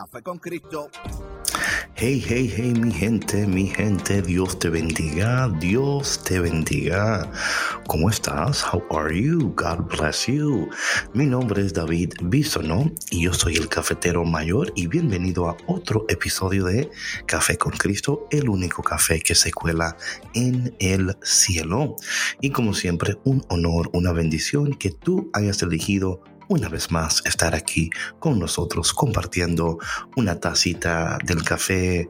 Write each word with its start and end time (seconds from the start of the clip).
Café 0.00 0.22
con 0.22 0.38
Cristo. 0.38 0.88
Hey, 1.94 2.24
hey, 2.26 2.50
hey, 2.56 2.72
mi 2.72 2.90
gente, 2.90 3.46
mi 3.46 3.66
gente, 3.66 4.22
Dios 4.22 4.58
te 4.58 4.70
bendiga, 4.70 5.50
Dios 5.60 6.24
te 6.24 6.40
bendiga. 6.40 7.30
¿Cómo 7.86 8.08
estás? 8.08 8.64
How 8.64 8.82
are 8.96 9.14
you? 9.14 9.54
God 9.54 9.94
bless 9.94 10.26
you. 10.26 10.70
Mi 11.12 11.26
nombre 11.26 11.66
es 11.66 11.74
David 11.74 12.14
Bisono 12.22 12.90
y 13.10 13.24
yo 13.24 13.34
soy 13.34 13.56
el 13.56 13.68
cafetero 13.68 14.24
mayor 14.24 14.72
y 14.74 14.86
bienvenido 14.86 15.50
a 15.50 15.56
otro 15.66 16.06
episodio 16.08 16.64
de 16.64 16.90
Café 17.26 17.58
con 17.58 17.72
Cristo, 17.72 18.26
el 18.30 18.48
único 18.48 18.82
café 18.82 19.20
que 19.20 19.34
se 19.34 19.52
cuela 19.52 19.98
en 20.32 20.74
el 20.78 21.14
cielo. 21.22 21.96
Y 22.40 22.52
como 22.52 22.72
siempre, 22.72 23.18
un 23.24 23.44
honor, 23.50 23.90
una 23.92 24.12
bendición 24.12 24.72
que 24.72 24.92
tú 24.92 25.28
hayas 25.34 25.60
elegido 25.60 26.22
una 26.50 26.68
vez 26.68 26.90
más 26.90 27.22
estar 27.26 27.54
aquí 27.54 27.90
con 28.18 28.40
nosotros 28.40 28.92
compartiendo 28.92 29.78
una 30.16 30.40
tacita 30.40 31.16
del 31.24 31.44
café 31.44 32.08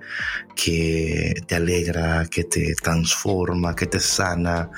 que 0.56 1.34
te 1.46 1.56
alegra, 1.56 2.26
que 2.26 2.44
te 2.44 2.74
transforma, 2.74 3.76
que 3.76 3.86
te 3.86 4.00
sana 4.00 4.70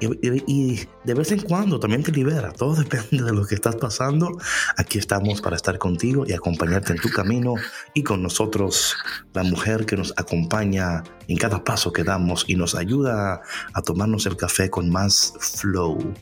y, 0.00 0.80
de 1.04 1.14
vez 1.14 1.30
en 1.30 1.40
cuando 1.42 1.78
también 1.78 2.02
te 2.02 2.10
libera. 2.10 2.50
Todo 2.50 2.74
depende 2.82 3.22
de 3.24 3.32
lo 3.32 3.46
que 3.46 3.54
estás 3.54 3.76
pasando. 3.76 4.36
Aquí 4.76 4.98
estamos 4.98 5.40
para 5.40 5.54
estar 5.54 5.78
contigo 5.78 6.24
y 6.26 6.32
acompañarte 6.32 6.92
en 6.92 6.98
tu 6.98 7.08
camino 7.08 7.54
y 7.94 8.02
con 8.02 8.20
nosotros 8.20 8.96
la 9.32 9.44
mujer 9.44 9.86
que 9.86 9.96
nos 9.96 10.12
acompaña 10.16 11.04
en 11.28 11.36
cada 11.36 11.62
paso 11.62 11.92
que 11.92 12.02
damos 12.02 12.44
y 12.48 12.56
nos 12.56 12.74
ayuda 12.74 13.42
a 13.72 13.82
tomarnos 13.82 14.26
el 14.26 14.36
café 14.36 14.70
con 14.70 14.90
más 14.90 15.34
flow. 15.38 16.14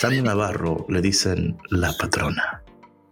Sandy 0.00 0.22
Navarro 0.22 0.84
le 0.88 1.00
dicen 1.00 1.56
la 1.70 1.92
patrona. 1.98 2.62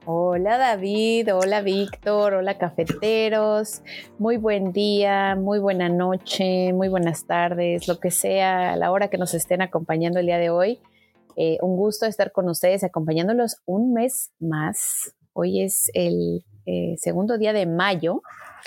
Hola 0.05 0.59
David, 0.59 1.33
hola 1.33 1.63
Víctor, 1.63 2.35
hola 2.35 2.59
cafeteros, 2.59 3.83
muy 4.19 4.37
buen 4.37 4.73
día, 4.73 5.37
muy 5.37 5.61
buena 5.61 5.89
noche, 5.89 6.73
muy 6.73 6.89
buenas 6.89 7.25
tardes, 7.27 7.87
lo 7.87 8.01
que 8.01 8.11
sea, 8.11 8.73
a 8.73 8.77
la 8.77 8.91
hora 8.91 9.09
que 9.09 9.17
nos 9.17 9.33
estén 9.33 9.63
acompañando 9.63 10.19
el 10.19 10.27
día 10.27 10.39
de 10.39 10.51
hoy. 10.51 10.81
Eh, 11.37 11.57
un 11.63 11.77
gusto 11.77 12.05
estar 12.07 12.33
con 12.33 12.49
ustedes 12.49 12.83
acompañándolos 12.83 13.57
un 13.65 13.95
mes 13.95 14.33
más. 14.41 15.15
Hoy 15.33 15.63
es 15.63 15.91
el 15.95 16.45
eh, 16.67 16.97
segundo 16.99 17.39
día 17.39 17.53
de 17.53 17.67
mayo. 17.67 18.23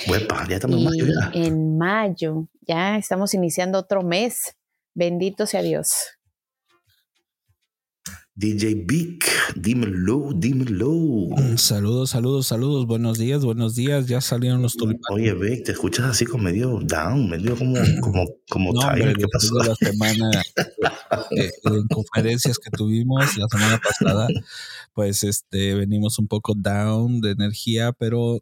ya 0.07 0.55
estamos 0.55 0.77
en 0.77 0.83
mayo 0.85 1.05
ya. 1.05 1.31
En 1.33 1.77
mayo, 1.77 2.47
ya 2.61 2.97
estamos 2.97 3.33
iniciando 3.33 3.77
otro 3.77 4.03
mes. 4.03 4.55
Bendito 4.93 5.45
sea 5.45 5.61
Dios. 5.61 6.14
DJ 8.37 8.83
Vic, 8.85 9.31
dímelo, 9.55 10.31
dímelo. 10.35 10.91
Mm, 10.91 11.55
saludos, 11.55 12.09
saludos, 12.09 12.47
saludos, 12.47 12.85
buenos 12.85 13.17
días, 13.17 13.45
buenos 13.45 13.75
días. 13.75 14.07
Ya 14.07 14.19
salieron 14.19 14.61
los 14.61 14.75
tulipanes. 14.75 15.05
Oye, 15.09 15.33
Vic, 15.33 15.63
te 15.63 15.71
escuchas 15.71 16.07
así 16.07 16.25
como 16.25 16.43
medio 16.43 16.81
down, 16.83 17.29
medio 17.29 17.55
como, 17.55 17.75
como, 18.01 18.25
como 18.49 18.73
no, 18.73 18.81
tired. 18.81 19.15
¿Qué 19.15 19.25
pasó? 19.31 19.57
la 19.59 19.75
semana, 19.75 20.31
eh, 21.37 21.49
en 21.63 21.87
conferencias 21.87 22.59
que 22.59 22.69
tuvimos 22.71 23.37
la 23.37 23.47
semana 23.47 23.79
pasada, 23.81 24.27
pues 24.93 25.23
este, 25.23 25.73
venimos 25.75 26.19
un 26.19 26.27
poco 26.27 26.55
down 26.57 27.21
de 27.21 27.31
energía, 27.31 27.93
pero 27.93 28.41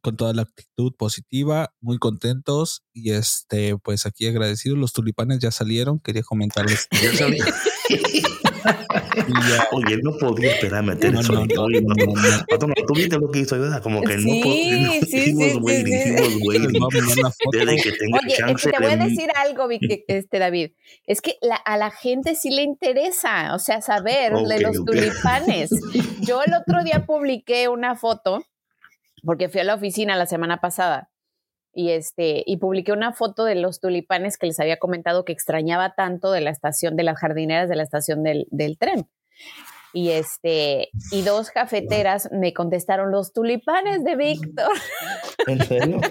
con 0.00 0.16
toda 0.16 0.32
la 0.32 0.42
actitud 0.42 0.94
positiva, 0.96 1.74
muy 1.82 1.98
contentos 1.98 2.82
y 2.94 3.10
este, 3.10 3.76
pues 3.76 4.06
aquí 4.06 4.26
agradecidos. 4.26 4.78
Los 4.78 4.94
tulipanes 4.94 5.40
ya 5.40 5.50
salieron, 5.50 6.00
quería 6.00 6.22
comentarles. 6.22 6.88
Ya 7.18 7.26
salieron. 9.14 9.66
Oye, 9.72 9.94
él 9.94 10.00
no 10.02 10.12
podía 10.18 10.52
esperar 10.52 10.80
a 10.80 10.82
meter 10.82 11.12
no, 11.12 11.20
eso. 11.20 11.32
No, 11.32 11.44
no, 11.44 11.68
no, 11.68 12.74
Tú 12.86 12.94
viste 12.94 13.18
lo 13.18 13.30
que 13.30 13.40
hizo, 13.40 13.58
¿verdad? 13.58 13.82
Como 13.82 14.02
que 14.02 14.18
sí, 14.18 14.24
no 14.24 14.44
podía. 14.44 14.90
Sí, 14.90 15.06
sí, 15.06 15.36
sí, 15.36 15.58
waiting, 15.60 16.02
sí, 16.02 16.18
sí. 16.18 16.38
waiting. 16.46 16.82
Desde 17.52 17.76
que 17.76 17.92
tenga 17.92 18.18
Oye, 18.24 18.34
chance. 18.36 18.70
te 18.70 18.78
voy 18.78 18.92
a 18.92 18.96
decir 18.96 19.28
algo, 19.36 19.68
este, 20.08 20.38
David. 20.38 20.72
Es 21.06 21.20
que 21.20 21.36
la, 21.40 21.56
a 21.56 21.76
la 21.76 21.90
gente 21.90 22.34
sí 22.34 22.50
le 22.50 22.62
interesa, 22.62 23.54
o 23.54 23.58
sea, 23.58 23.80
saber 23.80 24.34
Okay, 24.34 24.46
de 24.46 24.60
los 24.60 24.78
okay. 24.78 25.00
tulipanes. 25.00 25.70
Yo 26.20 26.42
el 26.42 26.54
otro 26.54 26.82
día 26.84 27.04
publiqué 27.06 27.68
una 27.68 27.96
foto, 27.96 28.44
porque 29.22 29.48
fui 29.48 29.60
a 29.60 29.64
la 29.64 29.74
oficina 29.74 30.16
la 30.16 30.26
semana 30.26 30.60
pasada 30.60 31.10
y 31.74 31.90
este 31.90 32.42
y 32.46 32.56
publiqué 32.58 32.92
una 32.92 33.12
foto 33.12 33.44
de 33.44 33.54
los 33.54 33.80
tulipanes 33.80 34.38
que 34.38 34.46
les 34.46 34.60
había 34.60 34.78
comentado 34.78 35.24
que 35.24 35.32
extrañaba 35.32 35.94
tanto 35.94 36.32
de 36.32 36.40
la 36.40 36.50
estación 36.50 36.96
de 36.96 37.02
las 37.02 37.18
jardineras 37.18 37.68
de 37.68 37.76
la 37.76 37.82
estación 37.82 38.22
del, 38.22 38.46
del 38.50 38.78
tren 38.78 39.08
y 39.94 40.10
este 40.10 40.88
y 41.10 41.22
dos 41.22 41.50
cafeteras 41.50 42.28
me 42.32 42.52
contestaron 42.52 43.10
los 43.10 43.32
tulipanes 43.32 44.04
de 44.04 44.16
Víctor 44.16 44.68
¿En 45.46 45.64
serio? 45.64 46.00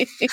Sí. 0.00 0.26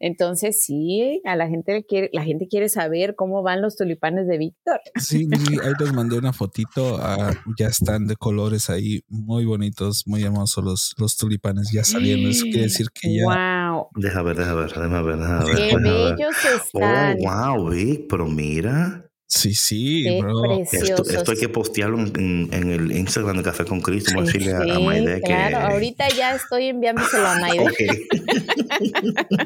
entonces 0.00 0.62
sí 0.62 1.20
a 1.24 1.36
la 1.36 1.48
gente 1.48 1.72
le 1.72 1.84
quiere 1.84 2.08
la 2.12 2.22
gente 2.22 2.46
quiere 2.48 2.68
saber 2.68 3.14
cómo 3.16 3.42
van 3.42 3.60
los 3.60 3.76
tulipanes 3.76 4.26
de 4.26 4.38
Víctor 4.38 4.80
Sí, 4.98 5.28
ahí 5.62 5.72
les 5.78 5.92
mandé 5.92 6.18
una 6.18 6.32
fotito. 6.32 6.98
ah, 7.00 7.32
ya 7.58 7.66
están 7.66 8.06
de 8.06 8.16
colores 8.16 8.70
ahí, 8.70 9.00
muy 9.08 9.44
bonitos, 9.44 10.04
muy 10.06 10.22
hermosos 10.22 10.64
los, 10.64 10.94
los 10.98 11.16
tulipanes. 11.16 11.70
Ya 11.72 11.84
salieron. 11.84 12.30
Eso 12.30 12.44
quiere 12.44 12.62
decir 12.62 12.88
que 12.92 13.14
ya. 13.16 13.24
wow 13.24 13.88
Deja 13.96 14.22
ver, 14.22 14.36
deja 14.36 14.54
ver, 14.54 14.68
déjame 14.68 15.02
ver, 15.02 15.18
déjame 15.18 15.44
ver. 15.44 15.56
qué 15.56 15.76
bellos 15.76 16.36
están 16.44 17.16
Oh, 17.20 17.56
wow, 17.56 17.68
Vic, 17.70 18.06
pero 18.08 18.26
mira. 18.26 19.06
Sí, 19.36 19.52
sí, 19.54 20.04
bro. 20.20 20.60
Esto, 20.70 21.02
esto 21.10 21.32
hay 21.32 21.38
que 21.38 21.48
postearlo 21.48 21.98
en, 21.98 22.12
en- 22.16 22.48
en 22.54 22.70
el 22.70 22.92
Instagram 22.92 23.38
de 23.38 23.42
Café 23.42 23.64
con 23.64 23.80
Cristo. 23.80 24.12
Vamos 24.14 24.28
a 24.28 24.32
Sí, 24.32 24.38
decirle 24.38 24.72
a, 24.72 24.76
a 24.76 24.80
Maide 24.80 25.14
que. 25.16 25.22
claro, 25.22 25.58
ahorita 25.72 26.08
ya 26.10 26.34
estoy 26.36 26.66
enviándoselo 26.66 27.26
a 27.26 27.38
Maide. 27.40 27.64
Ok. 27.64 27.80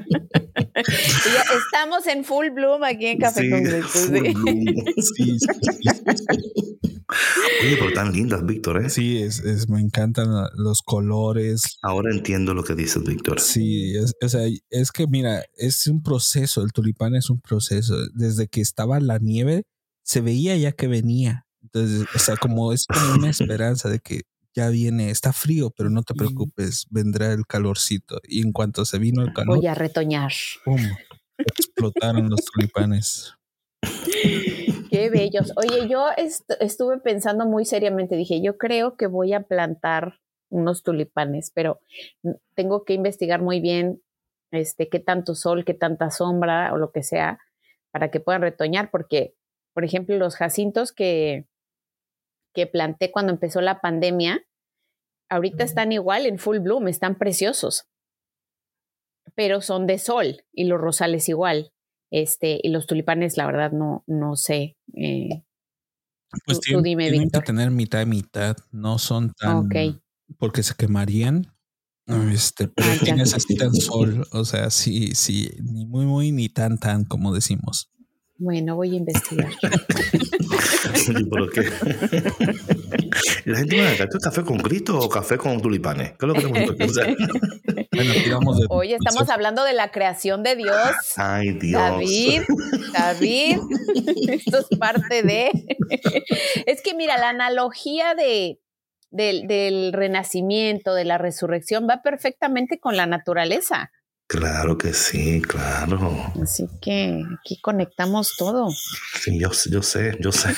Y 0.78 1.32
ya 1.34 1.42
estamos 1.64 2.06
en 2.06 2.24
full 2.24 2.50
bloom 2.50 2.84
aquí 2.84 3.06
en 3.06 3.18
Café 3.18 3.42
Sí, 3.42 3.50
con 3.50 3.62
Cristo. 3.62 3.88
full 3.88 4.14
sí. 4.16 4.32
bloom. 4.32 4.54
Sí, 4.96 5.24
sí, 5.24 5.36
sí, 5.62 5.70
sí. 6.16 6.68
Oye, 7.62 7.76
pero 7.78 7.92
tan 7.94 8.12
lindas, 8.12 8.44
Víctor, 8.46 8.84
¿eh? 8.84 8.90
Sí, 8.90 9.18
es, 9.22 9.40
es- 9.40 9.68
me 9.68 9.80
encantan 9.80 10.28
los 10.54 10.82
colores. 10.82 11.78
Ahora 11.82 12.14
entiendo 12.14 12.54
lo 12.54 12.62
que 12.62 12.74
dices, 12.74 13.02
Víctor. 13.02 13.40
Sí, 13.40 13.96
es, 13.96 14.14
o 14.22 14.28
sea, 14.28 14.42
es 14.70 14.92
que 14.92 15.06
mira, 15.08 15.42
es 15.56 15.86
un 15.88 16.02
proceso, 16.02 16.62
el 16.62 16.72
tulipán 16.72 17.14
es 17.16 17.28
un 17.30 17.40
proceso. 17.40 17.96
Desde 18.14 18.46
que 18.48 18.60
estaba 18.60 19.00
la 19.00 19.18
nieve, 19.18 19.64
se 20.08 20.22
veía 20.22 20.56
ya 20.56 20.72
que 20.72 20.86
venía. 20.88 21.46
Entonces, 21.62 22.06
o 22.14 22.18
sea, 22.18 22.36
como 22.36 22.72
es 22.72 22.86
como 22.86 23.14
una 23.18 23.28
esperanza 23.28 23.90
de 23.90 23.98
que 24.00 24.22
ya 24.54 24.70
viene, 24.70 25.10
está 25.10 25.34
frío, 25.34 25.70
pero 25.76 25.90
no 25.90 26.02
te 26.02 26.14
preocupes, 26.14 26.86
vendrá 26.90 27.30
el 27.34 27.46
calorcito. 27.46 28.18
Y 28.26 28.40
en 28.40 28.52
cuanto 28.52 28.86
se 28.86 28.98
vino 28.98 29.22
el 29.22 29.34
calor, 29.34 29.58
Voy 29.58 29.66
a 29.66 29.74
retoñar. 29.74 30.32
¡pum! 30.64 30.80
explotaron 31.44 32.30
los 32.30 32.40
tulipanes. 32.46 33.34
Qué 34.90 35.10
bellos. 35.10 35.52
Oye, 35.56 35.88
yo 35.88 36.06
est- 36.16 36.50
estuve 36.60 36.98
pensando 37.00 37.44
muy 37.46 37.66
seriamente, 37.66 38.16
dije, 38.16 38.40
yo 38.42 38.56
creo 38.56 38.96
que 38.96 39.06
voy 39.06 39.34
a 39.34 39.42
plantar 39.42 40.20
unos 40.50 40.82
tulipanes, 40.82 41.50
pero 41.54 41.80
tengo 42.54 42.84
que 42.84 42.94
investigar 42.94 43.42
muy 43.42 43.60
bien 43.60 44.00
este 44.50 44.88
qué 44.88 44.98
tanto 45.00 45.34
sol, 45.34 45.66
qué 45.66 45.74
tanta 45.74 46.10
sombra 46.10 46.72
o 46.72 46.78
lo 46.78 46.90
que 46.92 47.02
sea 47.02 47.38
para 47.90 48.10
que 48.10 48.20
puedan 48.20 48.40
retoñar, 48.42 48.90
porque, 48.90 49.34
por 49.78 49.84
ejemplo, 49.84 50.16
los 50.16 50.34
jacintos 50.34 50.90
que, 50.90 51.46
que 52.52 52.66
planté 52.66 53.12
cuando 53.12 53.30
empezó 53.32 53.60
la 53.60 53.80
pandemia, 53.80 54.44
ahorita 55.30 55.62
están 55.62 55.92
igual 55.92 56.26
en 56.26 56.40
full 56.40 56.58
bloom, 56.58 56.88
están 56.88 57.16
preciosos, 57.16 57.84
pero 59.36 59.60
son 59.60 59.86
de 59.86 60.00
sol 60.00 60.42
y 60.52 60.64
los 60.64 60.80
rosales 60.80 61.28
igual. 61.28 61.70
Este, 62.10 62.58
y 62.60 62.70
los 62.70 62.88
tulipanes, 62.88 63.36
la 63.36 63.46
verdad, 63.46 63.70
no, 63.70 64.02
no 64.08 64.34
sé. 64.34 64.76
eh, 64.96 65.44
Pues 66.44 66.58
Tú- 66.58 66.62
tú 66.62 66.62
tienen, 66.64 66.82
dime, 66.82 67.04
tienen 67.04 67.22
Víctor. 67.22 67.42
que 67.42 67.46
tener 67.46 67.70
mitad 67.70 68.00
y 68.00 68.06
mitad, 68.06 68.56
no 68.72 68.98
son 68.98 69.32
tan, 69.34 69.68
porque 70.38 70.64
se 70.64 70.74
quemarían. 70.74 71.54
Este, 72.32 72.66
pero 72.66 72.88
Ah, 72.90 73.14
necesitan 73.14 73.72
sol, 73.76 74.26
o 74.32 74.44
sea, 74.44 74.70
sí, 74.70 75.14
sí, 75.14 75.50
ni 75.62 75.86
muy, 75.86 76.04
muy, 76.04 76.32
ni 76.32 76.48
tan, 76.48 76.78
tan, 76.78 77.04
como 77.04 77.32
decimos. 77.32 77.92
Bueno, 78.40 78.76
voy 78.76 78.94
a 78.94 78.98
investigar. 78.98 79.50
¿Pero 81.30 81.48
qué? 81.50 81.62
La 83.44 83.58
gente 83.58 83.76
me 83.76 83.90
dice, 83.90 84.04
¿esto 84.04 84.18
es 84.18 84.24
café 84.24 84.44
con 84.44 84.58
Cristo 84.58 84.96
o 84.96 85.08
café 85.08 85.36
con 85.36 85.60
tulipanes? 85.60 86.12
¿Qué 86.12 86.24
es 86.24 86.28
lo 86.28 86.34
que 86.34 86.46
Bueno, 86.46 88.12
de. 88.54 88.66
Oye, 88.70 88.94
estamos 88.94 89.28
hablando 89.28 89.64
de 89.64 89.72
la 89.72 89.90
creación 89.90 90.44
de 90.44 90.54
Dios. 90.54 90.78
ay, 91.16 91.50
Dios. 91.54 91.82
David, 91.82 92.42
David, 92.92 93.58
esto 94.28 94.58
es 94.58 94.78
parte 94.78 95.24
de... 95.24 95.50
Es 96.66 96.80
que 96.80 96.94
mira, 96.94 97.18
la 97.18 97.30
analogía 97.30 98.14
de, 98.14 98.60
del, 99.10 99.48
del 99.48 99.92
renacimiento, 99.92 100.94
de 100.94 101.04
la 101.04 101.18
resurrección, 101.18 101.88
va 101.90 102.02
perfectamente 102.02 102.78
con 102.78 102.96
la 102.96 103.06
naturaleza. 103.06 103.90
Claro 104.28 104.76
que 104.76 104.92
sí, 104.92 105.40
claro. 105.40 106.14
Así 106.42 106.66
que 106.82 107.24
aquí 107.40 107.58
conectamos 107.62 108.36
todo. 108.36 108.68
Sí, 109.18 109.40
yo, 109.40 109.50
yo 109.70 109.82
sé, 109.82 110.18
yo 110.20 110.32
sé. 110.32 110.50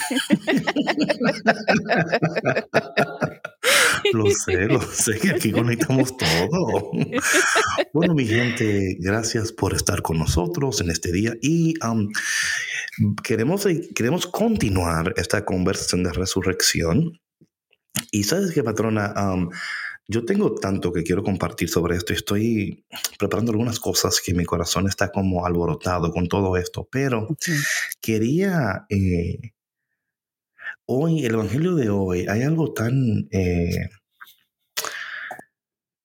lo 4.12 4.28
sé, 4.32 4.66
lo 4.66 4.82
sé, 4.82 5.20
que 5.20 5.30
aquí 5.30 5.52
conectamos 5.52 6.16
todo. 6.16 6.90
Bueno, 7.92 8.14
mi 8.14 8.26
gente, 8.26 8.96
gracias 8.98 9.52
por 9.52 9.72
estar 9.72 10.02
con 10.02 10.18
nosotros 10.18 10.80
en 10.80 10.90
este 10.90 11.12
día 11.12 11.34
y 11.40 11.74
um, 11.86 12.08
queremos, 13.22 13.68
queremos 13.94 14.26
continuar 14.26 15.14
esta 15.16 15.44
conversación 15.44 16.02
de 16.02 16.12
resurrección. 16.12 17.20
Y 18.10 18.24
sabes 18.24 18.50
qué, 18.50 18.64
patrona, 18.64 19.14
Um, 19.16 19.50
yo 20.10 20.24
tengo 20.24 20.56
tanto 20.56 20.92
que 20.92 21.04
quiero 21.04 21.22
compartir 21.22 21.68
sobre 21.68 21.96
esto. 21.96 22.12
Estoy 22.12 22.84
preparando 23.16 23.52
algunas 23.52 23.78
cosas 23.78 24.20
que 24.20 24.34
mi 24.34 24.44
corazón 24.44 24.88
está 24.88 25.12
como 25.12 25.46
alborotado 25.46 26.10
con 26.10 26.26
todo 26.26 26.56
esto, 26.56 26.88
pero 26.90 27.28
quería 28.00 28.86
eh, 28.88 29.52
hoy, 30.84 31.24
el 31.24 31.34
Evangelio 31.34 31.76
de 31.76 31.90
hoy, 31.90 32.26
hay 32.28 32.42
algo 32.42 32.72
tan... 32.72 33.28
eh, 33.30 33.88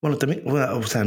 bueno, 0.00 0.18
también, 0.18 0.42
o 0.46 0.82
sea, 0.84 1.04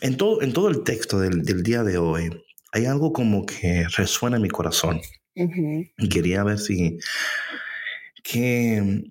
en 0.00 0.16
todo, 0.16 0.42
en 0.42 0.52
todo 0.52 0.68
el 0.68 0.82
texto 0.82 1.20
del, 1.20 1.44
del 1.44 1.62
día 1.62 1.84
de 1.84 1.98
hoy, 1.98 2.28
hay 2.72 2.86
algo 2.86 3.12
como 3.12 3.46
que 3.46 3.86
resuena 3.96 4.36
en 4.36 4.42
mi 4.42 4.48
corazón. 4.48 5.00
Y 5.34 6.08
quería 6.08 6.42
ver 6.42 6.58
si 6.58 6.98
que 8.24 9.04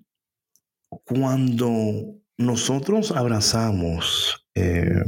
cuando 1.06 2.21
nosotros 2.42 3.12
abrazamos 3.12 4.46
eh, 4.56 5.04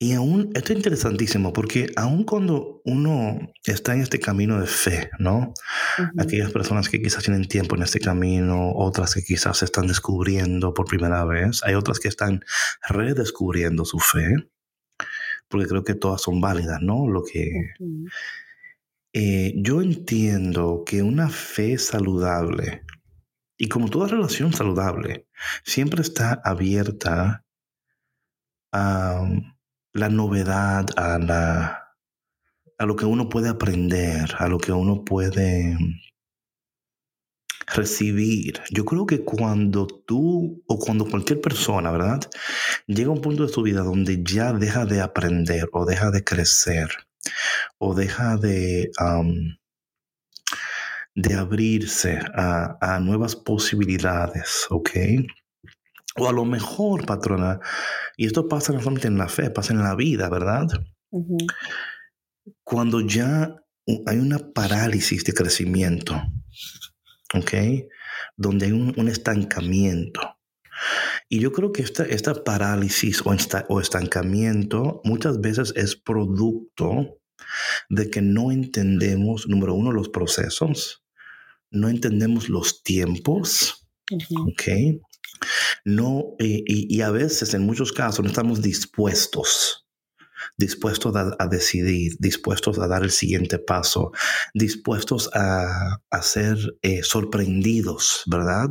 y 0.00 0.12
aún 0.12 0.50
esto 0.54 0.72
es 0.72 0.78
interesantísimo 0.78 1.52
porque 1.52 1.88
aún 1.96 2.22
cuando 2.22 2.80
uno 2.84 3.52
está 3.64 3.94
en 3.94 4.02
este 4.02 4.20
camino 4.20 4.60
de 4.60 4.68
fe, 4.68 5.10
¿no? 5.18 5.52
Aquellas 6.16 6.52
personas 6.52 6.88
que 6.88 7.02
quizás 7.02 7.24
tienen 7.24 7.48
tiempo 7.48 7.74
en 7.74 7.82
este 7.82 7.98
camino, 7.98 8.72
otras 8.76 9.14
que 9.14 9.22
quizás 9.22 9.58
se 9.58 9.64
están 9.64 9.88
descubriendo 9.88 10.72
por 10.72 10.86
primera 10.86 11.24
vez, 11.24 11.64
hay 11.64 11.74
otras 11.74 11.98
que 11.98 12.06
están 12.06 12.44
redescubriendo 12.88 13.84
su 13.84 13.98
fe, 13.98 14.36
porque 15.48 15.66
creo 15.66 15.82
que 15.82 15.94
todas 15.94 16.22
son 16.22 16.40
válidas, 16.40 16.80
¿no? 16.80 17.08
Lo 17.08 17.24
que 17.24 17.50
eh, 19.14 19.52
yo 19.56 19.82
entiendo 19.82 20.84
que 20.86 21.02
una 21.02 21.28
fe 21.28 21.76
saludable, 21.76 22.84
y 23.58 23.68
como 23.68 23.90
toda 23.90 24.06
relación 24.06 24.52
saludable, 24.52 25.26
siempre 25.64 26.00
está 26.00 26.40
abierta 26.44 27.44
a 28.72 29.20
um, 29.20 29.52
la 29.92 30.08
novedad, 30.08 30.86
a, 30.96 31.18
la, 31.18 31.94
lo 32.78 32.94
que 32.94 33.04
uno 33.04 33.28
puede 33.28 33.48
aprender, 33.48 34.34
a 34.38 34.48
lo 34.48 34.58
que 34.58 34.70
uno 34.70 35.04
puede 35.04 35.76
recibir. 37.74 38.62
Yo 38.70 38.84
creo 38.84 39.06
que 39.06 39.24
cuando 39.24 39.86
tú 39.86 40.62
o 40.66 40.78
cuando 40.78 41.04
cualquier 41.04 41.40
persona, 41.40 41.90
¿verdad? 41.90 42.20
Llega 42.86 43.08
a 43.08 43.14
un 43.14 43.20
punto 43.20 43.44
de 43.44 43.52
su 43.52 43.62
vida 43.62 43.82
donde 43.82 44.22
ya 44.22 44.52
deja 44.52 44.86
de 44.86 45.00
aprender 45.00 45.68
o 45.72 45.84
deja 45.84 46.10
de 46.12 46.22
crecer 46.22 46.90
o 47.78 47.94
deja 47.94 48.36
de, 48.36 48.90
um, 49.00 49.58
de 51.20 51.34
abrirse 51.34 52.16
a, 52.34 52.76
a 52.80 53.00
nuevas 53.00 53.34
posibilidades, 53.34 54.66
¿ok? 54.70 54.90
O 56.16 56.28
a 56.28 56.32
lo 56.32 56.44
mejor, 56.44 57.06
patrona, 57.06 57.58
y 58.16 58.26
esto 58.26 58.46
pasa 58.46 58.72
no 58.72 58.78
solamente 58.78 59.08
en 59.08 59.18
la 59.18 59.28
fe, 59.28 59.50
pasa 59.50 59.72
en 59.72 59.80
la 59.80 59.96
vida, 59.96 60.28
¿verdad? 60.28 60.66
Cuando 62.64 63.00
ya 63.00 63.56
hay 64.06 64.18
una 64.18 64.38
parálisis 64.52 65.24
de 65.24 65.32
crecimiento, 65.32 66.14
¿ok? 67.34 67.52
Donde 68.36 68.66
hay 68.66 68.72
un, 68.72 68.94
un 68.96 69.08
estancamiento. 69.08 70.20
Y 71.28 71.40
yo 71.40 71.50
creo 71.52 71.72
que 71.72 71.82
esta, 71.82 72.04
esta 72.04 72.44
parálisis 72.44 73.22
o, 73.26 73.32
esta- 73.34 73.66
o 73.68 73.80
estancamiento 73.80 75.00
muchas 75.04 75.40
veces 75.40 75.72
es 75.74 75.96
producto 75.96 77.18
de 77.88 78.08
que 78.10 78.22
no 78.22 78.52
entendemos, 78.52 79.48
número 79.48 79.74
uno, 79.74 79.90
los 79.92 80.08
procesos, 80.08 81.04
no 81.70 81.88
entendemos 81.88 82.48
los 82.48 82.82
tiempos. 82.82 83.86
¿ok? 84.36 85.00
No, 85.84 86.34
eh, 86.38 86.62
y, 86.66 86.94
y 86.96 87.00
a 87.02 87.10
veces, 87.10 87.54
en 87.54 87.64
muchos 87.64 87.92
casos, 87.92 88.20
no 88.24 88.28
estamos 88.30 88.60
dispuestos, 88.62 89.86
dispuestos 90.56 91.14
a, 91.14 91.36
a 91.38 91.46
decidir, 91.46 92.16
dispuestos 92.18 92.78
a 92.78 92.88
dar 92.88 93.02
el 93.04 93.10
siguiente 93.10 93.58
paso, 93.58 94.10
dispuestos 94.54 95.30
a, 95.34 96.00
a 96.10 96.22
ser 96.22 96.56
eh, 96.82 97.02
sorprendidos, 97.02 98.22
¿verdad? 98.26 98.70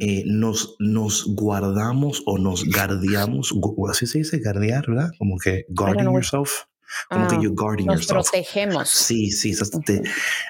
Eh, 0.00 0.24
nos, 0.26 0.76
nos 0.78 1.24
guardamos 1.34 2.22
o 2.26 2.38
nos 2.38 2.64
guardiamos, 2.74 3.52
gu- 3.52 3.90
así 3.90 4.06
se 4.06 4.18
dice, 4.18 4.40
guardiar, 4.42 4.86
¿verdad? 4.88 5.10
Como 5.18 5.38
que 5.38 5.64
guarding 5.68 6.04
yourself, 6.14 6.50
como 7.08 7.24
Ah, 7.24 7.28
que 7.28 7.42
you 7.44 7.54
guarding 7.54 7.86
Nos 7.86 8.06
yourself. 8.06 8.30
protegemos. 8.30 8.88
Sí, 8.88 9.30
sí, 9.30 9.52
te- 9.84 10.02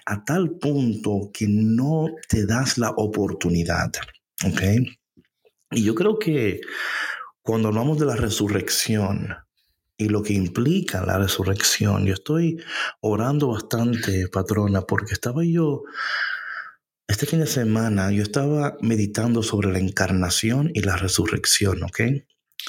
a 0.06 0.24
tal 0.24 0.52
punto 0.58 1.30
que 1.32 1.46
no 1.48 2.06
te 2.28 2.46
das 2.46 2.78
la 2.78 2.90
oportunidad, 2.90 3.90
¿ok? 4.44 4.62
Y 5.72 5.84
yo 5.84 5.94
creo 5.94 6.18
que 6.18 6.60
cuando 7.42 7.68
hablamos 7.68 7.98
de 7.98 8.06
la 8.06 8.16
resurrección 8.16 9.34
y 9.96 10.08
lo 10.08 10.22
que 10.22 10.32
implica 10.32 11.04
la 11.04 11.18
resurrección, 11.18 12.06
yo 12.06 12.14
estoy 12.14 12.62
orando 13.00 13.48
bastante, 13.48 14.28
patrona, 14.28 14.82
porque 14.82 15.12
estaba 15.12 15.44
yo, 15.44 15.82
este 17.06 17.26
fin 17.26 17.40
de 17.40 17.46
semana, 17.46 18.10
yo 18.10 18.22
estaba 18.22 18.76
meditando 18.80 19.42
sobre 19.42 19.70
la 19.72 19.78
encarnación 19.78 20.70
y 20.74 20.80
la 20.80 20.96
resurrección, 20.96 21.82
¿ok? 21.82 22.00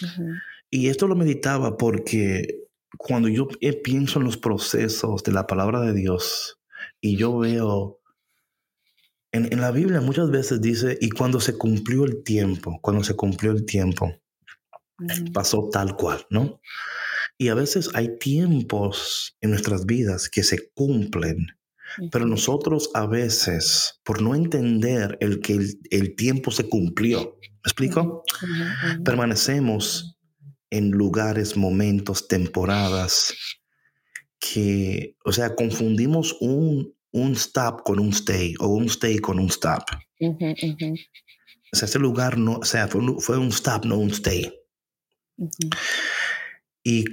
Ujú. 0.03 0.23
Y 0.69 0.87
esto 0.89 1.07
lo 1.07 1.15
meditaba 1.15 1.77
porque 1.77 2.63
cuando 2.97 3.27
yo 3.27 3.47
eh, 3.61 3.73
pienso 3.73 4.19
en 4.19 4.25
los 4.25 4.37
procesos 4.37 5.23
de 5.23 5.31
la 5.31 5.47
palabra 5.47 5.81
de 5.81 5.93
Dios 5.93 6.59
y 6.99 7.17
yo 7.17 7.37
veo, 7.37 7.99
en, 9.31 9.51
en 9.51 9.61
la 9.61 9.71
Biblia 9.71 10.01
muchas 10.01 10.29
veces 10.29 10.61
dice, 10.61 10.97
y 10.99 11.09
cuando 11.09 11.39
se 11.39 11.57
cumplió 11.57 12.05
el 12.05 12.23
tiempo, 12.23 12.79
cuando 12.81 13.03
se 13.03 13.15
cumplió 13.15 13.51
el 13.51 13.65
tiempo, 13.65 14.11
Ujú. 14.99 15.31
pasó 15.33 15.69
tal 15.71 15.95
cual, 15.95 16.25
¿no? 16.29 16.59
Y 17.37 17.47
a 17.47 17.55
veces 17.55 17.89
hay 17.93 18.17
tiempos 18.19 19.35
en 19.41 19.51
nuestras 19.51 19.85
vidas 19.85 20.29
que 20.29 20.43
se 20.43 20.69
cumplen, 20.73 21.47
pero 22.11 22.25
Ujú. 22.25 22.31
nosotros 22.31 22.91
a 22.93 23.07
veces, 23.07 23.99
por 24.03 24.21
no 24.21 24.35
entender 24.35 25.17
el 25.21 25.39
que 25.39 25.53
el, 25.53 25.79
el 25.89 26.15
tiempo 26.15 26.51
se 26.51 26.69
cumplió, 26.69 27.37
¿me 27.41 27.57
explico? 27.65 28.23
Permanecemos 29.03 30.17
en 30.71 30.91
lugares, 30.91 31.55
momentos, 31.55 32.27
temporadas 32.27 33.33
que, 34.39 35.15
o 35.23 35.31
sea, 35.31 35.55
confundimos 35.55 36.35
un, 36.41 36.95
un 37.11 37.33
stop 37.33 37.83
con 37.83 37.99
un 37.99 38.09
stay 38.09 38.55
o 38.59 38.67
un 38.67 38.85
stay 38.85 39.19
con 39.19 39.37
un 39.37 39.47
stop. 39.47 39.83
Ujú. 40.19 40.45
Ujú. 40.45 40.95
O 41.71 41.77
sea, 41.77 41.87
ese 41.87 41.99
lugar 41.99 42.37
no, 42.37 42.53
o 42.55 42.65
sea, 42.65 42.87
fue 42.87 43.01
un, 43.01 43.21
fue 43.21 43.37
un 43.37 43.49
stop, 43.49 43.85
no 43.85 43.97
un 43.97 44.09
stay. 44.09 44.51
Ujú. 45.37 45.69
Y, 46.83 47.05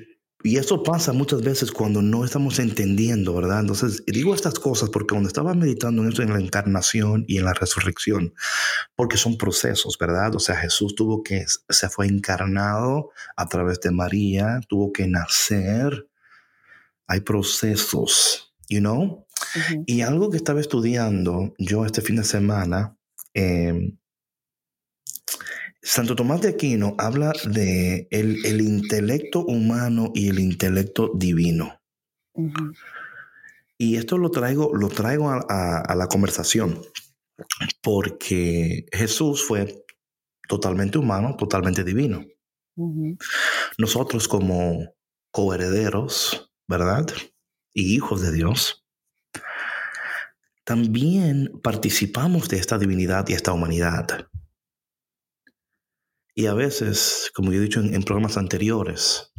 y 0.44 0.56
eso 0.56 0.84
pasa 0.84 1.12
muchas 1.12 1.42
veces 1.42 1.72
cuando 1.72 2.00
no 2.00 2.24
estamos 2.24 2.60
entendiendo, 2.60 3.34
¿verdad? 3.34 3.60
Entonces, 3.60 4.04
digo 4.06 4.34
estas 4.34 4.54
cosas 4.54 4.88
porque 4.88 5.14
cuando 5.14 5.26
estaba 5.26 5.52
meditando 5.52 6.02
en 6.02 6.08
esto, 6.10 6.22
en 6.22 6.32
la 6.32 6.38
encarnación 6.38 7.24
y 7.26 7.38
en 7.38 7.44
la 7.44 7.54
resurrección, 7.54 8.34
porque 8.94 9.16
son 9.16 9.36
procesos, 9.36 9.98
¿verdad? 9.98 10.36
O 10.36 10.38
sea, 10.38 10.54
Jesús 10.54 10.94
tuvo 10.94 11.24
que, 11.24 11.44
se 11.68 11.88
fue 11.88 12.06
encarnado 12.06 13.10
a 13.36 13.48
través 13.48 13.80
de 13.80 13.90
María, 13.90 14.60
tuvo 14.68 14.92
que 14.92 15.08
nacer. 15.08 16.08
Hay 17.08 17.20
procesos, 17.20 18.54
you 18.68 18.78
know? 18.78 19.26
Y 19.86 20.02
algo 20.02 20.30
que 20.30 20.36
estaba 20.36 20.60
estudiando 20.60 21.52
yo 21.58 21.84
este 21.84 22.00
fin 22.00 22.16
de 22.16 22.24
semana, 22.24 22.96
eh, 23.34 23.92
Santo 25.88 26.14
Tomás 26.14 26.42
de 26.42 26.50
Aquino 26.50 26.94
habla 26.98 27.32
de 27.46 28.08
el, 28.10 28.60
intelecto 28.60 29.42
humano 29.46 30.12
y 30.14 30.28
el 30.28 30.38
intelecto 30.38 31.12
divino. 31.14 31.80
Y 33.78 33.96
esto 33.96 34.18
lo 34.18 34.30
traigo, 34.30 34.76
lo 34.76 34.90
traigo 34.90 35.30
a, 35.30 35.94
la 35.96 36.06
conversación 36.08 36.82
porque 37.82 38.84
Jesús 38.92 39.42
fue 39.42 39.82
totalmente 40.46 40.98
humano, 40.98 41.36
totalmente 41.38 41.82
divino. 41.84 42.22
Nosotros 43.78 44.28
como 44.28 44.94
coherederos, 45.30 46.52
¿verdad? 46.68 47.06
Y 47.72 47.94
hijos 47.94 48.20
de 48.20 48.32
Dios, 48.32 48.84
también 50.64 51.58
participamos 51.62 52.50
de 52.50 52.58
esta 52.58 52.76
divinidad 52.76 53.26
y 53.30 53.32
esta 53.32 53.54
humanidad. 53.54 54.28
Y 56.38 56.46
a 56.46 56.54
veces, 56.54 57.32
como 57.34 57.50
yo 57.50 57.58
he 57.58 57.62
dicho 57.62 57.80
en, 57.80 58.00
programas 58.04 58.36
anteriores, 58.36 59.32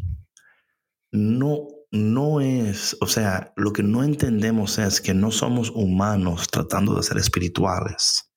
no, 1.13 1.65
no 1.91 2.41
es, 2.41 2.97
o 2.99 3.07
sea, 3.07 3.53
lo 3.55 3.71
que 3.71 3.83
no 3.83 4.03
entendemos 4.03 4.77
es 4.79 4.99
que 4.99 5.13
no 5.13 5.31
somos 5.31 5.69
humanos 5.69 6.49
tratando 6.49 6.93
de 6.93 7.03
ser 7.03 7.17
espirituales, 7.17 8.29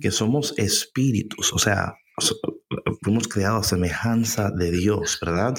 que 0.00 0.10
somos 0.10 0.52
espíritus, 0.56 1.52
o 1.52 1.60
sea, 1.60 1.94
fuimos 3.02 3.28
creados 3.28 3.66
a 3.66 3.68
semejanza 3.76 4.50
de 4.50 4.72
Dios, 4.72 5.20
¿verdad? 5.24 5.54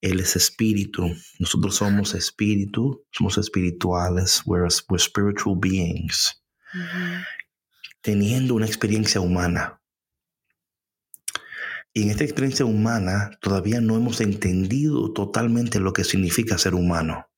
Él 0.00 0.20
es 0.20 0.36
espíritu, 0.36 1.04
nosotros 1.38 1.76
somos 1.76 2.14
espíritu, 2.14 3.04
somos 3.10 3.36
espirituales, 3.36 4.40
we're, 4.46 4.70
spiritual 4.70 5.56
beings, 5.60 6.42
teniendo 8.00 8.54
una 8.54 8.64
experiencia 8.64 9.20
humana. 9.20 9.81
Y 11.94 12.02
en 12.02 12.10
esta 12.10 12.24
experiencia 12.24 12.64
humana 12.64 13.38
todavía 13.40 13.80
no 13.80 13.96
hemos 13.96 14.20
entendido 14.20 15.12
totalmente 15.12 15.78
lo 15.78 15.92
que 15.92 16.04
significa 16.04 16.58
ser 16.58 16.74
humano. 16.74 17.28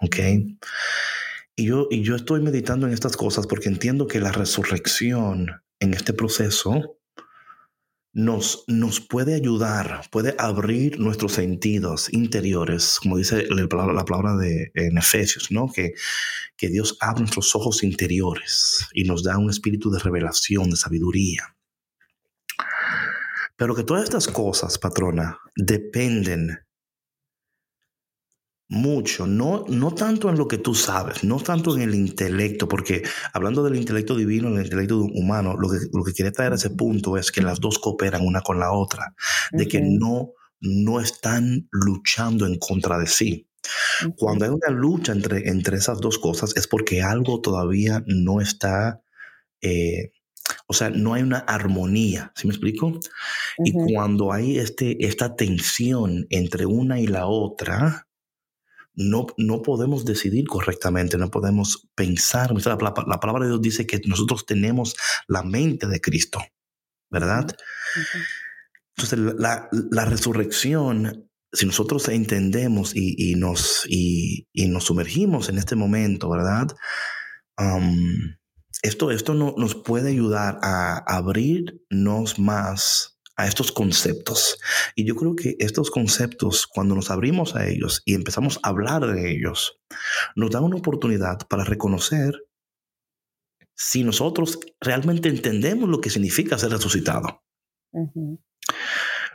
¿Ok? 0.00 0.16
Y 1.54 1.66
yo, 1.66 1.86
y 1.90 2.02
yo 2.02 2.16
estoy 2.16 2.42
meditando 2.42 2.86
en 2.86 2.92
estas 2.92 3.16
cosas 3.16 3.46
porque 3.46 3.68
entiendo 3.68 4.06
que 4.06 4.20
la 4.20 4.32
resurrección 4.32 5.62
en 5.80 5.94
este 5.94 6.12
proceso 6.12 6.98
nos, 8.12 8.64
nos 8.66 9.00
puede 9.00 9.34
ayudar, 9.34 10.02
puede 10.10 10.34
abrir 10.38 10.98
nuestros 10.98 11.32
sentidos 11.32 12.12
interiores, 12.12 12.98
como 13.00 13.18
dice 13.18 13.46
la 13.50 13.68
palabra, 13.68 14.36
de, 14.36 14.70
en 14.74 14.96
Efesios, 14.96 15.50
¿no? 15.50 15.70
Que, 15.70 15.92
que 16.56 16.68
Dios 16.68 16.96
abre 17.00 17.20
nuestros 17.20 17.54
ojos 17.54 17.82
interiores 17.82 18.86
y 18.94 19.04
nos 19.04 19.22
da 19.22 19.36
un 19.38 19.50
espíritu 19.50 19.90
de 19.90 19.98
revelación, 19.98 20.70
de 20.70 20.76
sabiduría. 20.76 21.55
Pero 23.56 23.74
que 23.74 23.84
todas 23.84 24.04
estas 24.04 24.28
cosas, 24.28 24.78
patrona, 24.78 25.38
dependen 25.56 26.66
mucho, 28.68 29.26
no, 29.26 29.64
no 29.68 29.94
tanto 29.94 30.28
en 30.28 30.36
lo 30.36 30.48
que 30.48 30.58
tú 30.58 30.74
sabes, 30.74 31.22
no 31.22 31.38
tanto 31.38 31.74
en 31.76 31.82
el 31.82 31.94
intelecto, 31.94 32.68
porque 32.68 33.02
hablando 33.32 33.62
del 33.62 33.76
intelecto 33.76 34.16
divino, 34.16 34.48
el 34.48 34.64
intelecto 34.64 34.98
humano, 34.98 35.56
lo 35.56 35.70
que, 35.70 35.78
lo 35.92 36.02
que 36.02 36.12
quiere 36.12 36.32
traer 36.32 36.52
a 36.52 36.56
ese 36.56 36.70
punto 36.70 37.16
es 37.16 37.30
que 37.30 37.42
las 37.42 37.60
dos 37.60 37.78
cooperan 37.78 38.26
una 38.26 38.40
con 38.40 38.58
la 38.58 38.72
otra, 38.72 39.14
de 39.52 39.68
que 39.68 39.80
no, 39.80 40.32
no 40.60 41.00
están 41.00 41.68
luchando 41.70 42.46
en 42.46 42.58
contra 42.58 42.98
de 42.98 43.06
sí. 43.06 43.48
Cuando 44.16 44.44
hay 44.44 44.50
una 44.50 44.70
lucha 44.70 45.12
entre, 45.12 45.48
entre 45.48 45.76
esas 45.76 46.00
dos 46.00 46.18
cosas 46.18 46.56
es 46.56 46.68
porque 46.68 47.02
algo 47.02 47.40
todavía 47.40 48.02
no 48.06 48.40
está 48.40 49.02
eh, 49.60 50.12
o 50.66 50.74
sea, 50.74 50.90
no 50.90 51.14
hay 51.14 51.22
una 51.22 51.38
armonía, 51.38 52.32
¿sí 52.34 52.46
me 52.46 52.52
explico? 52.52 52.98
Y 53.58 53.72
cuando 53.72 54.32
hay 54.32 54.58
este, 54.58 55.06
esta 55.06 55.36
tensión 55.36 56.26
entre 56.30 56.66
una 56.66 57.00
y 57.00 57.06
la 57.06 57.26
otra, 57.26 58.06
no, 58.94 59.26
no 59.36 59.62
podemos 59.62 60.04
decidir 60.04 60.46
correctamente, 60.46 61.18
no 61.18 61.30
podemos 61.30 61.88
pensar. 61.94 62.52
La, 62.52 62.78
la, 63.06 63.20
palabra 63.20 63.44
de 63.44 63.50
Dios 63.50 63.62
dice 63.62 63.86
que 63.86 64.00
nosotros 64.06 64.46
tenemos 64.46 64.96
la 65.28 65.42
mente 65.42 65.86
de 65.86 66.00
Cristo, 66.00 66.40
¿verdad? 67.10 67.46
Entonces, 68.96 69.18
la, 69.38 69.68
la, 69.70 70.04
resurrección, 70.06 71.30
si 71.52 71.66
nosotros 71.66 72.08
entendemos 72.08 72.96
y, 72.96 73.14
y 73.18 73.34
nos, 73.34 73.84
y, 73.86 74.48
y, 74.52 74.66
nos 74.68 74.84
sumergimos 74.84 75.48
en 75.50 75.58
este 75.58 75.76
momento, 75.76 76.30
¿verdad? 76.30 76.68
Esto, 78.86 79.10
esto 79.10 79.34
no, 79.34 79.54
nos 79.56 79.74
puede 79.74 80.10
ayudar 80.10 80.58
a 80.62 80.98
abrirnos 80.98 82.38
más 82.38 83.16
a 83.36 83.46
estos 83.46 83.70
conceptos. 83.70 84.58
Y 84.94 85.04
yo 85.04 85.14
creo 85.14 85.36
que 85.36 85.56
estos 85.58 85.90
conceptos, 85.90 86.66
cuando 86.66 86.94
nos 86.94 87.10
abrimos 87.10 87.54
a 87.54 87.66
ellos 87.68 88.02
y 88.04 88.14
empezamos 88.14 88.58
a 88.62 88.70
hablar 88.70 89.06
de 89.06 89.30
ellos, 89.30 89.78
nos 90.34 90.50
dan 90.50 90.64
una 90.64 90.76
oportunidad 90.76 91.38
para 91.48 91.64
reconocer 91.64 92.34
si 93.74 94.04
nosotros 94.04 94.58
realmente 94.80 95.28
entendemos 95.28 95.88
lo 95.88 96.00
que 96.00 96.08
significa 96.08 96.58
ser 96.58 96.70
resucitado. 96.70 97.42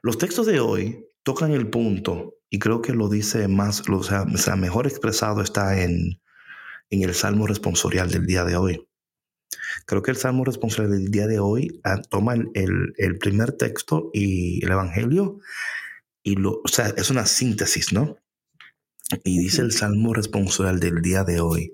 Los 0.02 0.18
textos 0.18 0.48
de 0.48 0.60
hoy 0.60 1.06
tocan 1.24 1.52
el 1.52 1.70
punto, 1.70 2.34
y 2.50 2.58
creo 2.58 2.82
que 2.82 2.94
lo 2.94 3.08
dice 3.08 3.48
más, 3.48 3.84
o 3.88 4.04
sea, 4.04 4.56
mejor 4.56 4.88
expresado 4.88 5.42
está 5.42 5.82
en, 5.84 6.20
en 6.90 7.04
el 7.04 7.14
Salmo 7.14 7.46
responsorial 7.46 8.10
del 8.10 8.26
día 8.26 8.44
de 8.44 8.56
hoy. 8.58 8.88
Creo 9.86 10.02
que 10.02 10.12
el 10.12 10.18
Salmo 10.18 10.44
responsable 10.46 10.96
del 10.96 11.12
día 11.12 11.28
de 11.28 11.40
hoy 11.40 11.80
ah, 11.84 12.02
toma 12.02 12.36
el, 12.36 12.94
el, 12.98 13.18
primer 13.18 13.52
texto 13.52 14.10
y 14.14 14.64
el 14.64 14.72
Evangelio 14.72 15.40
y 16.24 16.36
lo, 16.36 16.62
o 16.64 16.68
sea, 16.68 16.88
es 16.96 17.10
una 17.10 17.26
síntesis, 17.26 17.94
¿no? 17.94 18.18
Y 19.24 19.40
dice 19.40 19.62
el 19.62 19.72
Salmo 19.72 20.14
responsable 20.14 20.80
del 20.80 21.02
día 21.02 21.24
de 21.24 21.42
hoy, 21.42 21.74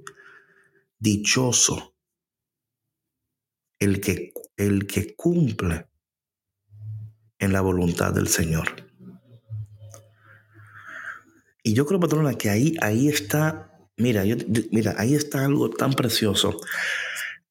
dichoso 1.00 1.96
el 3.80 4.02
que, 4.02 4.34
el 4.56 4.88
que 4.88 5.16
cumple 5.16 5.88
en 7.40 7.54
la 7.54 7.62
voluntad 7.62 8.14
del 8.14 8.28
Señor. 8.28 8.88
Y 11.62 11.74
yo 11.74 11.86
creo, 11.86 12.00
patrona, 12.00 12.34
que 12.36 12.50
ahí, 12.50 12.76
ahí 12.82 13.10
está, 13.10 13.72
mira, 13.98 14.24
mira, 14.72 14.96
ahí 14.98 15.14
está 15.14 15.46
algo 15.46 15.70
tan 15.70 15.94
precioso. 15.94 16.60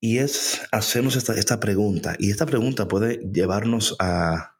Y 0.01 0.19
es 0.19 0.61
hacernos 0.73 1.17
esta, 1.17 1.35
esta 1.35 1.59
pregunta. 1.59 2.17
Y 2.19 2.31
esta 2.31 2.47
pregunta 2.47 2.87
puede 2.87 3.19
llevarnos 3.33 3.97
a, 3.99 4.57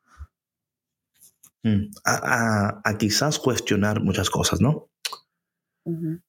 mm, 1.63 1.91
a, 2.05 2.81
a, 2.85 2.99
quizás 2.99 3.39
cuestionar 3.39 4.03
muchas 4.03 4.31
cosas, 4.31 4.61
¿no? 4.61 4.91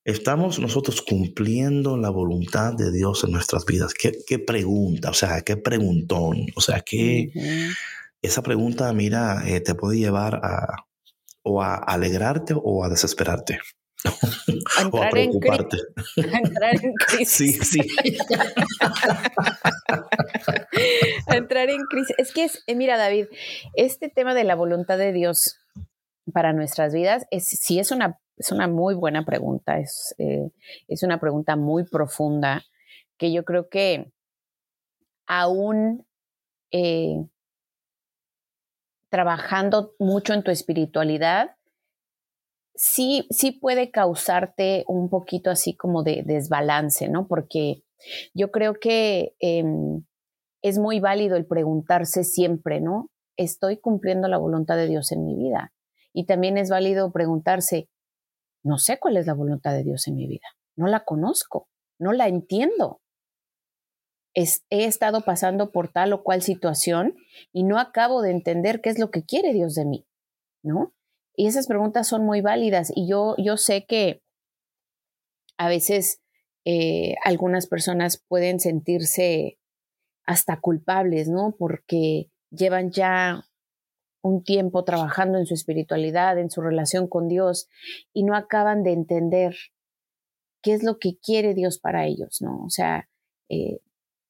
¿Estamos 0.06 0.60
nosotros 0.60 1.02
cumpliendo 1.02 1.98
la 1.98 2.12
voluntad 2.12 2.74
de 2.74 2.92
Dios 2.92 3.24
en 3.24 3.32
nuestras 3.32 3.66
vidas? 3.66 3.96
¿Qué, 3.96 4.12
qué 4.28 4.38
pregunta? 4.38 5.10
O 5.10 5.16
sea, 5.16 5.42
¿qué 5.42 5.58
preguntón? 5.58 6.46
O 6.56 6.62
sea, 6.62 6.82
¿qué... 6.82 7.32
Esa 8.22 8.44
pregunta, 8.44 8.92
mira, 8.94 9.48
eh, 9.48 9.60
te 9.62 9.74
puede 9.74 9.98
llevar 9.98 10.36
a 10.44 10.88
o 11.48 11.62
a 11.62 11.76
alegrarte 11.76 12.54
o 12.56 12.84
a 12.84 12.90
desesperarte. 12.90 13.60
o 14.92 15.04
a 15.04 15.10
preocuparte. 15.10 15.78
entrar 16.16 16.76
en 16.84 16.94
crisis. 16.94 17.60
Sí, 17.68 17.82
sí. 17.82 18.18
entrar 21.28 21.70
en 21.70 21.82
crisis. 21.86 22.16
Es 22.18 22.34
que 22.34 22.46
es, 22.46 22.64
eh, 22.68 22.76
mira, 22.76 22.98
David, 22.98 23.28
este 23.74 24.10
tema 24.10 24.34
de 24.34 24.44
la 24.44 24.56
voluntad 24.56 24.98
de 24.98 25.14
Dios 25.14 25.60
para 26.34 26.54
nuestras 26.54 26.94
vidas 26.94 27.26
es, 27.32 27.48
sí 27.48 27.80
es 27.80 27.92
una, 27.92 28.20
es 28.38 28.52
una 28.52 28.68
muy 28.68 28.96
buena 28.96 29.26
pregunta, 29.26 29.80
es, 29.80 30.14
eh, 30.18 30.50
es 30.88 31.04
una 31.04 31.20
pregunta 31.20 31.56
muy 31.56 31.86
profunda 31.86 32.64
que 33.18 33.32
yo 33.32 33.44
creo 33.46 33.70
que 33.70 34.12
aún 35.26 36.06
eh, 36.72 37.26
trabajando 39.10 39.96
mucho 40.00 40.34
en 40.34 40.44
tu 40.44 40.52
espiritualidad, 40.52 41.57
sí, 42.78 43.28
sí 43.30 43.52
puede 43.52 43.92
causarte 43.92 44.86
un 44.88 45.10
poquito 45.10 45.50
así 45.50 45.76
como 45.76 46.04
de 46.04 46.24
desbalance, 46.26 47.10
¿no? 47.10 47.28
Porque 47.28 47.84
yo 48.34 48.52
creo 48.52 48.76
que 48.76 49.34
em, 49.40 50.06
es 50.62 50.78
muy 50.78 51.00
válido 51.00 51.36
el 51.36 51.46
preguntarse 51.46 52.24
siempre, 52.24 52.80
¿no? 52.80 53.10
¿Estoy 53.36 53.78
cumpliendo 53.80 54.28
la 54.28 54.38
voluntad 54.38 54.78
de 54.78 54.88
Dios 54.88 55.12
en 55.12 55.26
mi 55.26 55.36
vida? 55.36 55.74
Y 56.14 56.26
también 56.26 56.58
es 56.58 56.70
válido 56.70 57.12
preguntarse, 57.12 57.90
no 58.64 58.78
sé 58.78 59.00
cuál 59.00 59.18
es 59.18 59.28
la 59.28 59.34
voluntad 59.34 59.74
de 59.74 59.84
Dios 59.84 60.08
en 60.08 60.16
mi 60.16 60.28
vida, 60.28 60.48
no 60.76 60.88
la 60.88 61.04
conozco, 61.04 61.68
no 62.00 62.14
la 62.14 62.28
entiendo. 62.28 63.02
he 64.34 64.86
estado 64.86 65.22
pasando 65.22 65.72
por 65.72 65.92
tal 65.92 66.14
o 66.14 66.24
cual 66.24 66.44
situación 66.44 67.16
y 67.52 67.64
no 67.64 67.80
acabo 67.80 68.22
de 68.22 68.32
entender 68.32 68.82
qué 68.82 68.90
es 68.90 69.00
lo 69.00 69.10
que 69.10 69.24
quiere 69.24 69.52
Dios 69.52 69.74
de 69.74 69.86
mí, 69.86 70.08
¿no? 70.64 70.94
Y 71.38 71.46
esas 71.48 71.68
preguntas 71.68 72.08
son 72.08 72.26
muy 72.26 72.42
válidas 72.42 72.92
y 72.96 73.08
yo, 73.08 73.36
yo 73.38 73.58
sé 73.58 73.86
que 73.86 74.24
a 75.58 75.70
veces 75.70 76.20
eh, 76.66 77.14
algunas 77.24 77.68
personas 77.68 78.24
pueden 78.28 78.60
sentirse 78.60 79.60
hasta 80.26 80.60
culpables, 80.60 81.30
¿no? 81.30 81.56
Porque 81.58 82.32
llevan 82.50 82.90
ya 82.90 83.46
un 84.24 84.44
tiempo 84.44 84.84
trabajando 84.84 85.38
en 85.38 85.46
su 85.46 85.54
espiritualidad, 85.54 86.40
en 86.40 86.50
su 86.50 86.62
relación 86.62 87.08
con 87.08 87.28
Dios, 87.28 87.70
y 88.14 88.24
no 88.24 88.36
acaban 88.36 88.84
de 88.84 88.94
entender 88.94 89.56
qué 90.64 90.74
es 90.74 90.84
lo 90.84 90.98
que 90.98 91.18
quiere 91.20 91.54
Dios 91.54 91.80
para 91.80 92.08
ellos, 92.08 92.42
¿no? 92.42 92.64
O 92.66 92.70
sea, 92.70 93.08
eh, 93.48 93.80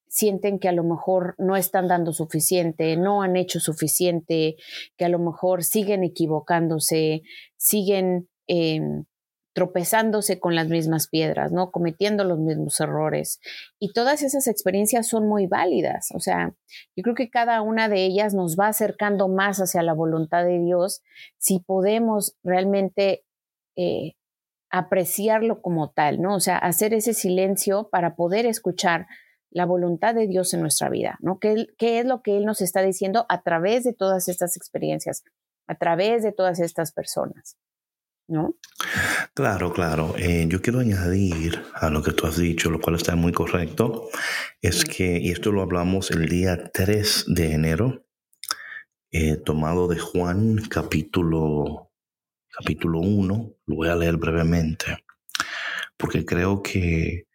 sienten 0.09 0.59
que 0.59 0.69
a 0.69 0.73
lo 0.73 0.83
mejor 0.83 1.35
no 1.37 1.55
están 1.55 1.87
dando 1.87 2.13
suficiente, 2.13 2.95
no 2.97 3.21
han 3.21 3.35
hecho 3.35 3.59
suficiente, 3.59 4.55
que 4.97 5.05
a 5.05 5.09
lo 5.09 5.19
mejor 5.19 5.63
siguen 5.63 6.03
equivocándose, 6.03 7.23
siguen 7.57 8.29
em, 8.47 9.05
tropezándose 9.57 10.39
con 10.39 10.53
las 10.53 10.67
mismas 10.67 11.07
piedras, 11.07 11.51
¿no? 11.51 11.71
Cometiendo 11.71 12.23
los 12.23 12.37
mismos 12.37 12.79
errores. 12.79 13.39
Y 13.79 13.91
todas 13.91 14.21
esas 14.21 14.45
experiencias 14.45 15.07
son 15.07 15.27
muy 15.27 15.47
válidas. 15.47 16.09
O 16.13 16.19
sea, 16.19 16.53
yo 16.95 17.01
creo 17.01 17.15
que 17.15 17.31
cada 17.31 17.63
una 17.63 17.89
de 17.89 18.05
ellas 18.05 18.35
nos 18.35 18.55
va 18.55 18.67
acercando 18.67 19.27
más 19.29 19.57
hacia 19.57 19.81
la 19.81 19.93
voluntad 19.93 20.45
de 20.45 20.59
Dios 20.59 21.01
si 21.39 21.59
podemos 21.59 22.37
realmente 22.43 23.25
eh, 23.75 24.13
apreciarlo 24.69 25.59
como 25.61 25.89
tal, 25.89 26.21
¿no? 26.21 26.35
O 26.35 26.39
sea, 26.39 26.59
hacer 26.59 26.93
ese 26.93 27.15
silencio 27.15 27.89
para 27.89 28.15
poder 28.15 28.45
escuchar 28.45 29.07
la 29.49 29.65
voluntad 29.65 30.13
de 30.15 30.27
Dios 30.27 30.53
en 30.53 30.61
nuestra 30.61 30.89
vida, 30.89 31.17
¿no? 31.21 31.39
¿Qué, 31.39 31.67
¿Qué, 31.77 31.99
es 31.99 32.05
lo 32.05 32.21
que 32.21 32.37
Él 32.37 32.45
nos 32.45 32.61
está 32.61 32.81
diciendo 32.81 33.25
a 33.29 33.41
través 33.41 33.83
de 33.83 33.93
todas 33.93 34.27
estas 34.27 34.57
experiencias, 34.57 35.23
a 35.67 35.75
través 35.75 36.23
de 36.23 36.31
todas 36.31 36.59
estas 36.59 36.91
personas? 36.91 37.57
¿no? 38.27 38.55
Claro, 39.33 39.73
claro. 39.73 40.15
Eh, 40.17 40.45
yo 40.49 40.61
quiero 40.61 40.79
añadir 40.79 41.63
a 41.73 41.89
lo 41.89 42.03
que 42.03 42.11
tú 42.11 42.27
has 42.27 42.37
dicho, 42.37 42.69
lo 42.69 42.79
cual 42.79 42.95
está 42.95 43.15
muy 43.15 43.31
correcto, 43.31 44.09
es 44.61 44.83
que, 44.83 45.19
y 45.19 45.31
esto 45.31 45.51
lo 45.51 45.61
hablamos 45.61 46.11
el 46.11 46.27
día 46.27 46.71
3 46.73 47.25
de 47.27 47.53
enero, 47.53 48.05
eh, 49.11 49.37
tomado 49.37 49.87
de 49.87 49.97
Juan 49.97 50.57
capítulo, 50.69 51.91
capítulo 52.51 52.99
1, 52.99 53.53
lo 53.65 53.75
voy 53.75 53.87
a 53.87 53.95
leer 53.95 54.17
brevemente, 54.17 55.05
porque 55.95 56.25
creo 56.25 56.61
que, 56.61 57.26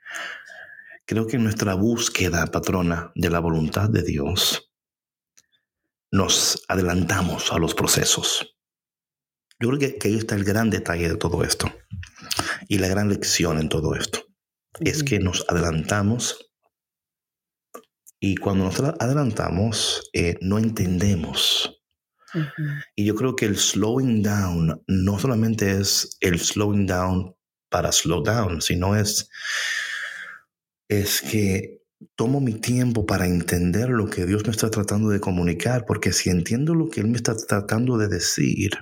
creo 1.13 1.27
que 1.27 1.37
nuestra 1.37 1.75
búsqueda, 1.75 2.47
patrona, 2.47 3.13
de 3.15 3.29
la 3.29 3.39
voluntad 3.39 3.91
de 3.91 4.03
Dios, 4.03 4.73
nos 6.11 6.65
adelantamos 6.69 7.53
a 7.53 7.59
los 7.59 7.75
procesos. 7.75 8.57
Yo 9.61 9.69
creo 9.69 9.79
que, 9.79 10.09
ahí 10.09 10.17
está 10.17 10.37
el 10.37 10.45
gran 10.45 10.71
detalle 10.71 11.11
de 11.11 11.17
todo 11.17 11.45
esto 11.45 11.71
y 12.67 12.79
la 12.79 12.89
gran 12.89 13.11
lección 13.11 13.59
en 13.59 13.69
todo 13.69 13.95
esto. 13.95 14.21
Es 14.81 15.05
que 15.05 15.19
nos 15.19 15.45
adelantamos 15.51 16.51
y 18.19 18.37
cuando 18.37 18.65
nos 18.65 18.81
adelantamos 18.81 20.09
eh, 20.15 20.39
no 20.41 20.59
entendemos. 20.59 21.79
Y 22.97 23.05
yo 23.05 23.15
creo 23.15 23.37
que 23.37 23.45
el 23.45 23.59
slowing 23.59 24.23
down 24.23 24.83
no 24.87 25.19
solamente 25.19 25.73
es 25.73 26.17
el 26.21 26.41
slowing 26.41 26.87
down 26.87 27.37
para 27.69 27.93
slow 27.93 28.23
down, 28.23 28.63
sino 28.63 28.97
es, 28.97 29.29
es 30.89 31.23
que 31.23 31.83
tomo 32.17 32.41
mi 32.41 32.55
tiempo 32.55 33.07
para 33.07 33.27
entender 33.27 33.89
lo 33.89 34.09
que 34.11 34.27
Dios 34.27 34.45
me 34.45 34.51
está 34.51 34.71
tratando 34.71 35.09
de 35.09 35.21
comunicar, 35.21 35.85
porque 35.87 36.13
si 36.13 36.31
entiendo 36.31 36.75
lo 36.75 36.89
que 36.89 37.01
Él 37.01 37.09
me 37.09 37.17
está 37.17 37.37
tratando 37.37 37.99
de 37.99 38.09
decir, 38.09 38.73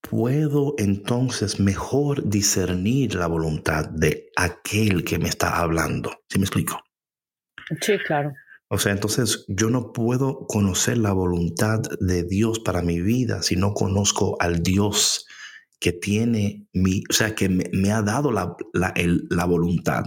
puedo 0.00 0.74
entonces 0.78 1.60
mejor 1.60 2.28
discernir 2.28 3.14
la 3.14 3.26
voluntad 3.26 3.88
de 3.88 4.30
aquel 4.36 5.04
que 5.04 5.18
me 5.18 5.28
está 5.28 5.58
hablando. 5.58 6.10
¿Sí 6.28 6.38
me 6.38 6.44
explico? 6.44 6.80
Sí, 7.80 7.98
claro. 8.06 8.32
O 8.68 8.78
sea, 8.78 8.92
entonces 8.92 9.44
yo 9.48 9.68
no 9.68 9.92
puedo 9.92 10.46
conocer 10.46 10.98
la 10.98 11.12
voluntad 11.12 11.80
de 12.00 12.22
Dios 12.22 12.60
para 12.60 12.82
mi 12.82 13.00
vida 13.00 13.42
si 13.42 13.56
no 13.56 13.74
conozco 13.74 14.36
al 14.40 14.62
Dios 14.62 15.26
que 15.80 15.92
tiene 15.92 16.68
mi, 16.74 17.02
o 17.08 17.12
sea, 17.12 17.34
que 17.34 17.48
me, 17.48 17.90
ha 17.90 18.02
dado 18.02 18.30
la, 18.30 18.54
la, 18.74 19.44
voluntad. 19.46 20.04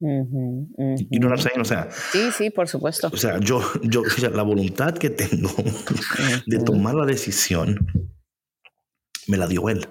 ¿Y 0.00 1.18
no 1.18 1.34
O 1.34 1.64
sea, 1.64 1.90
sí, 1.90 2.30
sí, 2.30 2.50
por 2.50 2.68
supuesto. 2.68 3.10
O 3.12 3.16
sea, 3.16 3.38
yo, 3.40 3.60
yo, 3.82 4.04
la 4.32 4.44
voluntad 4.44 4.94
que 4.94 5.10
tengo 5.10 5.50
de 6.46 6.58
tomar 6.60 6.94
la 6.94 7.04
decisión 7.04 7.86
me 9.26 9.36
la 9.36 9.48
dio 9.48 9.68
Él. 9.68 9.86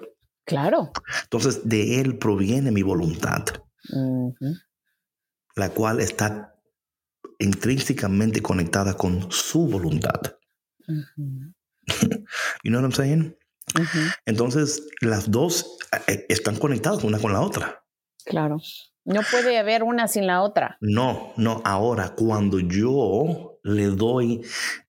Claro. 0.46 0.90
Entonces, 1.24 1.68
de 1.68 2.00
Él 2.00 2.16
proviene 2.18 2.72
mi 2.72 2.82
voluntad, 2.82 3.44
la 5.54 5.68
cual 5.68 6.00
está 6.00 6.56
intrínsecamente 7.38 8.40
conectada 8.40 8.94
con 8.94 9.30
su 9.30 9.66
voluntad. 9.66 10.20
you 12.64 12.70
know 12.70 12.80
what 12.80 12.84
I'm 12.84 12.92
saying? 12.92 13.36
Entonces, 14.24 14.88
las 15.00 15.30
dos 15.30 15.78
eh, 16.06 16.26
están 16.28 16.56
conectadas 16.56 17.04
una 17.04 17.18
con 17.18 17.32
la 17.32 17.40
otra. 17.40 17.84
Claro. 18.24 18.58
No 19.04 19.22
puede 19.30 19.58
haber 19.58 19.82
una 19.82 20.08
sin 20.08 20.26
la 20.26 20.42
otra. 20.42 20.76
No, 20.80 21.32
no. 21.36 21.62
Ahora, 21.64 22.10
cuando 22.10 22.60
yo 22.60 23.58
le 23.62 23.86
doy 23.86 24.42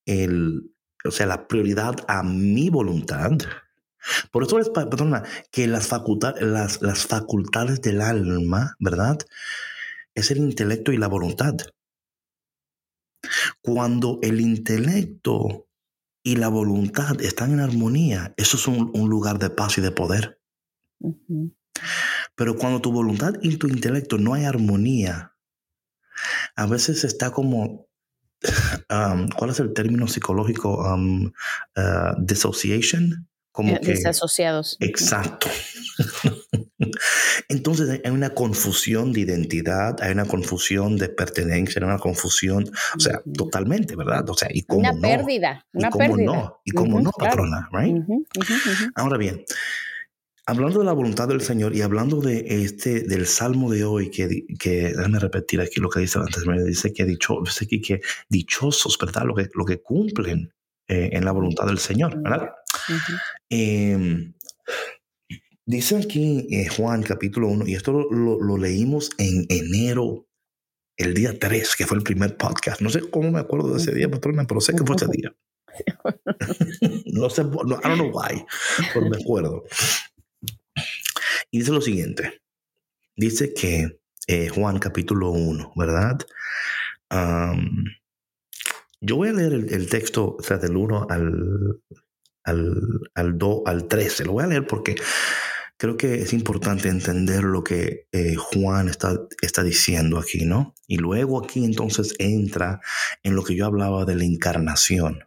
el, 0.06 0.74
o 1.06 1.12
sea, 1.12 1.26
la 1.26 1.48
prioridad 1.48 1.96
a 2.08 2.22
mi 2.24 2.70
voluntad, 2.70 3.32
por 4.32 4.44
eso 4.44 4.60
es, 4.60 4.70
perdona, 4.70 5.24
que 5.52 5.68
las, 5.68 5.90
las, 6.40 6.82
las 6.82 7.06
facultades 7.06 7.82
del 7.82 8.02
alma, 8.02 8.76
¿verdad? 8.80 9.18
Es 10.14 10.32
el 10.32 10.40
intelecto 10.40 10.92
y 10.92 10.98
la 10.98 11.08
voluntad. 11.08 11.56
Cuando 13.62 14.20
el 14.22 14.42
intelecto 14.42 15.68
y 16.24 16.36
la 16.36 16.48
voluntad 16.48 17.22
están 17.22 17.54
en 17.54 17.60
armonía, 17.60 18.34
eso 18.38 18.58
es 18.58 18.68
un, 18.68 18.92
lugar 19.10 19.40
de 19.40 19.50
paz 19.50 19.78
y 19.78 19.82
de 19.82 19.92
poder. 19.92 20.40
Pero 22.36 22.56
cuando 22.58 22.82
tu 22.82 22.92
voluntad 22.92 23.34
y 23.42 23.58
tu 23.58 23.68
intelecto 23.68 24.18
no 24.18 24.34
hay 24.34 24.46
armonía, 24.46 25.36
a 26.56 26.66
veces 26.68 27.04
está 27.04 27.32
como, 27.32 27.88
um, 28.90 29.28
¿cuál 29.30 29.50
es 29.52 29.60
el 29.60 29.74
término 29.74 30.08
psicológico? 30.08 30.78
Um, 30.78 31.32
uh, 31.76 32.16
dissociation 32.20 33.28
como 33.52 33.74
eh, 33.74 33.82
que, 33.82 33.92
desasociados. 33.92 34.78
Exacto. 34.80 35.50
Entonces 37.52 38.00
hay 38.02 38.12
una 38.12 38.30
confusión 38.30 39.12
de 39.12 39.20
identidad, 39.20 40.02
hay 40.02 40.14
una 40.14 40.26
confusión 40.26 40.96
de 40.96 41.10
pertenencia, 41.10 41.82
hay 41.82 41.86
una 41.86 42.00
confusión, 42.00 42.72
o 42.96 43.00
sea, 43.00 43.22
totalmente, 43.36 43.98
¿verdad? 43.98 44.30
O 44.30 44.34
sea, 44.34 44.48
y 44.50 44.64
cómo 44.64 44.80
una 44.80 44.94
no. 44.94 45.02
pérdida, 45.02 45.66
una 45.74 45.90
y 45.90 45.92
cómo 45.92 46.06
pérdida. 46.06 46.26
no, 46.26 46.62
y 46.64 46.72
cómo 46.72 47.02
no, 47.02 47.12
patrona, 47.12 47.68
right? 47.74 47.98
Ahora 48.96 49.18
bien, 49.18 49.44
hablando 50.46 50.80
de 50.80 50.86
la 50.86 50.94
voluntad 50.94 51.28
del 51.28 51.42
Señor 51.42 51.76
y 51.76 51.82
hablando 51.82 52.22
de 52.22 52.64
este, 52.64 53.02
del 53.02 53.28
salmo 53.28 53.70
de 53.70 53.84
hoy, 53.84 54.10
que, 54.10 54.46
que 54.58 54.94
déjame 54.96 55.20
repetir 55.20 55.60
aquí 55.60 55.82
lo 55.82 55.90
que 55.90 56.00
dice 56.00 56.20
antes, 56.20 56.46
me 56.46 56.64
dice 56.64 56.94
que, 56.94 57.04
dicho, 57.04 57.42
dice 57.44 57.66
aquí 57.66 57.82
que 57.82 58.00
dichosos, 58.30 58.98
¿verdad? 58.98 59.24
Lo 59.26 59.36
que, 59.36 59.50
lo 59.54 59.66
que 59.66 59.82
cumplen 59.82 60.54
eh, 60.88 61.10
en 61.12 61.26
la 61.26 61.34
voluntad 61.34 61.66
del 61.68 61.80
Señor, 61.80 62.22
¿verdad? 62.22 62.52
Em, 63.50 64.34
dice 65.72 65.96
aquí 65.96 66.48
eh, 66.52 66.68
Juan 66.68 67.02
capítulo 67.02 67.48
1, 67.48 67.66
y 67.66 67.76
esto 67.76 67.94
lo, 67.94 68.58
leímos 68.58 69.10
en 69.18 69.46
enero, 69.50 70.28
el 70.98 71.14
día 71.14 71.40
3, 71.40 71.76
que 71.78 71.88
fue 71.88 71.98
el 71.98 72.04
primer 72.04 72.36
podcast. 72.36 72.82
No 72.82 72.90
sé 72.90 73.10
cómo 73.10 73.32
me 73.32 73.40
acuerdo 73.40 73.74
de 73.74 73.78
ese 73.78 73.94
día, 73.94 74.12
patrona, 74.12 74.46
pero 74.46 74.60
sé 74.60 74.74
que 74.74 74.84
fue 74.84 74.98
ese 74.98 75.08
día. 75.10 75.34
no 77.06 77.30
sé, 77.30 77.44
no, 77.66 77.80
I 77.84 77.88
don't 77.88 77.96
know 77.96 78.12
why, 78.12 78.46
pero 78.94 79.10
me 79.10 79.18
acuerdo. 79.18 79.64
Y 81.50 81.60
dice 81.60 81.72
lo 81.72 81.82
siguiente. 81.82 82.42
Dice 83.16 83.54
que 83.54 84.02
eh, 84.28 84.50
Juan 84.50 84.78
capítulo 84.78 85.32
1, 85.32 85.74
¿verdad? 85.76 86.20
yo 89.02 89.16
voy 89.18 89.30
a 89.30 89.34
leer 89.34 89.52
el, 89.52 89.90
texto 89.90 90.38
o 90.40 90.44
sea, 90.44 90.58
del 90.58 90.78
1 90.78 91.08
al, 91.10 91.82
al, 92.44 93.02
al, 93.16 93.38
al 93.66 93.88
13. 93.88 94.26
Lo 94.26 94.34
voy 94.34 94.44
a 94.46 94.48
leer 94.48 94.66
porque 94.66 94.96
creo 95.82 95.98
que 95.98 96.22
es 96.22 96.32
importante 96.32 96.90
entender 96.90 97.44
lo 97.44 97.64
que 97.64 98.08
eh, 98.12 98.36
Juan 98.36 98.88
está, 98.88 99.20
está 99.42 99.64
diciendo 99.64 100.20
aquí, 100.20 100.46
¿no? 100.46 100.76
Y 100.86 100.98
luego 100.98 101.44
aquí 101.44 101.66
entonces 101.66 102.14
entra 102.20 102.82
en 103.24 103.36
lo 103.36 103.44
que 103.44 103.56
yo 103.56 103.66
hablaba 103.66 104.06
de 104.06 104.14
la 104.14 104.24
encarnación, 104.24 105.24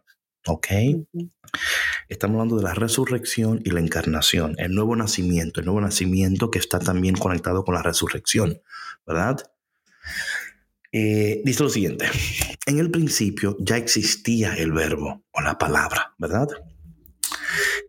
¿ok? 0.47 0.67
Estamos 2.07 2.35
hablando 2.35 2.55
de 2.55 2.63
la 2.63 2.73
resurrección 2.73 3.63
y 3.65 3.71
la 3.71 3.81
encarnación, 3.81 4.55
el 4.57 4.73
nuevo 4.73 4.95
nacimiento, 4.95 5.59
el 5.59 5.65
nuevo 5.65 5.81
nacimiento 5.81 6.49
que 6.49 6.59
está 6.59 6.79
también 6.79 7.15
conectado 7.17 7.65
con 7.65 7.75
la 7.75 7.83
resurrección, 7.83 8.61
¿verdad? 9.05 9.51
Eh, 10.93 11.41
dice 11.43 11.63
lo 11.63 11.69
siguiente, 11.69 12.05
en 12.65 12.79
el 12.79 12.91
principio 12.91 13.57
ya 13.59 13.75
existía 13.75 14.53
el 14.53 14.71
verbo 14.71 15.25
o 15.33 15.41
la 15.41 15.57
palabra, 15.57 16.15
¿verdad? 16.17 16.47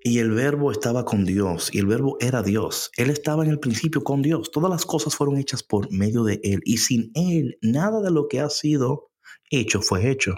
Y 0.06 0.20
el 0.20 0.30
verbo 0.30 0.70
estaba 0.70 1.04
con 1.04 1.24
Dios 1.24 1.68
y 1.72 1.80
el 1.80 1.86
verbo 1.86 2.16
era 2.20 2.40
Dios. 2.40 2.92
Él 2.96 3.10
estaba 3.10 3.42
en 3.42 3.50
el 3.50 3.58
principio 3.58 4.04
con 4.04 4.22
Dios. 4.22 4.52
Todas 4.52 4.70
las 4.70 4.86
cosas 4.86 5.16
fueron 5.16 5.36
hechas 5.36 5.64
por 5.64 5.90
medio 5.90 6.22
de 6.22 6.38
Él 6.44 6.60
y 6.64 6.76
sin 6.76 7.10
Él 7.16 7.58
nada 7.60 8.00
de 8.00 8.12
lo 8.12 8.28
que 8.28 8.38
ha 8.38 8.48
sido 8.48 9.10
hecho 9.50 9.82
fue 9.82 10.08
hecho. 10.08 10.36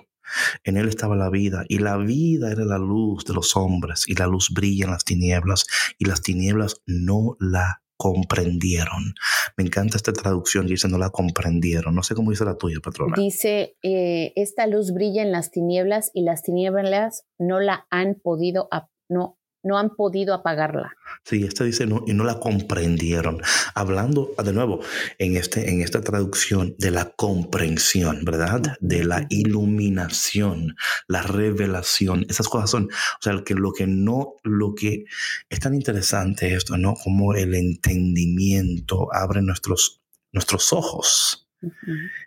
En 0.64 0.78
él 0.78 0.88
estaba 0.88 1.16
la 1.16 1.28
vida 1.28 1.66
y 1.68 1.80
la 1.80 1.98
vida 1.98 2.50
era 2.50 2.64
la 2.64 2.78
luz 2.78 3.26
de 3.26 3.34
los 3.34 3.56
hombres 3.56 4.04
y 4.06 4.14
la 4.14 4.26
luz 4.26 4.48
brilla 4.54 4.86
en 4.86 4.92
las 4.92 5.04
tinieblas 5.04 5.66
y 5.98 6.06
las 6.06 6.22
tinieblas 6.22 6.80
no 6.86 7.36
la 7.38 7.82
comprendieron. 7.98 9.14
Me 9.58 9.64
encanta 9.64 9.98
esta 9.98 10.14
traducción, 10.14 10.66
dice 10.66 10.88
no 10.88 10.96
la 10.96 11.10
comprendieron. 11.10 11.94
No 11.94 12.02
sé 12.02 12.14
cómo 12.14 12.30
dice 12.30 12.46
la 12.46 12.56
tuya, 12.56 12.78
patrona. 12.82 13.16
Dice, 13.18 13.76
eh, 13.82 14.32
esta 14.34 14.66
luz 14.66 14.94
brilla 14.94 15.20
en 15.20 15.30
las 15.30 15.50
tinieblas 15.50 16.10
y 16.14 16.22
las 16.22 16.42
tinieblas 16.42 17.26
no 17.38 17.60
la 17.60 17.86
han 17.90 18.14
podido, 18.14 18.70
no 19.10 19.37
no 19.68 19.78
han 19.78 19.90
podido 19.90 20.34
apagarla. 20.34 20.94
Sí, 21.24 21.44
esta 21.44 21.62
dice 21.62 21.86
no, 21.86 22.02
y 22.06 22.14
no 22.14 22.24
la 22.24 22.40
comprendieron. 22.40 23.40
Hablando 23.74 24.34
de 24.42 24.52
nuevo 24.52 24.80
en, 25.18 25.36
este, 25.36 25.70
en 25.70 25.82
esta 25.82 26.00
traducción 26.00 26.74
de 26.78 26.90
la 26.90 27.10
comprensión, 27.10 28.24
¿verdad? 28.24 28.62
De 28.80 29.04
la 29.04 29.26
iluminación, 29.28 30.74
la 31.06 31.22
revelación. 31.22 32.24
Esas 32.30 32.48
cosas 32.48 32.70
son, 32.70 32.84
o 32.86 33.20
sea, 33.20 33.42
que 33.44 33.54
lo 33.54 33.72
que 33.72 33.86
no, 33.86 34.36
lo 34.42 34.74
que 34.74 35.04
es 35.50 35.60
tan 35.60 35.74
interesante 35.74 36.54
esto, 36.54 36.78
¿no? 36.78 36.94
Como 36.94 37.34
el 37.34 37.54
entendimiento 37.54 39.08
abre 39.12 39.42
nuestros, 39.42 40.00
nuestros 40.32 40.72
ojos. 40.72 41.44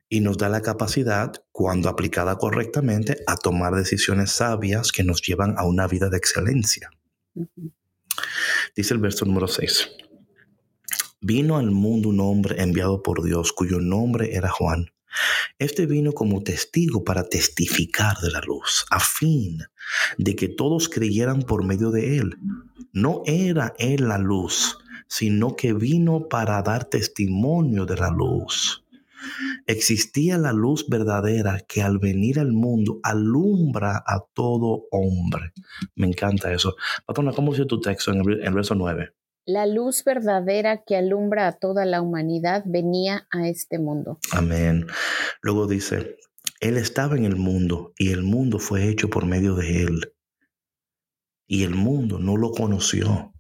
Y 0.10 0.20
nos 0.20 0.38
da 0.38 0.50
la 0.50 0.62
capacidad, 0.62 1.32
cuando 1.54 1.88
aplicada 1.88 2.38
correctamente, 2.38 3.24
a 3.28 3.38
tomar 3.38 3.74
decisiones 3.74 4.32
sabias 4.32 4.92
que 4.92 5.04
nos 5.04 5.22
llevan 5.22 5.56
a 5.58 5.66
una 5.66 5.88
vida 5.88 6.10
de 6.10 6.18
excelencia. 6.18 6.92
Dice 8.76 8.94
el 8.94 9.00
verso 9.00 9.26
número 9.26 9.48
6. 9.48 9.90
Vino 11.22 11.58
al 11.58 11.72
mundo 11.72 12.10
un 12.10 12.20
hombre 12.20 12.62
enviado 12.62 13.04
por 13.04 13.24
Dios 13.24 13.52
cuyo 13.54 13.80
nombre 13.80 14.36
era 14.36 14.50
Juan. 14.50 14.92
Este 15.60 15.86
vino 15.86 16.14
como 16.14 16.42
testigo 16.42 17.04
para 17.04 17.28
testificar 17.28 18.18
de 18.20 18.32
la 18.32 18.40
luz, 18.42 18.86
a 18.90 19.00
fin 19.00 19.60
de 20.18 20.36
que 20.36 20.48
todos 20.48 20.90
creyeran 20.90 21.44
por 21.44 21.66
medio 21.66 21.92
de 21.92 22.18
él. 22.18 22.38
No 22.94 23.22
era 23.26 23.74
él 23.78 24.08
la 24.08 24.18
luz, 24.18 24.78
sino 25.08 25.56
que 25.56 25.74
vino 25.74 26.28
para 26.30 26.62
dar 26.62 26.86
testimonio 26.86 27.86
de 27.86 27.98
la 27.98 28.10
luz. 28.10 28.81
Existía 29.66 30.38
la 30.38 30.54
luz 30.54 30.88
verdadera 30.88 31.60
que 31.68 31.82
al 31.82 32.00
venir 32.00 32.40
al 32.40 32.52
mundo 32.52 33.00
alumbra 33.04 34.04
a 34.06 34.24
todo 34.34 34.88
hombre. 34.92 35.54
Me 35.96 36.08
encanta 36.08 36.52
eso. 36.52 36.76
Patrona, 37.06 37.32
¿cómo 37.32 37.52
dice 37.52 37.66
tu 37.66 37.80
texto 37.80 38.12
en 38.12 38.20
el, 38.20 38.54
verso 38.54 38.76
9? 38.76 39.14
La 39.46 39.66
luz 39.66 40.04
verdadera 40.04 40.84
que 40.84 40.96
alumbra 40.96 41.48
a 41.48 41.54
toda 41.54 41.86
la 41.86 42.02
humanidad 42.02 42.64
venía 42.66 43.28
a 43.32 43.48
este 43.48 43.80
mundo. 43.80 44.20
Amén. 44.32 44.88
Luego 45.42 45.68
dice, 45.68 46.18
Él 46.60 46.78
estaba 46.78 47.16
en 47.16 47.26
el 47.26 47.36
mundo 47.36 47.94
y 47.98 48.12
el 48.12 48.24
mundo 48.24 48.60
fue 48.60 48.88
hecho 48.88 49.10
por 49.10 49.26
medio 49.26 49.56
de 49.56 49.84
Él. 49.84 50.14
Y 51.48 51.64
el 51.64 51.76
mundo 51.76 52.20
no 52.20 52.38
lo 52.38 52.52
conoció. 52.52 53.34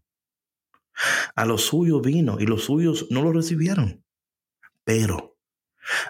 A 1.35 1.45
los 1.45 1.63
suyos 1.63 2.01
vino 2.01 2.37
y 2.39 2.45
los 2.45 2.65
suyos 2.65 3.07
no 3.09 3.21
lo 3.21 3.31
recibieron. 3.31 4.03
Pero 4.83 5.30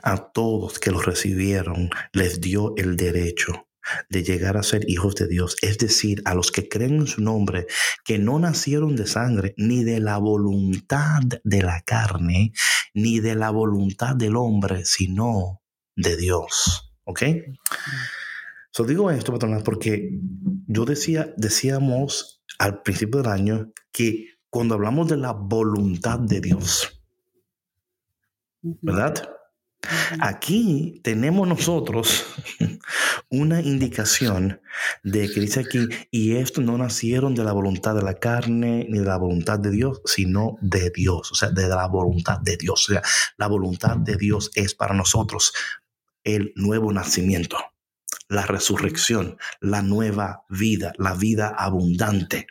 a 0.04 0.32
todos 0.32 0.80
que 0.80 0.92
los 0.92 1.06
recibieron 1.06 1.90
les 2.14 2.42
dio 2.42 2.76
el 2.78 2.96
derecho 2.96 3.68
de 4.10 4.24
llegar 4.24 4.58
a 4.58 4.64
ser 4.64 4.90
hijos 4.90 5.16
de 5.16 5.28
Dios, 5.28 5.56
es 5.62 5.78
decir, 5.78 6.22
a 6.26 6.36
los 6.36 6.52
que 6.52 6.70
creen 6.70 6.98
en 6.98 7.08
su 7.08 7.22
nombre, 7.22 7.68
que 8.06 8.20
no 8.20 8.40
nacieron 8.40 8.96
de 8.96 9.08
sangre, 9.08 9.54
ni 9.58 9.84
de 9.84 10.00
la 10.00 10.18
voluntad 10.18 11.22
de 11.44 11.62
la 11.64 11.82
carne, 11.82 12.54
ni 12.94 13.20
de 13.20 13.36
la 13.36 13.50
voluntad 13.50 14.16
del 14.16 14.36
hombre, 14.36 14.86
sino 14.86 15.62
de 15.96 16.18
Dios. 16.18 16.94
¿Ok? 17.06 17.24
So 18.72 18.86
digo 18.86 19.12
esto, 19.12 19.34
patrona, 19.34 19.60
porque 19.60 20.12
yo 20.68 20.86
decía, 20.86 21.34
decíamos 21.38 22.44
al 22.58 22.82
principio 22.84 23.22
del 23.22 23.32
año 23.32 23.74
que 23.92 24.28
cuando 24.50 24.76
hablamos 24.76 25.10
de 25.10 25.18
la 25.18 25.34
voluntad 25.34 26.20
de 26.20 26.40
Dios, 26.40 27.02
¿verdad? 28.62 29.30
Aquí 30.20 31.02
tenemos 31.04 31.48
nosotros 31.48 32.26
una 33.30 33.62
indicación 33.62 34.62
de 35.04 35.30
que 35.32 35.40
dice 35.40 35.62
aquí, 35.62 35.88
y 36.12 36.36
estos 36.36 36.64
no 36.64 36.78
nacieron 36.78 37.34
de 37.34 37.44
la 37.44 37.52
voluntad 37.52 37.96
de 37.96 38.04
la 38.04 38.16
carne 38.16 38.86
ni 38.90 39.00
de 39.00 39.06
la 39.06 39.18
voluntad 39.18 39.60
de 39.60 39.72
Dios, 39.72 40.02
sino 40.06 40.58
de 40.62 40.92
Dios, 40.92 41.32
o 41.32 41.36
sea, 41.36 41.50
de 41.50 41.68
la 41.68 41.88
voluntad 41.88 42.40
de 42.40 42.58
Dios. 42.58 42.90
O 42.90 42.94
sea, 42.94 43.02
la 43.38 43.48
voluntad 43.48 43.98
de 43.98 44.18
Dios 44.18 44.52
es 44.54 44.76
para 44.76 44.94
nosotros 44.94 45.54
el 46.24 46.54
nuevo 46.56 46.92
nacimiento, 46.94 47.58
la 48.30 48.46
resurrección, 48.46 49.38
la 49.60 49.82
nueva 49.82 50.44
vida, 50.50 50.94
la 50.98 51.16
vida 51.16 51.50
abundante. 51.58 52.48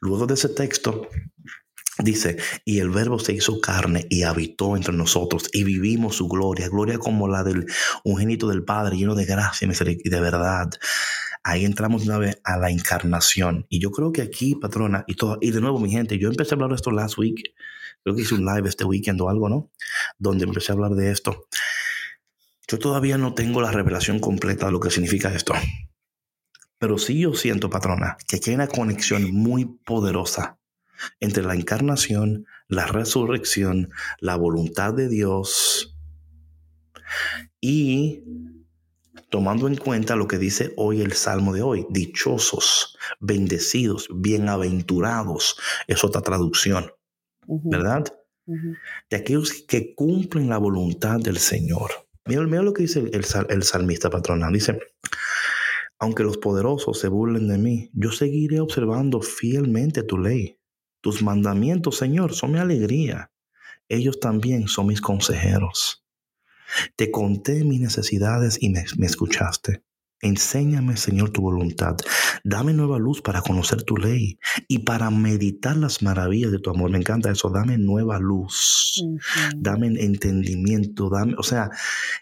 Luego 0.00 0.26
de 0.26 0.34
ese 0.34 0.48
texto, 0.48 1.08
Dice, 2.02 2.36
y 2.64 2.80
el 2.80 2.90
verbo 2.90 3.20
se 3.20 3.32
hizo 3.32 3.60
carne 3.60 4.06
y 4.10 4.24
habitó 4.24 4.76
entre 4.76 4.92
nosotros 4.92 5.48
y 5.52 5.62
vivimos 5.62 6.16
su 6.16 6.26
gloria, 6.26 6.68
gloria 6.68 6.98
como 6.98 7.28
la 7.28 7.44
del 7.44 7.66
ungenito 8.02 8.48
del 8.48 8.64
Padre, 8.64 8.96
lleno 8.96 9.14
de 9.14 9.24
gracia 9.24 9.68
y 9.68 10.08
de 10.08 10.20
verdad. 10.20 10.68
Ahí 11.44 11.64
entramos 11.64 12.04
una 12.04 12.18
vez 12.18 12.40
a 12.42 12.56
la 12.56 12.70
encarnación. 12.70 13.66
Y 13.68 13.78
yo 13.80 13.92
creo 13.92 14.10
que 14.10 14.22
aquí, 14.22 14.56
patrona, 14.56 15.04
y 15.06 15.14
todo, 15.14 15.38
y 15.40 15.52
de 15.52 15.60
nuevo, 15.60 15.78
mi 15.78 15.90
gente, 15.90 16.18
yo 16.18 16.28
empecé 16.28 16.54
a 16.54 16.56
hablar 16.56 16.70
de 16.70 16.76
esto 16.76 16.90
last 16.90 17.18
week, 17.18 17.54
creo 18.02 18.16
que 18.16 18.22
hice 18.22 18.34
un 18.34 18.44
live 18.44 18.68
este 18.68 18.84
weekend 18.84 19.20
o 19.20 19.28
algo, 19.28 19.48
¿no? 19.48 19.70
Donde 20.18 20.44
empecé 20.44 20.72
a 20.72 20.74
hablar 20.74 20.92
de 20.92 21.12
esto. 21.12 21.46
Yo 22.66 22.78
todavía 22.80 23.16
no 23.16 23.34
tengo 23.34 23.60
la 23.60 23.70
revelación 23.70 24.18
completa 24.18 24.66
de 24.66 24.72
lo 24.72 24.80
que 24.80 24.90
significa 24.90 25.32
esto. 25.32 25.54
Pero 26.78 26.98
sí 26.98 27.20
yo 27.20 27.34
siento, 27.34 27.70
patrona, 27.70 28.16
que 28.26 28.36
aquí 28.36 28.50
hay 28.50 28.56
una 28.56 28.66
conexión 28.66 29.30
muy 29.32 29.66
poderosa 29.84 30.58
entre 31.20 31.44
la 31.44 31.54
encarnación, 31.54 32.46
la 32.68 32.86
resurrección, 32.86 33.90
la 34.20 34.36
voluntad 34.36 34.94
de 34.94 35.08
Dios 35.08 35.96
y 37.60 38.22
tomando 39.30 39.66
en 39.66 39.76
cuenta 39.76 40.16
lo 40.16 40.28
que 40.28 40.38
dice 40.38 40.72
hoy 40.76 41.00
el 41.00 41.12
Salmo 41.12 41.52
de 41.54 41.62
hoy, 41.62 41.86
dichosos, 41.90 42.96
bendecidos, 43.20 44.08
bienaventurados, 44.14 45.56
es 45.86 46.04
otra 46.04 46.20
traducción, 46.20 46.92
¿verdad? 47.46 48.04
De 48.46 49.16
aquellos 49.16 49.64
que 49.66 49.94
cumplen 49.94 50.48
la 50.48 50.58
voluntad 50.58 51.18
del 51.20 51.38
Señor. 51.38 51.90
Mira, 52.26 52.42
lo 52.42 52.72
que 52.72 52.82
dice 52.82 53.00
el, 53.00 53.24
el 53.48 53.62
salmista 53.62 54.10
patrona. 54.10 54.50
Dice, 54.50 54.78
aunque 55.98 56.24
los 56.24 56.38
poderosos 56.38 56.98
se 56.98 57.08
burlen 57.08 57.48
de 57.48 57.58
mí, 57.58 57.90
yo 57.94 58.12
seguiré 58.12 58.60
observando 58.60 59.20
fielmente 59.20 60.02
tu 60.02 60.18
ley. 60.18 60.58
Tus 61.02 61.20
mandamientos, 61.20 61.98
Señor, 61.98 62.32
son 62.32 62.52
mi 62.52 62.60
alegría. 62.60 63.32
Ellos 63.88 64.20
también 64.20 64.68
son 64.68 64.86
mis 64.86 65.00
consejeros. 65.00 66.06
Te 66.96 67.10
conté 67.10 67.64
mis 67.64 67.80
necesidades 67.80 68.56
y 68.62 68.70
me, 68.70 68.84
escuchaste. 69.00 69.82
Enséñame, 70.22 70.96
Señor, 70.96 71.30
tu 71.30 71.42
voluntad. 71.42 71.96
Dame 72.44 72.72
nueva 72.72 72.98
luz 72.98 73.20
para 73.22 73.42
conocer 73.42 73.82
tu 73.82 73.96
ley 73.96 74.38
y 74.68 74.78
para 74.78 75.10
meditar 75.10 75.76
las 75.76 76.00
maravillas 76.00 76.52
de 76.52 76.60
tu 76.60 76.70
amor. 76.70 76.90
Me 76.90 76.98
encanta 76.98 77.30
eso. 77.30 77.50
Dame 77.50 77.76
nueva 77.76 78.20
luz. 78.20 79.02
Dame 79.56 79.88
entendimiento. 79.88 81.10
Dame, 81.10 81.34
o 81.38 81.42
sea, 81.42 81.70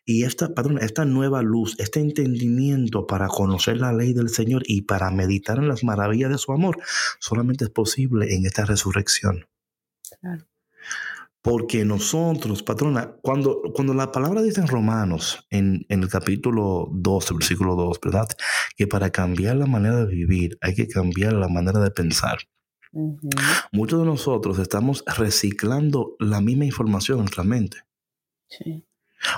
y 0.06 0.24
esta, 0.24 0.54
perdón, 0.54 0.78
esta 0.78 1.04
nueva 1.04 1.42
luz, 1.42 1.76
este 1.78 2.00
entendimiento 2.00 3.06
para 3.06 3.28
conocer 3.28 3.76
la 3.76 3.92
ley 3.92 4.14
del 4.14 4.30
Señor 4.30 4.62
y 4.66 4.82
para 4.82 5.10
meditar 5.10 5.58
en 5.58 5.68
las 5.68 5.84
maravillas 5.84 6.30
de 6.30 6.38
su 6.38 6.52
amor, 6.52 6.78
solamente 7.18 7.64
es 7.64 7.70
posible 7.70 8.34
en 8.34 8.46
esta 8.46 8.64
resurrección. 8.64 9.46
Claro. 10.20 10.49
Porque 11.42 11.86
nosotros, 11.86 12.62
patrona, 12.62 13.16
cuando, 13.22 13.62
cuando 13.74 13.94
la 13.94 14.12
palabra 14.12 14.42
dice 14.42 14.60
en 14.60 14.68
Romanos, 14.68 15.46
en, 15.48 15.86
el 15.88 16.08
capítulo 16.08 16.88
2, 16.92 17.32
versículo 17.34 17.76
2, 17.76 17.98
¿verdad? 18.04 18.28
Que 18.76 18.86
para 18.86 19.10
cambiar 19.10 19.56
la 19.56 19.66
manera 19.66 20.04
de 20.04 20.14
vivir 20.14 20.58
hay 20.60 20.74
que 20.74 20.86
cambiar 20.86 21.32
la 21.32 21.48
manera 21.48 21.80
de 21.80 21.90
pensar. 21.90 22.38
Muchos 23.72 24.00
de 24.00 24.04
nosotros 24.04 24.58
estamos 24.58 25.04
reciclando 25.06 26.16
la 26.18 26.40
misma 26.40 26.66
información 26.66 27.18
en 27.18 27.24
nuestra 27.24 27.44
mente. 27.44 27.78
Sí. 28.48 28.84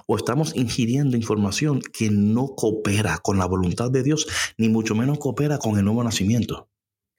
O 0.06 0.16
estamos 0.16 0.56
ingiriendo 0.56 1.16
información 1.16 1.80
que 1.92 2.10
no 2.10 2.54
coopera 2.56 3.18
con 3.18 3.38
la 3.38 3.46
voluntad 3.46 3.90
de 3.90 4.02
Dios, 4.02 4.26
ni 4.56 4.68
mucho 4.68 4.94
menos 4.94 5.18
coopera 5.18 5.58
con 5.58 5.76
el 5.76 5.84
nuevo 5.84 6.02
nacimiento. 6.02 6.68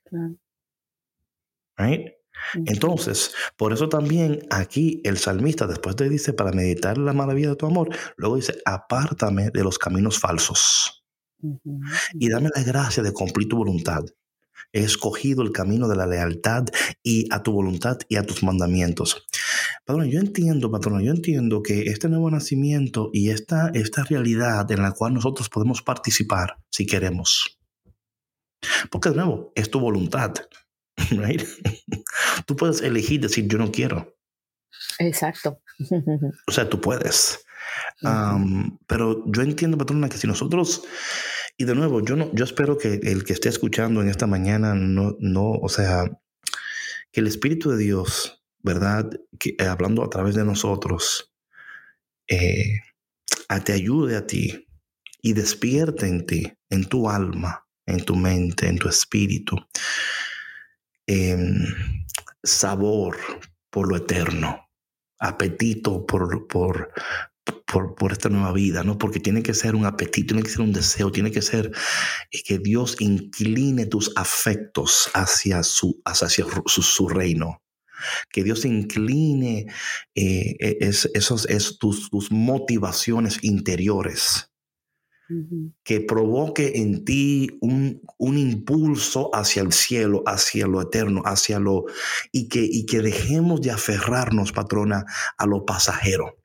Claro. 0.05 0.35
Right? 1.77 2.22
Entonces, 2.65 3.33
por 3.57 3.73
eso 3.73 3.89
también 3.89 4.45
aquí 4.49 5.01
el 5.03 5.17
salmista 5.17 5.67
después 5.67 5.95
de 5.95 6.09
dice, 6.09 6.33
para 6.33 6.51
meditar 6.51 6.97
la 6.97 7.13
maravilla 7.13 7.49
de 7.49 7.55
tu 7.55 7.65
amor, 7.65 7.89
luego 8.17 8.35
dice, 8.35 8.55
apártame 8.65 9.49
de 9.51 9.63
los 9.63 9.77
caminos 9.79 10.19
falsos 10.19 11.03
y 12.13 12.29
dame 12.29 12.49
la 12.55 12.63
gracia 12.63 13.03
de 13.03 13.11
cumplir 13.11 13.47
tu 13.49 13.57
voluntad. 13.57 14.03
He 14.71 14.83
escogido 14.83 15.43
el 15.43 15.51
camino 15.51 15.87
de 15.87 15.95
la 15.95 16.07
lealtad 16.07 16.65
y 17.03 17.31
a 17.31 17.43
tu 17.43 17.51
voluntad 17.51 17.97
y 18.09 18.15
a 18.15 18.23
tus 18.23 18.43
mandamientos. 18.43 19.25
Patrona, 19.85 20.09
yo 20.09 20.19
entiendo, 20.19 20.71
patrona, 20.71 21.03
yo 21.03 21.11
entiendo 21.11 21.61
que 21.61 21.83
este 21.83 22.09
nuevo 22.09 22.31
nacimiento 22.31 23.09
y 23.13 23.29
esta, 23.29 23.69
esta 23.73 24.03
realidad 24.03 24.71
en 24.71 24.81
la 24.81 24.91
cual 24.91 25.13
nosotros 25.13 25.49
podemos 25.49 25.81
participar 25.81 26.57
si 26.71 26.85
queremos. 26.85 27.59
Porque 28.89 29.09
de 29.09 29.17
nuevo, 29.17 29.51
es 29.55 29.69
tu 29.69 29.79
voluntad. 29.79 30.33
Right? 31.11 31.41
Tú 32.45 32.55
puedes 32.55 32.81
elegir 32.81 33.21
decir 33.21 33.47
yo 33.47 33.57
no 33.57 33.71
quiero. 33.71 34.15
Exacto. 34.99 35.61
O 36.47 36.51
sea, 36.51 36.69
tú 36.69 36.79
puedes. 36.79 37.43
Um, 38.03 38.77
pero 38.87 39.23
yo 39.25 39.41
entiendo, 39.41 39.77
patrona, 39.77 40.09
que 40.09 40.17
si 40.17 40.27
nosotros, 40.27 40.83
y 41.57 41.65
de 41.65 41.75
nuevo, 41.75 42.01
yo 42.01 42.15
no, 42.15 42.29
yo 42.33 42.43
espero 42.43 42.77
que 42.77 42.95
el 43.03 43.23
que 43.23 43.33
esté 43.33 43.49
escuchando 43.49 44.01
en 44.01 44.09
esta 44.09 44.27
mañana 44.27 44.73
no, 44.73 45.15
no, 45.19 45.51
o 45.51 45.69
sea, 45.69 46.05
que 47.11 47.21
el 47.21 47.27
Espíritu 47.27 47.71
de 47.71 47.77
Dios, 47.77 48.43
¿verdad? 48.59 49.09
Que, 49.39 49.55
eh, 49.57 49.65
hablando 49.65 50.03
a 50.03 50.09
través 50.09 50.35
de 50.35 50.43
nosotros, 50.43 51.33
eh, 52.27 52.79
a, 53.47 53.63
te 53.63 53.73
ayude 53.73 54.17
a 54.17 54.27
ti 54.27 54.67
y 55.21 55.33
despierte 55.33 56.07
en 56.07 56.25
ti, 56.25 56.51
en 56.69 56.85
tu 56.85 57.09
alma, 57.09 57.65
en 57.85 58.03
tu 58.03 58.15
mente, 58.15 58.67
en 58.67 58.77
tu 58.77 58.89
espíritu, 58.89 59.57
em, 61.07 61.65
sabor 62.43 63.17
por 63.69 63.87
lo 63.87 63.97
eterno, 63.97 64.69
apetito 65.19 66.05
por, 66.05 66.47
por, 66.47 66.91
por, 67.65 67.95
por, 67.95 68.11
esta 68.11 68.29
nueva 68.29 68.53
vida, 68.53 68.83
¿no? 68.83 68.97
Porque 68.97 69.19
tiene 69.19 69.41
que 69.41 69.53
ser 69.53 69.75
un 69.75 69.85
apetito, 69.85 70.33
tiene 70.33 70.43
que 70.43 70.49
ser 70.49 70.61
un 70.61 70.73
deseo, 70.73 71.11
tiene 71.11 71.31
que 71.31 71.41
ser 71.41 71.71
eh, 72.31 72.43
que 72.43 72.59
Dios 72.59 72.97
incline 72.99 73.85
tus 73.85 74.11
afectos 74.15 75.09
hacia 75.13 75.63
su, 75.63 76.01
hacia 76.05 76.29
su, 76.29 76.81
su 76.81 77.09
reino. 77.09 77.61
Que 78.29 78.43
Dios 78.43 78.65
incline 78.65 79.67
eh, 80.13 80.55
e, 80.59 80.77
es, 80.81 81.09
esos, 81.13 81.45
es 81.49 81.77
tus, 81.77 82.09
tus 82.09 82.31
motivaciones 82.31 83.39
interiores 83.43 84.52
que 85.83 86.01
provoque 86.01 86.73
en 86.75 87.05
ti 87.05 87.57
un, 87.61 88.01
un, 88.17 88.37
impulso 88.37 89.29
hacia 89.33 89.61
el 89.61 89.71
cielo, 89.71 90.23
hacia 90.25 90.67
lo 90.67 90.81
eterno, 90.81 91.21
hacia 91.25 91.59
lo... 91.59 91.85
Y 92.31 92.49
que, 92.49 92.63
y 92.63 92.85
que 92.85 93.01
dejemos 93.01 93.61
de 93.61 93.71
aferrarnos, 93.71 94.51
patrona, 94.51 95.05
a 95.37 95.45
lo 95.45 95.65
pasajero. 95.65 96.37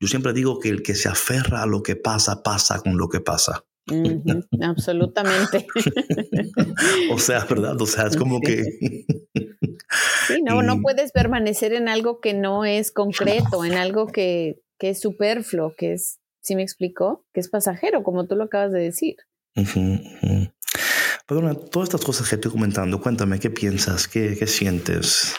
Yo 0.00 0.08
siempre 0.08 0.32
digo 0.32 0.58
que 0.58 0.68
el 0.68 0.82
que 0.82 0.94
se 0.94 1.08
aferra 1.08 1.62
a 1.62 1.66
lo 1.66 1.82
que 1.82 1.96
pasa, 1.96 2.42
pasa 2.42 2.80
con 2.80 2.96
lo 2.96 3.08
que 3.08 3.20
pasa. 3.20 3.64
Absolutamente. 4.60 5.66
o 7.12 7.18
sea, 7.18 7.44
¿verdad? 7.44 7.80
O 7.80 7.86
sea, 7.86 8.06
es 8.06 8.16
como 8.16 8.40
que... 8.40 8.64
sí, 10.26 10.42
no, 10.42 10.62
no 10.62 10.80
puedes 10.80 11.12
permanecer 11.12 11.72
en 11.72 11.88
algo 11.88 12.20
que 12.20 12.34
no 12.34 12.64
es 12.64 12.90
concreto, 12.90 13.64
en 13.64 13.74
algo 13.74 14.08
que, 14.08 14.60
que 14.78 14.90
es 14.90 15.00
superfluo, 15.00 15.74
que 15.76 15.92
es 15.92 16.18
¿Sí 16.46 16.54
me 16.54 16.62
explicó? 16.62 17.24
Que 17.34 17.40
es 17.40 17.48
pasajero, 17.48 18.04
como 18.04 18.28
tú 18.28 18.36
lo 18.36 18.44
acabas 18.44 18.70
de 18.70 18.78
decir. 18.78 19.16
Perdona, 21.26 21.56
todas 21.56 21.88
estas 21.88 22.04
cosas 22.04 22.28
que 22.28 22.36
estoy 22.36 22.52
comentando, 22.52 23.00
cuéntame, 23.00 23.40
¿qué 23.40 23.50
piensas? 23.50 24.06
¿Qué, 24.06 24.36
qué 24.38 24.46
sientes? 24.46 25.34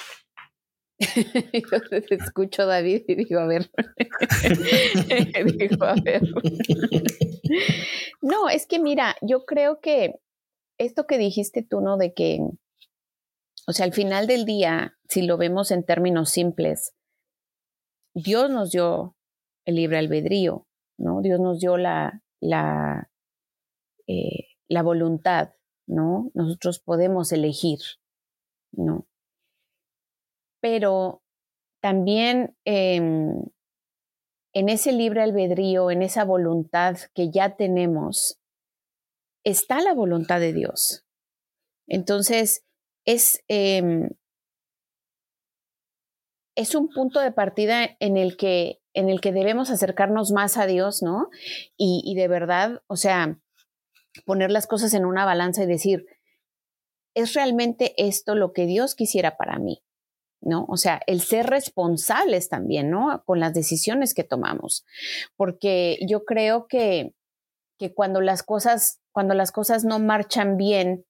Yo 0.99 2.01
te 2.01 2.15
escucho, 2.15 2.65
David, 2.65 3.03
y 3.07 3.15
digo, 3.15 3.39
a 3.39 3.45
ver. 3.45 3.71
digo, 5.57 5.85
a 5.85 5.95
ver. 6.03 6.23
no, 8.21 8.49
es 8.49 8.67
que 8.67 8.79
mira, 8.79 9.15
yo 9.21 9.45
creo 9.45 9.79
que 9.79 10.15
esto 10.77 11.07
que 11.07 11.17
dijiste 11.17 11.63
tú, 11.63 11.79
¿no? 11.79 11.95
De 11.95 12.13
que, 12.13 12.41
o 13.65 13.71
sea, 13.71 13.85
al 13.85 13.93
final 13.93 14.27
del 14.27 14.43
día, 14.43 14.97
si 15.07 15.21
lo 15.21 15.37
vemos 15.37 15.71
en 15.71 15.85
términos 15.85 16.31
simples, 16.31 16.95
Dios 18.13 18.49
nos 18.49 18.71
dio 18.71 19.15
el 19.63 19.75
libre 19.75 19.99
albedrío. 19.99 20.67
¿No? 20.97 21.21
Dios 21.21 21.39
nos 21.39 21.59
dio 21.59 21.77
la, 21.77 22.21
la, 22.39 23.09
eh, 24.07 24.47
la 24.67 24.83
voluntad, 24.83 25.53
¿no? 25.87 26.31
Nosotros 26.33 26.79
podemos 26.79 27.31
elegir, 27.31 27.79
¿no? 28.71 29.07
Pero 30.61 31.21
también 31.81 32.57
em, 32.65 33.43
en 34.53 34.69
ese 34.69 34.91
libre 34.91 35.21
albedrío, 35.21 35.91
en 35.91 36.01
esa 36.01 36.25
voluntad 36.25 36.97
que 37.13 37.29
ya 37.31 37.55
tenemos, 37.55 38.39
está 39.43 39.81
la 39.81 39.93
voluntad 39.93 40.39
de 40.39 40.53
Dios. 40.53 41.05
Entonces, 41.87 42.65
es, 43.05 43.43
em, 43.47 44.09
es 46.57 46.75
un 46.75 46.89
punto 46.89 47.19
de 47.19 47.31
partida 47.31 47.95
en 47.99 48.17
el 48.17 48.35
que 48.35 48.81
en 48.97 49.09
el 49.09 49.21
que 49.21 49.31
debemos 49.31 49.69
acercarnos 49.69 50.31
más 50.31 50.57
a 50.57 50.65
Dios, 50.65 51.03
¿no? 51.03 51.29
Y, 51.77 52.15
de 52.15 52.27
verdad, 52.27 52.81
o 52.87 52.95
sea, 52.95 53.37
poner 54.25 54.49
las 54.49 54.65
cosas 54.65 54.95
en 54.95 55.05
una 55.05 55.23
balanza 55.23 55.63
y 55.63 55.67
decir, 55.67 56.07
¿es 57.13 57.35
realmente 57.35 57.93
esto 57.97 58.33
lo 58.33 58.53
que 58.53 58.65
Dios 58.65 58.95
quisiera 58.95 59.37
para 59.37 59.59
mí? 59.59 59.83
¿No? 60.41 60.65
O 60.67 60.77
sea, 60.77 60.99
el 61.05 61.21
ser 61.21 61.45
responsables 61.45 62.49
también, 62.49 62.89
¿no? 62.89 63.21
Con 63.23 63.39
las 63.39 63.53
decisiones 63.53 64.15
que 64.15 64.23
tomamos. 64.23 64.83
Porque 65.35 65.99
yo 66.07 66.25
creo 66.25 66.65
que, 66.67 67.13
que 67.77 67.93
cuando 67.93 68.19
las 68.19 68.41
cosas, 68.41 68.99
cuando 69.11 69.35
las 69.35 69.51
cosas 69.51 69.85
no 69.85 69.99
marchan 69.99 70.57
bien, 70.57 71.05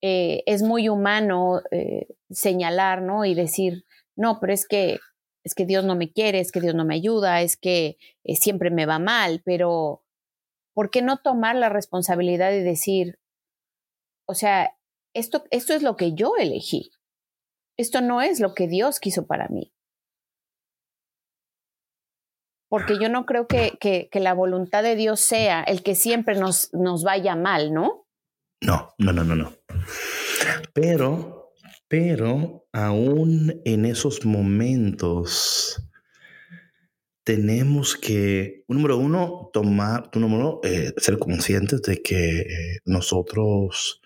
eh, 0.00 0.44
es 0.46 0.62
muy 0.62 0.88
humano 0.88 1.60
eh, 1.72 2.06
señalar, 2.30 3.02
¿no? 3.02 3.24
Y 3.24 3.34
decir, 3.34 3.84
no, 4.14 4.38
pero 4.38 4.52
es 4.52 4.68
que 4.68 5.00
es 5.44 5.54
que 5.54 5.66
Dios 5.66 5.84
no 5.84 5.96
me 5.96 6.12
quiere, 6.12 6.40
es 6.40 6.52
que 6.52 6.60
Dios 6.60 6.74
no 6.74 6.84
me 6.84 6.94
ayuda, 6.94 7.42
es 7.42 7.56
que 7.56 7.98
eh, 8.24 8.36
siempre 8.36 8.70
me 8.70 8.86
va 8.86 8.98
mal, 8.98 9.42
pero 9.44 10.04
¿por 10.74 10.90
qué 10.90 11.02
no 11.02 11.18
tomar 11.18 11.56
la 11.56 11.68
responsabilidad 11.68 12.50
de 12.50 12.62
decir, 12.62 13.18
o 14.26 14.34
sea, 14.34 14.76
esto, 15.14 15.44
esto 15.50 15.74
es 15.74 15.82
lo 15.82 15.96
que 15.96 16.14
yo 16.14 16.36
elegí, 16.38 16.92
esto 17.76 18.00
no 18.00 18.20
es 18.20 18.40
lo 18.40 18.54
que 18.54 18.68
Dios 18.68 19.00
quiso 19.00 19.26
para 19.26 19.48
mí? 19.48 19.72
Porque 22.68 22.98
yo 23.00 23.08
no 23.08 23.26
creo 23.26 23.48
que, 23.48 23.76
que, 23.80 24.08
que 24.12 24.20
la 24.20 24.32
voluntad 24.32 24.84
de 24.84 24.94
Dios 24.94 25.20
sea 25.20 25.62
el 25.64 25.82
que 25.82 25.96
siempre 25.96 26.36
nos, 26.36 26.72
nos 26.72 27.02
vaya 27.02 27.34
mal, 27.34 27.74
¿no? 27.74 28.06
No, 28.60 28.94
no, 28.98 29.12
no, 29.12 29.24
no, 29.24 29.34
no. 29.34 29.52
Pero 30.72 31.39
pero 31.90 32.68
aún 32.72 33.60
en 33.64 33.84
esos 33.84 34.24
momentos 34.24 35.84
tenemos 37.24 37.96
que, 37.96 38.62
número 38.68 38.96
uno, 38.96 39.50
tomar, 39.52 40.08
número 40.14 40.60
eh, 40.62 40.94
ser 40.98 41.18
conscientes 41.18 41.82
de 41.82 42.00
que 42.00 42.42
eh, 42.42 42.78
nosotros 42.84 44.00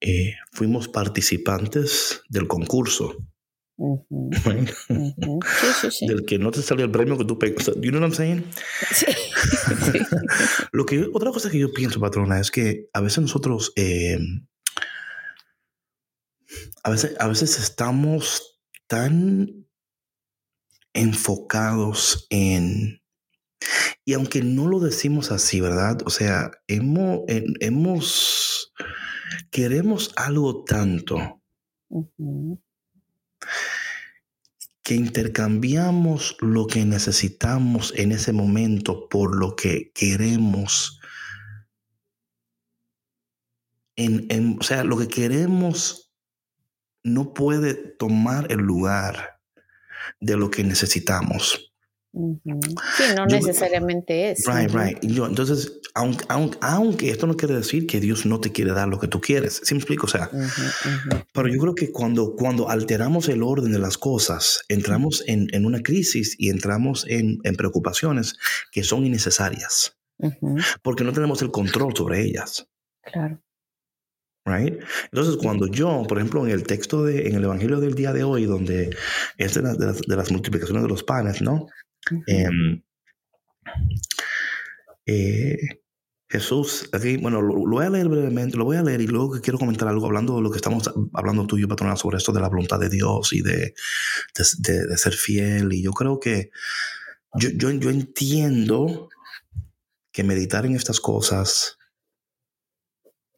eh, 0.00 0.34
fuimos 0.52 0.86
participantes 0.86 2.22
del 2.28 2.46
concurso. 2.46 3.26
Del 6.08 6.24
que 6.26 6.38
no 6.38 6.50
te 6.52 6.62
salió 6.62 6.84
el 6.84 6.90
premio 6.92 7.18
que 7.18 7.24
tú 7.24 7.38
pegas. 7.38 7.66
you 7.80 7.90
know 7.90 8.00
what 8.00 8.08
I'm 8.08 8.14
saying? 8.14 8.44
Sí. 8.92 9.06
Lo 10.72 10.86
que, 10.86 11.08
otra 11.12 11.30
cosa 11.32 11.50
que 11.50 11.58
yo 11.58 11.72
pienso, 11.72 12.00
patrona, 12.00 12.40
es 12.40 12.50
que 12.52 12.88
a 12.92 13.00
veces 13.00 13.18
nosotros 13.18 13.72
a 16.82 16.90
veces, 16.90 17.16
a 17.18 17.28
veces 17.28 17.58
estamos 17.58 18.60
tan 18.86 19.66
enfocados 20.92 22.26
en... 22.30 23.02
Y 24.04 24.14
aunque 24.14 24.42
no 24.42 24.68
lo 24.68 24.80
decimos 24.80 25.30
así, 25.30 25.60
¿verdad? 25.60 25.98
O 26.06 26.10
sea, 26.10 26.50
hemos, 26.66 27.20
hemos 27.26 28.72
queremos 29.50 30.12
algo 30.16 30.64
tanto 30.64 31.42
que 34.82 34.94
intercambiamos 34.94 36.36
lo 36.40 36.66
que 36.66 36.84
necesitamos 36.84 37.92
en 37.96 38.12
ese 38.12 38.32
momento 38.32 39.08
por 39.08 39.36
lo 39.36 39.54
que 39.54 39.92
queremos. 39.92 41.00
En, 43.96 44.56
o 44.58 44.62
sea, 44.62 44.84
lo 44.84 44.96
que 44.96 45.08
queremos 45.08 46.07
no 47.02 47.34
puede 47.34 47.74
tomar 47.74 48.50
el 48.50 48.58
lugar 48.58 49.40
de 50.20 50.36
lo 50.36 50.50
que 50.50 50.64
necesitamos. 50.64 51.72
Sí, 52.12 53.04
no 53.16 53.26
necesariamente 53.26 54.30
es. 54.30 54.44
Right, 54.46 54.70
right. 54.72 54.98
entonces, 55.02 55.80
aunque, 55.94 56.24
aunque, 56.60 57.10
esto 57.10 57.26
no 57.26 57.36
quiere 57.36 57.54
decir 57.54 57.86
que 57.86 58.00
Dios 58.00 58.24
no 58.24 58.40
te 58.40 58.50
quiere 58.50 58.72
dar 58.72 58.88
lo 58.88 58.98
que 58.98 59.08
tú 59.08 59.20
quieres, 59.20 59.60
¿sí 59.62 59.74
me 59.74 59.78
explico? 59.78 60.06
O 60.06 60.08
sea, 60.08 60.30
pero 61.32 61.48
yo 61.48 61.60
creo 61.60 61.74
que 61.74 61.92
cuando, 61.92 62.34
cuando 62.34 62.70
alteramos 62.70 63.28
el 63.28 63.42
orden 63.42 63.72
de 63.72 63.78
las 63.78 63.98
cosas, 63.98 64.62
entramos 64.68 65.22
en, 65.26 65.48
en 65.52 65.66
una 65.66 65.82
crisis 65.82 66.34
y 66.38 66.48
entramos 66.48 67.04
en, 67.08 67.38
en 67.44 67.54
preocupaciones 67.56 68.36
que 68.72 68.82
son 68.82 69.04
innecesarias, 69.04 69.96
porque 70.82 71.04
no 71.04 71.12
tenemos 71.12 71.42
el 71.42 71.50
control 71.50 71.94
sobre 71.94 72.22
ellas. 72.22 72.66
Claro. 73.02 73.40
Right? 74.48 74.80
Entonces, 75.12 75.36
cuando 75.36 75.66
yo, 75.66 76.04
por 76.08 76.18
ejemplo, 76.18 76.46
en 76.46 76.52
el 76.52 76.62
texto 76.62 77.04
de, 77.04 77.28
en 77.28 77.34
el 77.34 77.44
Evangelio 77.44 77.80
del 77.80 77.94
día 77.94 78.12
de 78.12 78.24
hoy, 78.24 78.46
donde 78.46 78.96
es 79.36 79.54
de, 79.54 79.62
las, 79.62 80.30
multiplicaciones 80.30 80.82
de 80.82 80.88
los 80.88 81.02
panes, 81.02 81.42
¿no? 81.42 81.66
Em, 82.26 82.82
eh, 85.06 85.56
Jesús, 86.30 86.88
aquí, 86.92 87.16
bueno, 87.16 87.40
lo, 87.40 87.54
voy 87.54 87.86
a 87.86 87.90
leer 87.90 88.08
brevemente, 88.08 88.56
lo 88.56 88.64
voy 88.64 88.76
a 88.76 88.82
leer 88.82 89.00
y 89.00 89.06
luego 89.06 89.40
quiero 89.40 89.58
comentar 89.58 89.88
algo 89.88 90.06
hablando 90.06 90.36
de 90.36 90.42
lo 90.42 90.50
que 90.50 90.58
estamos 90.58 90.90
hablando 91.14 91.46
tú 91.46 91.56
y 91.56 91.62
yo, 91.62 91.68
patrona, 91.68 91.96
sobre 91.96 92.18
esto 92.18 92.32
de 92.32 92.40
la 92.40 92.48
voluntad 92.48 92.78
de 92.78 92.90
Dios 92.90 93.32
y 93.32 93.40
de, 93.40 93.74
de, 94.34 94.96
ser 94.96 95.14
fiel. 95.14 95.72
Y 95.72 95.82
yo 95.82 95.92
creo 95.92 96.20
que 96.20 96.50
yo, 97.34 97.48
yo, 97.50 97.70
yo 97.70 97.90
entiendo 97.90 99.08
que 100.12 100.22
meditar 100.22 100.66
en 100.66 100.74
estas 100.74 101.00
cosas 101.00 101.77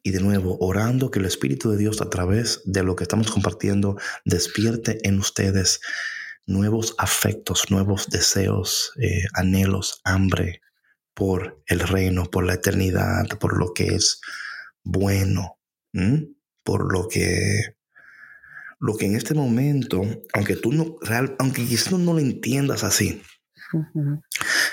y 0.03 0.11
de 0.11 0.19
nuevo, 0.19 0.57
orando 0.59 1.11
que 1.11 1.19
el 1.19 1.25
Espíritu 1.25 1.69
de 1.69 1.77
Dios 1.77 2.01
a 2.01 2.09
través 2.09 2.61
de 2.65 2.83
lo 2.83 2.95
que 2.95 3.03
estamos 3.03 3.29
compartiendo 3.31 3.97
despierte 4.25 4.97
en 5.07 5.19
ustedes 5.19 5.79
nuevos 6.45 6.95
afectos, 6.97 7.69
nuevos 7.69 8.07
deseos, 8.09 8.93
eh, 8.99 9.23
anhelos, 9.33 10.01
hambre 10.03 10.61
por 11.13 11.61
el 11.67 11.79
reino, 11.81 12.25
por 12.25 12.45
la 12.45 12.55
eternidad, 12.55 13.27
por 13.39 13.57
lo 13.57 13.73
que 13.73 13.95
es 13.95 14.21
bueno, 14.83 15.59
por 16.63 16.91
lo 16.91 17.07
que 17.07 17.75
lo 18.79 18.97
que 18.97 19.05
en 19.05 19.15
este 19.15 19.35
momento, 19.35 20.01
aunque 20.33 20.55
tú 20.55 20.71
no 20.71 20.95
real, 21.01 21.35
aunque 21.37 21.63
quizás 21.67 21.91
no 21.91 22.13
lo 22.13 22.19
entiendas 22.19 22.83
así, 22.83 23.21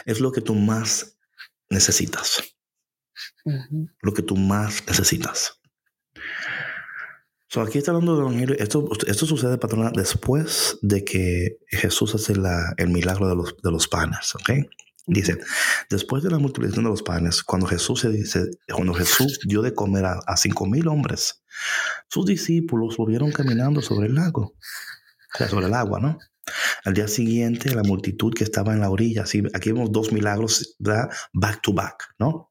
es 0.07 0.21
lo 0.21 0.33
que 0.33 0.41
tú 0.41 0.55
más 0.55 1.19
necesitas 1.69 2.58
lo 4.02 4.12
que 4.12 4.22
tú 4.22 4.37
más 4.37 4.83
necesitas. 4.87 5.61
So, 7.50 7.62
aquí 7.62 7.78
está 7.78 7.92
hablando 7.92 8.14
del 8.14 8.26
Evangelio. 8.26 8.57
Esto, 8.59 8.87
esto 9.07 9.24
sucede, 9.24 9.57
patrona, 9.57 9.90
después 9.94 10.78
de 10.83 11.02
que 11.02 11.59
Jesús 11.68 12.14
hace 12.14 12.37
la, 12.37 12.74
el 12.76 12.90
milagro 12.90 13.26
de 13.26 13.37
los, 13.37 13.57
de 13.62 13.70
los 13.70 13.88
panes. 13.88 14.35
¿ok? 14.35 14.50
Dice, 15.07 15.38
después 15.88 16.22
de 16.22 16.31
la 16.31 16.38
multiplicación 16.38 16.85
de 16.85 16.90
los 16.90 17.02
panes, 17.02 17.42
cuando 17.42 17.66
Jesús, 17.66 18.00
se 18.00 18.11
dice, 18.11 18.50
cuando 18.70 18.92
Jesús 18.92 19.40
dio 19.46 19.62
de 19.62 19.72
comer 19.72 20.04
a, 20.04 20.37
cinco 20.37 20.66
mil 20.66 20.87
hombres, 20.88 21.42
sus 22.11 22.26
discípulos 22.26 22.98
volvieron 22.98 23.33
caminando 23.33 23.81
sobre 23.81 24.09
el 24.09 24.14
lago, 24.14 24.54
o 25.35 25.38
sea, 25.38 25.48
sobre 25.48 25.66
el 25.66 25.72
agua, 25.72 25.98
¿no? 25.98 26.18
Al 26.85 26.92
día 26.92 27.09
siguiente, 27.09 27.74
la 27.74 27.83
multitud 27.83 28.35
que 28.35 28.44
estaba 28.44 28.74
en 28.74 28.81
la 28.81 28.90
orilla, 28.90 29.22
así, 29.22 29.42
aquí 29.54 29.72
vemos 29.72 29.90
dos 29.90 30.12
milagros, 30.12 30.76
back 31.33 31.62
to 31.62 31.72
back, 31.72 32.14
¿no? 32.18 32.47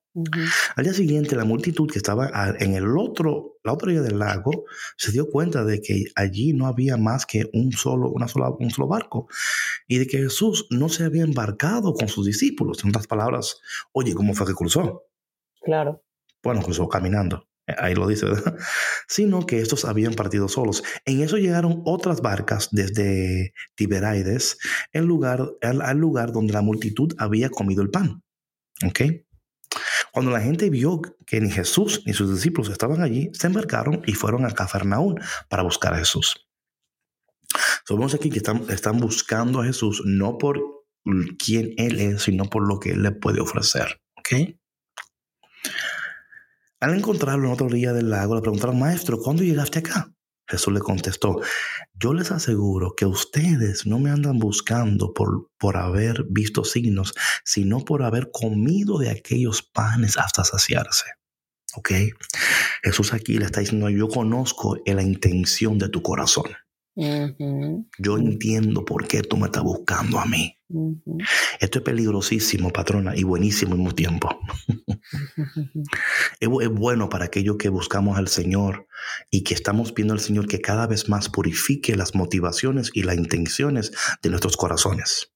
Al 0.75 0.83
día 0.83 0.93
siguiente, 0.93 1.35
la 1.35 1.45
multitud 1.45 1.89
que 1.89 1.99
estaba 1.99 2.55
en 2.59 2.73
el 2.73 2.97
otro, 2.97 3.57
la 3.63 3.73
otra 3.73 3.87
orilla 3.87 4.01
del 4.01 4.17
lago 4.17 4.65
se 4.95 5.11
dio 5.11 5.29
cuenta 5.29 5.63
de 5.63 5.81
que 5.81 6.05
allí 6.15 6.53
no 6.53 6.65
había 6.65 6.97
más 6.97 7.25
que 7.25 7.49
un 7.53 7.71
solo, 7.71 8.09
una 8.09 8.27
sola, 8.27 8.49
un 8.49 8.71
solo 8.71 8.87
barco 8.87 9.27
y 9.87 9.99
de 9.99 10.07
que 10.07 10.17
Jesús 10.17 10.67
no 10.71 10.89
se 10.89 11.03
había 11.03 11.23
embarcado 11.23 11.93
con 11.93 12.07
sus 12.07 12.25
discípulos. 12.25 12.83
En 12.83 12.89
otras 12.89 13.05
palabras, 13.05 13.59
oye, 13.91 14.15
¿cómo 14.15 14.33
fue 14.33 14.47
que 14.47 14.53
cruzó? 14.53 15.03
Claro. 15.61 16.03
Bueno, 16.41 16.61
cruzó 16.61 16.87
caminando. 16.87 17.47
Eh, 17.67 17.75
ahí 17.77 17.93
lo 17.93 18.07
dice, 18.07 18.25
¿verdad? 18.25 18.57
Sino 19.07 19.45
que 19.45 19.59
estos 19.59 19.85
habían 19.85 20.13
partido 20.13 20.47
solos. 20.47 20.83
En 21.05 21.21
eso 21.21 21.37
llegaron 21.37 21.83
otras 21.85 22.21
barcas 22.21 22.69
desde 22.71 23.53
Tiberaides, 23.75 24.57
el 24.93 25.05
lugar, 25.05 25.47
al 25.61 25.97
lugar 25.97 26.31
donde 26.31 26.53
la 26.53 26.61
multitud 26.61 27.13
había 27.19 27.49
comido 27.49 27.83
el 27.83 27.91
pan. 27.91 28.23
¿Ok? 28.85 29.01
Cuando 30.17 30.31
la 30.31 30.41
gente 30.41 30.71
vio 30.71 30.99
que 31.27 31.39
ni 31.39 31.51
Jesús 31.51 32.01
ni 32.07 32.13
sus 32.13 32.33
discípulos 32.33 32.71
estaban 32.71 33.03
allí, 33.03 33.29
se 33.33 33.45
embarcaron 33.45 34.01
y 34.07 34.13
fueron 34.13 34.45
a 34.45 34.49
Cafarnaún 34.49 35.19
para 35.47 35.61
buscar 35.61 35.93
a 35.93 35.99
Jesús. 35.99 36.47
Somos 37.85 38.15
aquí 38.15 38.31
que 38.31 38.39
están, 38.39 38.97
buscando 38.97 39.61
a 39.61 39.65
Jesús 39.65 40.01
no 40.05 40.39
por 40.39 40.59
quién 41.37 41.75
Él 41.77 41.99
es, 41.99 42.23
sino 42.23 42.45
por 42.45 42.67
lo 42.67 42.79
que 42.79 42.93
Él 42.93 43.03
le 43.03 43.11
puede 43.11 43.41
ofrecer. 43.41 44.01
¿Ok? 44.15 44.57
Al 46.79 46.95
encontrarlo 46.95 47.45
en 47.49 47.53
otro 47.53 47.69
día 47.69 47.93
del 47.93 48.09
lago, 48.09 48.33
le 48.33 48.41
preguntaron, 48.41 48.79
maestro, 48.79 49.19
¿cuándo 49.19 49.43
llegaste 49.43 49.77
acá? 49.77 50.11
Jesús 50.47 50.73
le 50.73 50.79
contestó, 50.79 51.41
yo 51.93 52.13
les 52.13 52.31
aseguro 52.31 52.95
que 52.95 53.05
ustedes 53.05 53.85
no 53.85 53.99
me 53.99 54.09
andan 54.09 54.39
buscando 54.39 55.13
por, 55.13 55.49
por 55.57 55.77
haber 55.77 56.25
visto 56.29 56.63
signos, 56.63 57.13
sino 57.43 57.83
por 57.83 58.03
haber 58.03 58.29
comido 58.31 58.97
de 58.97 59.09
aquellos 59.09 59.61
panes 59.61 60.17
hasta 60.17 60.43
saciarse. 60.43 61.05
¿Ok? 61.75 61.91
Jesús 62.81 63.13
aquí 63.13 63.37
le 63.37 63.45
está 63.45 63.59
diciendo, 63.59 63.89
yo 63.89 64.07
conozco 64.07 64.77
la 64.85 65.03
intención 65.03 65.77
de 65.77 65.89
tu 65.89 66.01
corazón. 66.01 66.45
Yo 66.97 68.17
entiendo 68.17 68.83
por 68.83 69.07
qué 69.07 69.21
tú 69.21 69.37
me 69.37 69.45
estás 69.45 69.63
buscando 69.63 70.19
a 70.19 70.25
mí. 70.25 70.57
Esto 71.59 71.79
es 71.79 71.85
peligrosísimo, 71.85 72.71
patrona, 72.71 73.15
y 73.15 73.23
buenísimo 73.23 73.73
al 73.73 73.77
mismo 73.77 73.93
tiempo. 73.93 74.29
es, 76.39 76.49
bueno 76.71 77.07
para 77.09 77.25
aquellos 77.25 77.57
que 77.57 77.69
buscamos 77.69 78.17
al 78.17 78.27
Señor 78.27 78.87
y 79.29 79.43
que 79.43 79.53
estamos 79.53 79.93
viendo 79.93 80.15
al 80.15 80.19
Señor 80.19 80.47
que 80.47 80.59
cada 80.59 80.87
vez 80.87 81.07
más 81.07 81.29
purifique 81.29 81.95
las 81.95 82.15
motivaciones 82.15 82.89
y 82.93 83.03
las 83.03 83.15
intenciones 83.15 83.91
de 84.23 84.29
nuestros 84.31 84.57
corazones. 84.57 85.31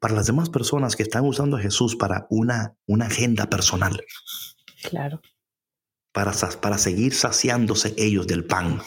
Para 0.00 0.14
las 0.14 0.26
demás 0.26 0.48
personas 0.48 0.96
que 0.96 1.02
están 1.02 1.26
usando 1.26 1.58
a 1.58 1.60
Jesús 1.60 1.94
para 1.94 2.26
una, 2.30 2.74
una 2.86 3.06
agenda 3.06 3.50
personal. 3.50 4.02
Claro. 4.82 5.20
Para, 6.12 6.32
para 6.60 6.78
seguir 6.78 7.12
saciándose 7.12 7.94
ellos 7.98 8.26
del 8.26 8.44
pan. 8.44 8.80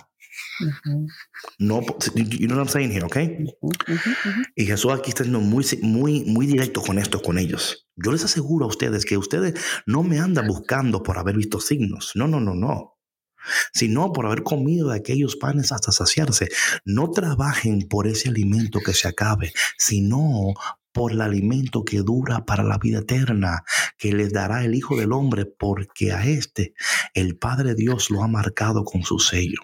No, 1.59 1.81
you 2.15 2.47
know 2.47 2.57
what 2.57 2.63
I'm 2.63 2.69
saying 2.69 2.91
here, 2.91 3.05
okay? 3.05 3.45
Y 4.55 4.65
Jesús 4.65 4.91
aquí 4.91 5.09
está 5.09 5.23
siendo 5.23 5.39
muy, 5.39 5.65
muy, 5.81 6.23
muy 6.25 6.45
directo 6.45 6.81
con 6.81 6.97
esto, 6.97 7.21
con 7.21 7.37
ellos. 7.37 7.87
Yo 7.95 8.11
les 8.11 8.23
aseguro 8.23 8.65
a 8.65 8.69
ustedes 8.69 9.05
que 9.05 9.17
ustedes 9.17 9.53
no 9.85 10.03
me 10.03 10.19
andan 10.19 10.47
buscando 10.47 11.03
por 11.03 11.17
haber 11.17 11.37
visto 11.37 11.59
signos. 11.59 12.11
No, 12.15 12.27
no, 12.27 12.39
no, 12.39 12.55
no. 12.55 12.97
Sino 13.73 14.11
por 14.11 14.25
haber 14.25 14.43
comido 14.43 14.89
de 14.89 14.97
aquellos 14.97 15.35
panes 15.35 15.71
hasta 15.71 15.91
saciarse. 15.91 16.49
No 16.85 17.11
trabajen 17.11 17.87
por 17.87 18.07
ese 18.07 18.29
alimento 18.29 18.79
que 18.85 18.93
se 18.93 19.07
acabe, 19.07 19.53
sino 19.77 20.53
por 20.91 21.11
el 21.11 21.21
alimento 21.21 21.85
que 21.85 21.99
dura 21.99 22.45
para 22.45 22.63
la 22.63 22.79
vida 22.79 22.99
eterna, 22.99 23.63
que 23.97 24.11
les 24.13 24.33
dará 24.33 24.65
el 24.65 24.73
Hijo 24.73 24.97
del 24.97 25.13
Hombre, 25.13 25.45
porque 25.45 26.11
a 26.11 26.25
este 26.25 26.73
el 27.13 27.37
Padre 27.37 27.75
Dios 27.75 28.09
lo 28.09 28.23
ha 28.23 28.27
marcado 28.27 28.83
con 28.83 29.03
su 29.03 29.19
sello. 29.19 29.59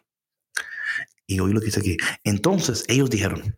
Y 1.28 1.40
hoy 1.40 1.54
lo 1.54 1.60
que 1.60 1.68
dice 1.68 1.80
aquí. 1.80 1.98
Entonces 2.24 2.84
ellos 2.88 3.10
dijeron, 3.10 3.58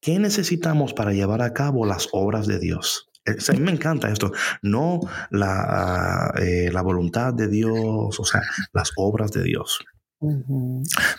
¿qué 0.00 0.18
necesitamos 0.18 0.94
para 0.94 1.12
llevar 1.12 1.42
a 1.42 1.52
cabo 1.52 1.86
las 1.86 2.08
obras 2.12 2.46
de 2.46 2.58
Dios? 2.58 3.10
a 3.26 3.52
mí 3.52 3.60
me 3.60 3.70
encanta 3.70 4.10
esto, 4.10 4.32
no 4.60 5.00
la, 5.30 6.34
eh, 6.36 6.70
la, 6.70 6.82
voluntad 6.82 7.32
de 7.32 7.48
Dios, 7.48 8.20
o 8.20 8.24
sea, 8.24 8.42
las 8.72 8.92
obras 8.96 9.32
de 9.32 9.42
Dios. 9.42 9.78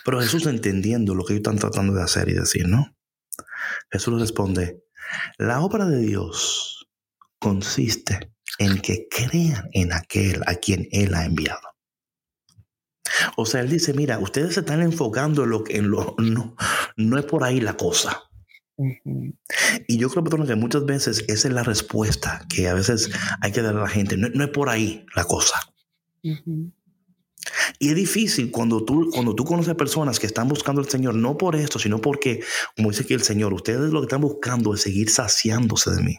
Pero 0.04 0.22
Jesús 0.22 0.46
entendiendo 0.46 1.16
lo 1.16 1.24
que 1.24 1.34
ellos 1.34 1.48
están 1.48 1.58
tratando 1.58 1.94
de 1.94 2.04
hacer 2.04 2.30
y 2.30 2.34
decir, 2.34 2.68
¿no? 2.68 2.96
Jesús 3.92 4.20
responde, 4.20 4.84
la 5.38 5.62
obra 5.62 5.86
de 5.86 6.00
Dios 6.00 6.88
consiste 7.40 8.32
en 8.58 8.80
que 8.82 9.08
crean 9.10 9.70
en 9.74 9.94
aquel 9.94 10.42
a 10.48 10.56
quien 10.56 10.88
Él 10.92 11.14
ha 11.14 11.26
enviado. 11.26 11.75
O 13.38 13.46
sea, 13.46 13.62
él 13.62 13.70
dice, 13.70 13.94
mira, 13.94 14.20
ustedes 14.20 14.56
se 14.56 14.62
están 14.62 14.82
enfocando 14.82 15.44
en 15.44 15.50
lo 15.50 15.64
que 15.64 15.78
en 15.78 15.90
lo, 15.90 16.16
no, 16.18 16.56
no 16.98 17.18
es 17.18 17.26
por 17.26 17.44
ahí 17.44 17.62
la 17.62 17.78
cosa. 17.78 18.24
Y 19.88 19.98
yo 19.98 20.10
creo, 20.10 20.46
que 20.46 20.56
muchas 20.56 20.86
veces 20.86 21.24
esa 21.28 21.48
es 21.48 21.54
la 21.54 21.64
respuesta 21.64 22.46
que 22.50 22.68
a 22.68 22.74
veces 22.74 23.10
hay 23.42 23.52
que 23.52 23.62
dar 23.62 23.76
a 23.76 23.82
la 23.82 23.88
gente. 23.88 24.18
No, 24.18 24.44
es 24.44 24.50
por 24.50 24.70
ahí 24.70 25.06
la 25.16 25.24
cosa. 25.24 25.60
Y 27.80 27.90
es 27.90 27.96
difícil 27.96 28.52
cuando 28.52 28.84
tú, 28.84 29.10
cuando 29.14 29.36
tú 29.36 29.46
conoces 29.46 29.72
a 29.72 29.78
personas 29.78 30.20
que 30.20 30.28
están 30.28 30.48
buscando 30.48 30.82
al 30.82 30.90
Señor, 30.90 31.16
no 31.16 31.38
por 31.38 31.56
esto, 31.56 31.80
sino 31.80 32.02
porque, 32.02 32.44
como 32.76 32.90
dice 32.90 33.04
aquí 33.04 33.14
el 33.14 33.22
Señor, 33.22 33.54
ustedes 33.54 33.92
lo 33.92 34.02
que 34.02 34.06
están 34.06 34.22
buscando 34.22 34.74
es 34.74 34.82
seguir 34.82 35.10
saciándose 35.10 35.92
de 35.92 36.02
mí. 36.02 36.18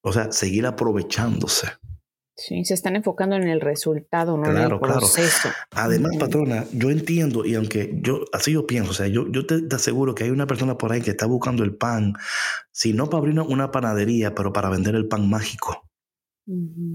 O 0.00 0.12
sea, 0.12 0.32
seguir 0.32 0.66
aprovechándose. 0.66 1.68
Sí, 2.36 2.64
se 2.64 2.74
están 2.74 2.96
enfocando 2.96 3.36
en 3.36 3.44
el 3.44 3.60
resultado, 3.60 4.36
no 4.36 4.50
en 4.50 4.56
el 4.56 4.78
proceso. 4.80 5.50
Además, 5.70 6.16
patrona, 6.18 6.64
yo 6.72 6.90
entiendo, 6.90 7.44
y 7.44 7.54
aunque 7.54 7.96
yo, 8.02 8.24
así 8.32 8.52
yo 8.52 8.66
pienso, 8.66 8.90
o 8.90 8.94
sea, 8.94 9.06
yo, 9.06 9.30
yo 9.30 9.46
te, 9.46 9.62
aseguro 9.74 10.16
que 10.16 10.24
hay 10.24 10.30
una 10.30 10.48
persona 10.48 10.76
por 10.76 10.90
ahí 10.90 11.00
que 11.00 11.10
está 11.10 11.26
buscando 11.26 11.62
el 11.62 11.76
pan, 11.76 12.14
si 12.72 12.92
no 12.92 13.08
para 13.08 13.20
abrir 13.20 13.38
una 13.38 13.70
panadería, 13.70 14.34
pero 14.34 14.52
para 14.52 14.68
vender 14.68 14.96
el 14.96 15.06
pan 15.06 15.30
mágico. 15.30 15.88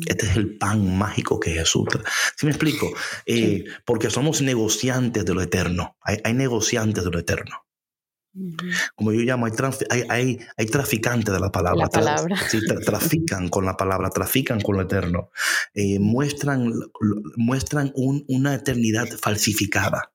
Este 0.06 0.28
es 0.28 0.36
el 0.36 0.58
pan 0.58 0.98
mágico 0.98 1.40
que 1.40 1.52
Jesús. 1.52 1.88
¿Sí 2.36 2.46
me 2.46 2.52
explico? 2.52 2.92
Eh, 3.26 3.64
porque 3.86 4.10
somos 4.12 4.42
negociantes 4.42 5.26
de 5.26 5.34
lo 5.34 5.42
eterno. 5.42 5.98
Hay, 6.02 6.18
hay 6.24 6.34
negociantes 6.34 7.04
de 7.04 7.10
lo 7.10 7.18
eterno. 7.18 7.56
Como 8.96 9.12
yo 9.12 9.22
llamo, 9.22 9.48
hay, 9.48 9.54
hay, 9.90 10.04
hay, 10.10 10.40
hay 10.56 10.66
traficantes 10.68 11.34
de 11.34 11.40
la 11.40 11.52
palabra. 11.52 11.84
La 11.84 11.90
palabra. 11.90 12.38
Sí, 12.48 12.60
trafican 12.86 13.50
con 13.50 13.66
la 13.66 13.76
palabra, 13.76 14.10
trafican 14.10 14.62
con 14.62 14.76
lo 14.76 14.84
eterno. 14.84 15.32
Eh, 15.74 16.00
muestran 16.00 16.72
muestran 17.36 17.92
un, 17.96 18.24
una 18.28 18.54
eternidad 18.54 19.08
falsificada. 19.22 20.14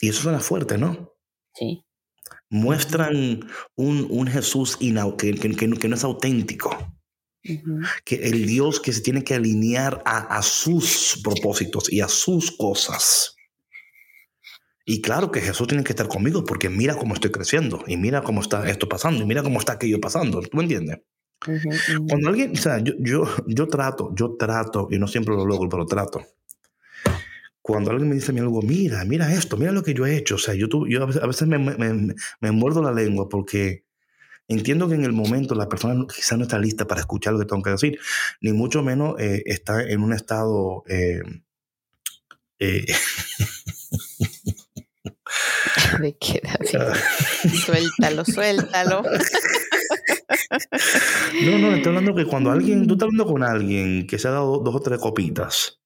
Y 0.00 0.08
eso 0.08 0.22
suena 0.22 0.40
fuerte, 0.40 0.78
¿no? 0.78 1.16
Sí. 1.54 1.84
Muestran 2.50 3.44
un, 3.74 4.06
un 4.10 4.26
Jesús 4.28 4.76
que, 4.76 5.34
que, 5.34 5.56
que, 5.56 5.88
no 5.88 5.96
es 5.96 6.04
auténtico. 6.04 6.94
Que 8.04 8.16
el 8.16 8.46
Dios 8.46 8.80
que 8.80 8.92
se 8.92 9.00
tiene 9.00 9.24
que 9.24 9.34
alinear 9.34 10.02
a, 10.04 10.38
a 10.38 10.42
sus 10.42 11.20
propósitos 11.22 11.92
y 11.92 12.00
a 12.00 12.08
sus 12.08 12.52
cosas. 12.52 13.37
Y 14.90 15.02
claro 15.02 15.30
que 15.30 15.42
Jesús 15.42 15.68
tiene 15.68 15.84
que 15.84 15.92
estar 15.92 16.08
conmigo 16.08 16.46
porque 16.46 16.70
mira 16.70 16.96
cómo 16.96 17.12
estoy 17.12 17.30
creciendo 17.30 17.84
y 17.86 17.98
mira 17.98 18.22
cómo 18.22 18.40
está 18.40 18.66
esto 18.70 18.88
pasando 18.88 19.22
y 19.22 19.26
mira 19.26 19.42
cómo 19.42 19.58
está 19.58 19.74
aquello 19.74 20.00
pasando. 20.00 20.40
¿Tú 20.40 20.56
me 20.56 20.62
entiendes? 20.62 21.00
Cuando 22.08 22.30
alguien, 22.30 22.52
o 22.52 22.56
sea, 22.56 22.78
yo, 22.78 22.94
yo, 22.98 23.24
yo 23.46 23.68
trato, 23.68 24.14
yo 24.16 24.36
trato, 24.38 24.88
y 24.90 24.98
no 24.98 25.06
siempre 25.06 25.34
lo 25.34 25.44
logro, 25.44 25.68
pero 25.68 25.84
trato. 25.84 26.24
Cuando 27.60 27.90
alguien 27.90 28.08
me 28.08 28.14
dice 28.14 28.30
a 28.30 28.34
mí 28.34 28.40
algo, 28.40 28.62
mira, 28.62 29.04
mira 29.04 29.30
esto, 29.30 29.58
mira 29.58 29.72
lo 29.72 29.82
que 29.82 29.92
yo 29.92 30.06
he 30.06 30.16
hecho. 30.16 30.36
O 30.36 30.38
sea, 30.38 30.54
yo, 30.54 30.68
yo 30.88 31.02
a 31.02 31.26
veces, 31.26 31.46
me, 31.46 31.58
me, 31.58 32.14
me, 32.40 32.50
muerdo 32.50 32.82
la 32.82 32.90
lengua 32.90 33.28
porque 33.28 33.84
entiendo 34.48 34.88
que 34.88 34.94
en 34.94 35.04
el 35.04 35.12
momento 35.12 35.54
la 35.54 35.68
persona 35.68 36.02
quizá 36.06 36.38
no 36.38 36.44
está 36.44 36.58
lista 36.58 36.86
para 36.86 37.02
escuchar 37.02 37.34
lo 37.34 37.40
que 37.40 37.44
tengo 37.44 37.62
que 37.62 37.70
decir, 37.72 37.98
ni 38.40 38.54
mucho 38.54 38.82
menos 38.82 39.20
eh, 39.20 39.42
está 39.44 39.82
en 39.82 40.02
un 40.02 40.14
estado... 40.14 40.82
Eh, 40.88 41.20
eh, 42.58 42.86
¿De 46.02 46.16
qué, 46.16 46.42
suéltalo, 47.64 48.24
suéltalo. 48.24 49.02
No, 51.42 51.58
no, 51.58 51.74
estoy 51.74 51.88
hablando 51.88 52.14
que 52.14 52.26
cuando 52.26 52.50
alguien, 52.50 52.86
tú 52.86 52.94
estás 52.94 53.06
hablando 53.06 53.26
con 53.26 53.42
alguien 53.42 54.06
que 54.06 54.18
se 54.18 54.28
ha 54.28 54.32
dado 54.32 54.58
dos 54.58 54.74
o 54.74 54.80
tres 54.80 54.98
copitas, 54.98 55.80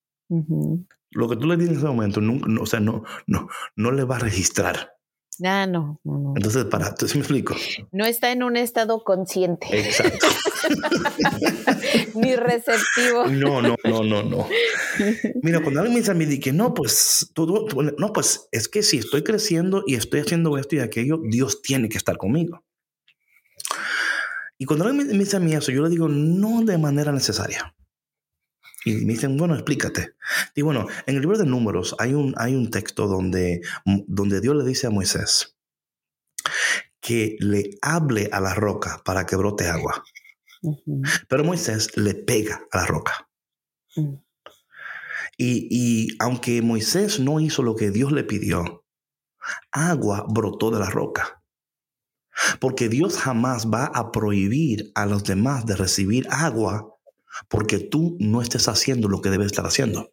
lo 1.10 1.28
que 1.28 1.36
tú 1.36 1.46
le 1.46 1.56
dices 1.56 1.72
en 1.72 1.78
ese 1.78 1.86
momento, 1.86 2.20
no, 2.20 2.60
o 2.60 2.66
sea, 2.66 2.80
no, 2.80 3.04
no, 3.26 3.48
no 3.76 3.92
le 3.92 4.04
va 4.04 4.16
a 4.16 4.20
registrar. 4.20 4.94
Ah, 5.44 5.66
no, 5.66 5.98
no, 6.04 6.34
Entonces, 6.36 6.66
para, 6.66 6.94
¿tú 6.94 7.06
me 7.14 7.20
explico? 7.20 7.56
No 7.90 8.04
está 8.04 8.32
en 8.32 8.42
un 8.42 8.56
estado 8.56 9.02
consciente. 9.02 9.66
Exacto. 9.72 10.26
Ni 12.14 12.36
receptivo. 12.36 13.26
No, 13.28 13.62
no, 13.62 13.76
no, 13.84 14.04
no, 14.04 14.22
no. 14.22 14.46
Mira, 15.42 15.60
cuando 15.60 15.80
alguien 15.80 15.94
me 15.94 16.00
dice 16.00 16.10
a 16.10 16.14
mí, 16.14 16.38
que 16.38 16.52
no, 16.52 16.74
pues, 16.74 17.32
no, 17.98 18.12
pues, 18.12 18.48
es 18.52 18.68
que 18.68 18.82
si 18.82 18.98
estoy 18.98 19.24
creciendo 19.24 19.82
y 19.86 19.94
estoy 19.94 20.20
haciendo 20.20 20.56
esto 20.58 20.76
y 20.76 20.80
aquello, 20.80 21.18
Dios 21.24 21.62
tiene 21.62 21.88
que 21.88 21.96
estar 21.96 22.18
conmigo. 22.18 22.62
Y 24.58 24.66
cuando 24.66 24.84
alguien 24.84 25.08
me 25.08 25.14
dice 25.14 25.38
a 25.38 25.40
mí 25.40 25.54
eso, 25.54 25.72
yo 25.72 25.82
le 25.82 25.88
digo, 25.88 26.08
no 26.08 26.62
de 26.62 26.78
manera 26.78 27.10
necesaria. 27.10 27.74
Y 28.84 28.94
me 29.04 29.12
dicen, 29.12 29.36
bueno, 29.36 29.54
explícate. 29.54 30.14
Y 30.54 30.62
bueno, 30.62 30.86
en 31.06 31.14
el 31.16 31.20
libro 31.20 31.38
de 31.38 31.46
números 31.46 31.94
hay 31.98 32.14
un, 32.14 32.34
hay 32.36 32.54
un 32.54 32.70
texto 32.70 33.06
donde, 33.06 33.60
donde 33.84 34.40
Dios 34.40 34.56
le 34.56 34.64
dice 34.64 34.86
a 34.86 34.90
Moisés 34.90 35.56
que 37.00 37.36
le 37.40 37.78
hable 37.82 38.28
a 38.32 38.40
la 38.40 38.54
roca 38.54 39.02
para 39.04 39.26
que 39.26 39.36
brote 39.36 39.68
agua. 39.68 40.04
Pero 41.28 41.44
Moisés 41.44 41.96
le 41.96 42.14
pega 42.14 42.62
a 42.70 42.78
la 42.78 42.86
roca. 42.86 43.28
Mm. 43.94 44.14
y, 45.36 45.68
y 45.70 46.16
aunque 46.18 46.62
Moisés 46.62 47.20
no 47.20 47.40
hizo 47.40 47.62
lo 47.62 47.76
que 47.76 47.90
Dios 47.90 48.10
le 48.10 48.24
pidió, 48.24 48.86
agua 49.70 50.24
brotó 50.28 50.70
de 50.70 50.78
la 50.78 50.88
roca. 50.88 51.42
Porque 52.60 52.88
Dios 52.88 53.18
jamás 53.18 53.66
va 53.66 53.86
a 53.86 54.10
prohibir 54.12 54.90
a 54.94 55.04
los 55.04 55.24
demás 55.24 55.66
de 55.66 55.76
recibir 55.76 56.26
agua 56.30 56.91
porque 57.48 57.78
tú 57.78 58.16
no 58.20 58.42
estés 58.42 58.68
haciendo 58.68 59.08
lo 59.08 59.20
que 59.20 59.30
debes 59.30 59.46
estar 59.46 59.66
haciendo. 59.66 60.12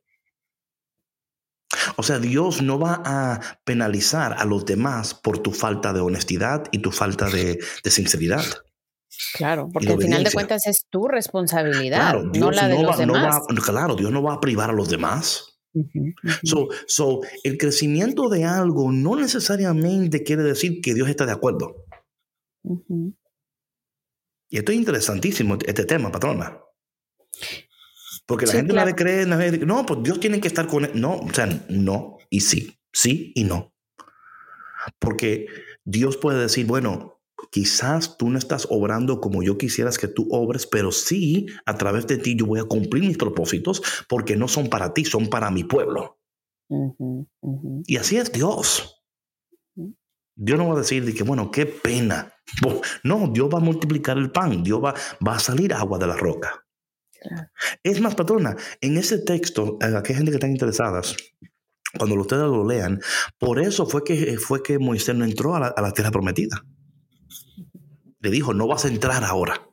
O 1.97 2.03
sea, 2.03 2.20
Dios 2.20 2.61
no 2.61 2.80
va 2.80 3.01
a 3.05 3.59
penalizar 3.63 4.34
a 4.34 4.45
los 4.45 4.65
demás 4.65 5.13
por 5.13 5.39
tu 5.39 5.51
falta 5.51 5.93
de 5.93 5.99
honestidad 5.99 6.65
y 6.72 6.80
tu 6.80 6.91
falta 6.91 7.30
de, 7.30 7.59
sinceridad. 7.84 8.43
Claro, 9.34 9.70
porque 9.72 9.91
al 9.91 10.01
final 10.01 10.24
de 10.24 10.32
cuentas 10.32 10.65
es 10.67 10.86
tu 10.89 11.07
responsabilidad, 11.07 12.15
no 12.24 12.51
la 12.51 12.67
de 12.67 12.82
los 12.82 12.97
demás. 12.97 13.39
claro, 13.65 13.95
Dios 13.95 14.11
no 14.11 14.24
va 14.24 14.36
a 14.36 14.39
privar 14.39 14.70
a 14.70 14.74
los 14.74 14.89
demás. 14.89 15.59
So, 16.88 17.22
el 17.43 17.57
crecimiento 17.57 18.30
de 18.30 18.45
algo 18.45 18.91
no 18.91 19.15
necesariamente 19.15 20.24
quiere 20.24 20.43
decir 20.43 20.82
que 20.82 20.93
Dios 20.93 21.09
está 21.09 21.26
de 21.26 21.34
acuerdo. 21.34 21.86
Y 24.49 24.57
esto 24.57 24.72
es 24.72 24.78
interesantísimo, 24.78 25.57
este 25.65 25.86
tema, 25.86 26.11
patrona. 26.11 26.59
Porque 28.30 28.46
la 28.46 28.52
gente 28.52 28.74
no 28.74 28.86
le 28.86 28.94
cree, 28.94 29.26
no, 29.26 29.88
pues 29.88 30.04
Dios 30.04 30.20
tiene 30.20 30.40
que 30.40 30.48
estar 30.48 30.68
con 30.68 30.86
él. 30.86 30.92
No, 30.94 31.16
o 31.16 31.34
sea, 31.34 31.48
no 31.68 32.20
y 32.30 32.42
sí, 32.42 32.80
sí 32.94 33.32
y 33.34 33.44
no. 33.44 33.74
Porque 35.00 35.48
Dios 35.84 36.16
puede 36.16 36.40
decir, 36.40 36.68
bueno, 36.68 37.24
quizás 37.50 38.20
tú 38.20 38.30
no 38.30 38.38
estás 38.38 38.68
obrando 38.70 39.20
como 39.20 39.42
yo 39.42 39.58
quisieras 39.58 39.98
que 39.98 40.08
tú 40.08 40.28
obres, 40.30 40.68
pero 40.68 40.92
sí, 40.92 41.48
a 41.66 41.76
través 41.76 42.06
de 42.06 42.20
ti 42.20 42.36
yo 42.36 42.46
voy 42.46 42.60
a 42.60 42.66
cumplir 42.66 43.04
mis 43.04 43.18
propósitos 43.18 43.82
porque 44.08 44.36
no 44.36 44.48
son 44.48 44.68
para 44.68 44.94
ti, 44.94 45.06
son 45.06 45.26
para 45.32 45.50
mi 45.50 45.64
pueblo. 45.64 46.20
Y 47.88 47.98
así 47.98 48.18
es 48.18 48.32
Dios. 48.32 49.04
Dios 50.36 50.60
no 50.60 50.68
va 50.68 50.76
a 50.76 50.82
decir 50.82 51.16
que, 51.16 51.24
bueno, 51.24 51.50
qué 51.50 51.66
pena. 51.66 52.32
No, 53.04 53.28
Dios 53.34 53.50
va 53.52 53.58
a 53.58 53.62
multiplicar 53.62 54.20
el 54.20 54.32
pan, 54.32 54.64
Dios 54.64 54.84
va, 54.84 54.94
va 55.28 55.36
a 55.36 55.40
salir 55.40 55.74
agua 55.74 55.98
de 55.98 56.06
la 56.06 56.16
roca. 56.16 56.64
Es 57.84 58.01
más, 58.01 58.15
patrona, 58.15 58.55
en 58.82 58.97
ese 58.97 59.20
texto, 59.20 59.78
a 59.82 59.88
hay 59.88 60.15
gente 60.15 60.32
que 60.32 60.38
están 60.38 60.51
interesadas, 60.51 61.15
cuando 61.97 62.15
ustedes 62.15 62.43
lo 62.43 62.67
lean, 62.67 62.99
por 63.38 63.59
eso 63.59 63.86
fue 63.86 64.03
que, 64.03 64.38
fue 64.38 64.61
que 64.61 64.80
Moisés 64.80 65.15
no 65.15 65.26
entró 65.26 65.55
a 65.55 65.82
la 65.82 65.91
tierra 65.91 66.11
prometida. 66.11 66.63
Le 68.20 68.30
dijo, 68.30 68.53
no 68.53 68.67
vas 68.67 68.86
a 68.86 68.89
entrar 68.89 69.24
ahora. 69.24 69.68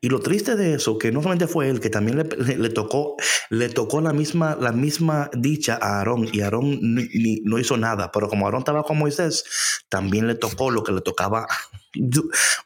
Y 0.00 0.08
lo 0.08 0.20
triste 0.20 0.56
de 0.56 0.74
eso, 0.74 0.98
que 0.98 1.12
no 1.12 1.20
solamente 1.20 1.46
fue 1.46 1.68
él, 1.68 1.80
que 1.80 1.90
también 1.90 2.16
le, 2.18 2.70
tocó, 2.70 3.16
le 3.50 3.68
tocó 3.68 4.00
la 4.00 4.12
misma, 4.12 4.56
la 4.60 4.72
misma 4.72 5.30
dicha 5.36 5.78
a 5.80 5.98
Aarón, 5.98 6.28
y 6.32 6.40
Aarón 6.40 6.78
ni, 6.80 7.40
no 7.44 7.58
hizo 7.58 7.76
nada, 7.76 8.10
pero 8.12 8.28
como 8.28 8.46
Aarón 8.46 8.60
estaba 8.60 8.82
con 8.82 8.98
Moisés, 8.98 9.44
también 9.88 10.26
le 10.26 10.34
tocó 10.34 10.70
lo 10.70 10.82
que 10.82 10.92
le 10.92 11.00
tocaba. 11.00 11.46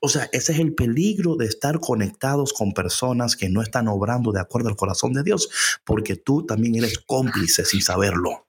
O 0.00 0.08
sea, 0.08 0.28
ese 0.32 0.52
es 0.52 0.58
el 0.58 0.74
peligro 0.74 1.36
de 1.36 1.46
estar 1.46 1.80
conectados 1.80 2.52
con 2.52 2.72
personas 2.72 3.36
que 3.36 3.48
no 3.48 3.62
están 3.62 3.88
obrando 3.88 4.32
de 4.32 4.40
acuerdo 4.40 4.68
al 4.68 4.76
corazón 4.76 5.12
de 5.12 5.22
Dios, 5.22 5.48
porque 5.84 6.16
tú 6.16 6.44
también 6.46 6.74
eres 6.76 6.98
cómplice 6.98 7.64
sin 7.64 7.82
saberlo. 7.82 8.46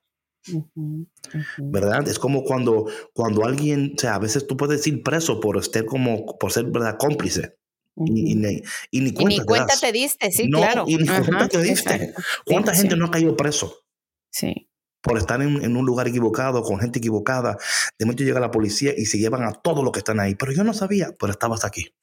¿Verdad? 1.58 2.06
Es 2.08 2.18
como 2.18 2.44
cuando, 2.44 2.86
cuando 3.14 3.44
alguien, 3.44 3.94
o 3.96 3.98
sea, 3.98 4.16
a 4.16 4.18
veces 4.18 4.46
tú 4.46 4.56
puedes 4.56 4.86
ir 4.86 5.02
preso 5.02 5.40
por 5.40 5.62
ser 5.64 5.86
como, 5.86 6.36
por 6.38 6.52
ser, 6.52 6.66
¿verdad? 6.66 6.96
Cómplice. 6.98 7.56
Y, 7.96 8.34
ni, 8.34 9.44
cuenta, 9.44 9.74
te, 9.80 9.92
diste, 9.92 10.32
sí, 10.32 10.50
claro. 10.50 10.84
Y 10.86 10.96
ni 10.96 11.06
cuenta 11.06 11.48
te 11.48 11.62
diste. 11.62 12.12
¿Cuánta 12.44 12.74
gente 12.74 12.96
no 12.96 13.06
ha 13.06 13.10
caído 13.10 13.36
preso? 13.36 13.84
Sí. 14.30 14.68
Por 15.00 15.16
estar 15.18 15.40
en, 15.42 15.76
un 15.76 15.86
lugar 15.86 16.08
equivocado, 16.08 16.62
con 16.62 16.80
gente 16.80 16.98
equivocada. 16.98 17.56
De 17.98 18.04
momento 18.04 18.24
llega 18.24 18.40
la 18.40 18.50
policía 18.50 18.92
y 18.96 19.06
se 19.06 19.18
llevan 19.18 19.44
a 19.44 19.52
todos 19.52 19.84
los 19.84 19.92
que 19.92 20.00
están 20.00 20.18
ahí. 20.18 20.34
Pero 20.34 20.52
yo 20.52 20.64
no 20.64 20.74
sabía, 20.74 21.14
pero 21.18 21.30
estabas 21.30 21.64
aquí. 21.64 21.94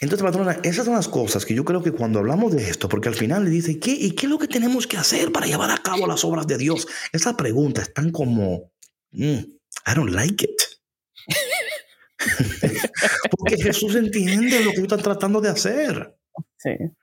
Entonces, 0.00 0.24
patrona, 0.24 0.58
esas 0.62 0.86
son 0.86 0.94
las 0.94 1.08
cosas 1.08 1.44
que 1.44 1.54
yo 1.54 1.64
creo 1.64 1.82
que 1.82 1.92
cuando 1.92 2.20
hablamos 2.20 2.54
de 2.54 2.70
esto, 2.70 2.88
porque 2.88 3.08
al 3.08 3.14
final 3.14 3.44
le 3.44 3.50
dice, 3.50 3.78
¿qué, 3.78 3.90
¿y 3.92 4.12
qué 4.12 4.26
es 4.26 4.30
lo 4.30 4.38
que 4.38 4.48
tenemos 4.48 4.86
que 4.86 4.96
hacer 4.96 5.32
para 5.32 5.46
llevar 5.46 5.70
a 5.70 5.78
cabo 5.78 6.06
las 6.06 6.24
obras 6.24 6.46
de 6.46 6.56
Dios? 6.56 6.86
Esa 7.12 7.36
pregunta 7.36 7.82
es 7.82 7.92
tan 7.92 8.12
como, 8.12 8.72
mm, 9.10 9.38
I 9.86 9.94
don't 9.94 10.12
like 10.12 10.44
it. 10.44 10.62
Porque 13.30 13.56
Jesús 13.56 13.94
entiende 13.94 14.64
lo 14.64 14.70
que 14.70 14.78
tú 14.78 14.82
estás 14.82 15.02
tratando 15.02 15.40
de 15.40 15.48
hacer. 15.48 16.16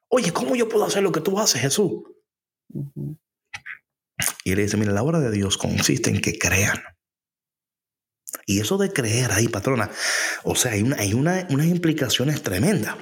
Oye, 0.09 0.31
¿cómo 0.31 0.55
yo 0.55 0.67
puedo 0.67 0.85
hacer 0.85 1.03
lo 1.03 1.11
que 1.11 1.21
tú 1.21 1.39
haces, 1.39 1.61
Jesús? 1.61 2.03
Y 4.43 4.51
él 4.51 4.57
dice, 4.57 4.77
mira, 4.77 4.91
la 4.91 5.03
obra 5.03 5.19
de 5.19 5.31
Dios 5.31 5.57
consiste 5.57 6.09
en 6.09 6.21
que 6.21 6.37
crean. 6.37 6.77
Y 8.45 8.59
eso 8.59 8.77
de 8.77 8.91
creer 8.91 9.31
ahí, 9.31 9.47
patrona, 9.47 9.89
o 10.43 10.55
sea, 10.55 10.73
hay, 10.73 10.81
una, 10.81 10.97
hay 10.97 11.13
una, 11.13 11.47
unas 11.49 11.67
implicaciones 11.67 12.41
tremendas. 12.41 12.97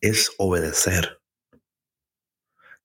Es 0.00 0.32
obedecer 0.38 1.20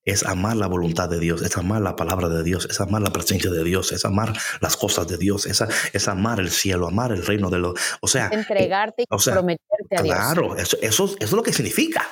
es 0.04 0.24
amar 0.24 0.56
la 0.56 0.66
voluntad 0.66 1.08
de 1.08 1.18
Dios, 1.18 1.42
es 1.42 1.56
amar 1.56 1.80
la 1.80 1.96
palabra 1.96 2.28
de 2.28 2.42
Dios, 2.42 2.66
es 2.70 2.80
amar 2.80 3.02
la 3.02 3.12
presencia 3.12 3.50
de 3.50 3.64
Dios, 3.64 3.92
es 3.92 4.04
amar 4.04 4.36
las 4.60 4.76
cosas 4.76 5.08
de 5.08 5.16
Dios, 5.16 5.46
es, 5.46 5.62
es 5.92 6.08
amar 6.08 6.40
el 6.40 6.50
cielo, 6.50 6.88
amar 6.88 7.12
el 7.12 7.24
reino 7.24 7.50
de 7.50 7.58
los... 7.58 7.74
O 8.00 8.08
sea... 8.08 8.28
Entregarte 8.32 9.04
y 9.04 9.06
prometerte 9.06 9.96
a 9.96 10.02
Dios. 10.02 10.14
Claro, 10.14 10.56
eso, 10.56 10.76
eso, 10.82 11.16
es 11.18 11.32
lo 11.32 11.42
que 11.42 11.52
significa. 11.52 12.06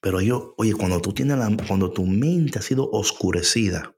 Pero 0.00 0.20
yo, 0.20 0.54
oye, 0.56 0.74
cuando 0.74 1.00
tú 1.00 1.12
tienes 1.12 1.38
la, 1.38 1.54
cuando 1.66 1.92
tu 1.92 2.06
mente 2.06 2.58
ha 2.58 2.62
sido 2.62 2.90
oscurecida, 2.90 3.94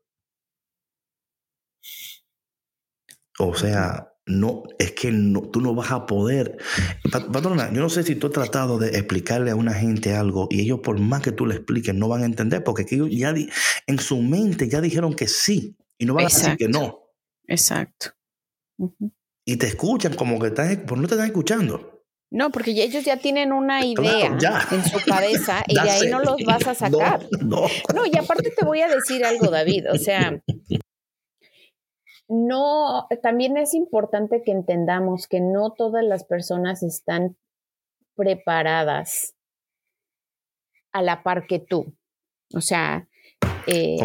o 3.39 3.55
sea, 3.55 4.14
no, 4.27 4.62
es 4.79 4.93
que 4.93 5.12
no, 5.12 5.43
tú 5.43 5.61
no 5.61 5.75
vas 5.75 5.91
a 5.91 6.07
poder. 6.07 6.57
Patrona, 7.33 7.72
yo 7.72 7.81
no 7.81 7.89
sé 7.89 8.03
si 8.03 8.14
tú 8.14 8.29
has 8.29 8.33
tratado 8.33 8.79
de 8.79 8.97
explicarle 8.99 9.51
a 9.51 9.57
una 9.57 9.75
gente 9.75 10.14
algo 10.14 10.49
y 10.51 10.61
ellos, 10.61 10.81
por 10.81 10.99
más 10.99 11.22
que 11.22 11.33
tú 11.33 11.47
le 11.47 11.57
expliques, 11.57 11.95
no 11.95 12.09
van 12.09 12.22
a 12.22 12.27
entender 12.27 12.64
porque 12.64 12.87
ellos 12.91 13.09
ya 13.11 13.35
en 13.87 13.99
su 13.99 14.22
mente 14.22 14.68
ya 14.68 14.81
dijeron 14.81 15.14
que 15.14 15.29
sí 15.29 15.77
y 15.99 16.07
no 16.07 16.14
van 16.14 16.27
a 16.27 16.29
decir 16.29 16.57
que 16.57 16.68
no. 16.68 17.01
Exacto. 17.47 18.12
Y 19.45 19.57
te 19.57 19.66
escuchan 19.66 20.14
como 20.14 20.39
que 20.39 20.49
están, 20.49 20.85
pues 20.87 21.01
no 21.01 21.07
te 21.07 21.14
están 21.14 21.27
escuchando. 21.27 21.95
No, 22.31 22.51
porque 22.51 22.72
ellos 22.72 23.05
ya 23.05 23.18
tienen 23.18 23.53
una 23.53 23.85
idea 23.85 24.27
en 24.72 24.85
su 24.85 24.99
cabeza 25.07 25.62
y 25.68 25.75
de 25.75 25.89
ahí 25.89 26.11
no 26.11 26.18
los 26.20 26.43
vas 26.45 26.66
a 26.66 26.75
sacar. 26.75 27.29
No, 27.41 27.66
no. 27.95 28.07
y 28.07 28.16
aparte 28.16 28.51
te 28.51 28.64
voy 28.64 28.81
a 28.81 28.89
decir 28.89 29.25
algo, 29.25 29.51
David. 29.51 29.85
O 29.93 29.99
sea, 29.99 30.43
no, 32.35 33.07
también 33.22 33.57
es 33.57 33.74
importante 33.74 34.43
que 34.43 34.51
entendamos 34.51 35.28
que 35.28 35.41
no 35.41 35.72
todas 35.72 36.05
las 36.05 36.24
personas 36.24 36.82
están 36.82 37.37
preparadas 38.16 39.35
a 40.93 41.03
la 41.03 41.22
par 41.22 41.47
que 41.47 41.61
tú. 41.61 41.95
O 42.55 42.61
sea, 42.61 43.09
eh, 43.66 43.97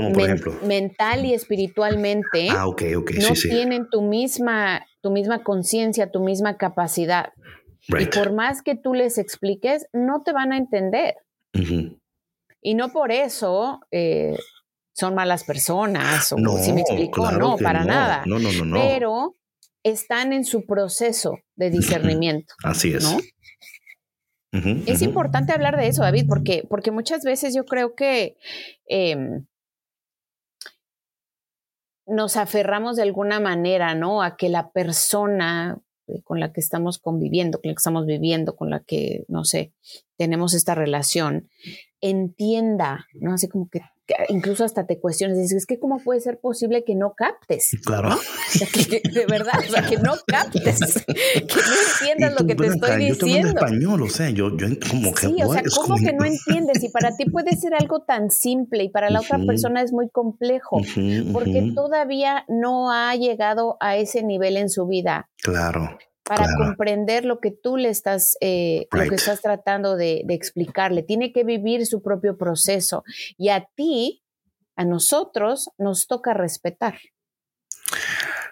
mental 0.63 1.25
y 1.25 1.34
espiritualmente 1.34 2.49
ah, 2.51 2.65
no 2.65 3.34
tienen 3.41 3.89
tu 3.89 4.01
misma, 4.01 4.86
tu 5.01 5.11
misma 5.11 5.43
conciencia, 5.43 6.11
tu 6.11 6.21
misma 6.21 6.57
capacidad. 6.57 7.34
Y 7.88 8.05
por 8.05 8.34
más 8.34 8.61
que 8.61 8.75
tú 8.75 8.93
les 8.93 9.17
expliques, 9.17 9.88
no 9.91 10.21
te 10.23 10.34
van 10.34 10.53
a 10.53 10.57
entender. 10.57 11.15
Y 12.61 12.75
no 12.75 12.89
por 12.89 13.11
eso 13.11 13.80
eh, 13.91 14.38
son 15.00 15.16
malas 15.16 15.43
personas, 15.43 16.34
o 16.34 16.38
no, 16.38 16.58
si 16.58 16.74
me 16.74 16.82
explico, 16.82 17.32
no, 17.32 17.58
para 17.58 17.86
nada. 17.86 18.24
No, 18.26 18.38
no, 18.38 18.52
no, 18.52 18.76
Pero 18.76 19.36
están 19.84 20.34
en 20.34 20.43
su 20.43 20.66
proceso 20.66 21.39
de 21.56 21.70
discernimiento. 21.70 22.54
Así 22.64 22.93
es. 22.93 23.06
es 24.52 25.02
importante 25.02 25.54
hablar 25.54 25.78
de 25.78 25.88
eso, 25.88 26.02
David, 26.02 26.26
porque, 26.28 26.66
porque 26.70 26.91
muchas 26.91 27.24
veces 27.24 27.56
yo 27.56 27.66
creo 27.66 27.95
que 27.95 28.36
em, 28.88 29.45
nos 32.06 32.36
aferramos 32.36 32.97
de 32.97 33.04
alguna 33.04 33.39
manera, 33.39 33.95
¿no? 33.95 34.22
A 34.22 34.36
que 34.36 34.50
la 34.50 34.72
persona 34.72 35.80
con 36.24 36.39
la 36.39 36.52
que 36.52 36.60
estamos 36.60 36.97
conviviendo, 36.97 37.62
con 37.62 37.70
la 37.70 37.76
que 37.76 37.80
estamos 37.80 38.06
viviendo, 38.06 38.56
con 38.56 38.70
la 38.70 38.80
que, 38.82 39.26
no 39.28 39.45
sé, 39.45 39.74
tenemos 40.18 40.54
esta 40.54 40.76
relación, 40.76 41.50
entienda, 42.02 43.06
¿no? 43.14 43.34
Así 43.34 43.47
como 43.47 43.70
que 43.70 43.82
incluso 44.30 44.64
hasta 44.64 44.86
te 44.86 45.00
cuestiones, 45.00 45.38
dices, 45.38 45.58
es 45.58 45.66
que 45.66 45.80
cómo 45.80 46.00
puede 46.04 46.22
ser 46.22 46.39
posible 46.39 46.84
que 46.84 46.95
no 46.95 47.14
captes. 47.16 47.70
Claro. 47.86 48.18
de 48.84 49.26
verdad, 49.28 49.54
o 49.68 49.72
sea, 49.72 49.84
que 49.84 49.97
no 49.97 50.14
captes, 50.26 50.80
que 51.06 51.43
no 51.43 52.02
entiendas 52.02 52.39
lo 52.39 52.47
que 52.47 52.56
te 52.56 52.68
estoy 52.68 53.06
diciendo. 53.06 53.54
Yo 53.54 53.66
español, 53.66 54.02
o 54.04 54.10
sea, 54.10 54.30
yo, 54.30 54.56
yo 54.58 54.68
como 54.89 55.14
que... 55.14 55.28
Sí, 55.28 55.36
o 55.43 55.54
sea, 55.54 55.62
¿cómo 55.76 55.95
que 55.97 56.14
no 56.14 56.26
entiendes? 56.26 56.84
Y 56.84 56.89
para 56.89 57.16
ti 57.16 57.26
puede 57.26 57.56
ser 57.56 57.74
algo 57.74 58.02
tan 58.02 58.32
simple 58.32 58.84
y 58.84 58.89
para 58.89 59.10
la 59.10 59.20
otra 59.20 59.39
persona 59.45 59.82
es 59.82 59.91
muy 59.91 60.10
complejo, 60.10 60.82
porque 61.32 61.72
todavía 61.76 62.45
no 62.47 62.91
ha 62.91 63.16
llegado 63.16 63.78
a 63.80 63.97
ese 63.97 64.24
nivel 64.24 64.58
en 64.58 64.70
su 64.70 64.88
vida. 64.88 65.30
Claro 65.41 65.97
para 66.30 66.45
comprender 66.55 67.25
lo 67.25 67.39
que 67.39 67.49
tú 67.49 67.75
le 67.75 67.89
estás, 67.89 68.38
eh, 68.39 68.88
lo 68.91 69.09
que 69.09 69.15
estás 69.15 69.41
tratando 69.41 69.95
de, 69.95 70.23
explicarle. 70.30 71.01
Tiene 71.01 71.34
que 71.34 71.43
vivir 71.43 71.88
su 71.88 72.03
propio 72.03 72.38
proceso. 72.38 73.03
Y 73.36 73.49
a 73.49 73.67
ti, 73.75 74.23
a 74.75 74.86
nosotros, 74.86 75.71
nos 75.80 76.05
toca 76.05 76.36
respetar. 76.36 76.99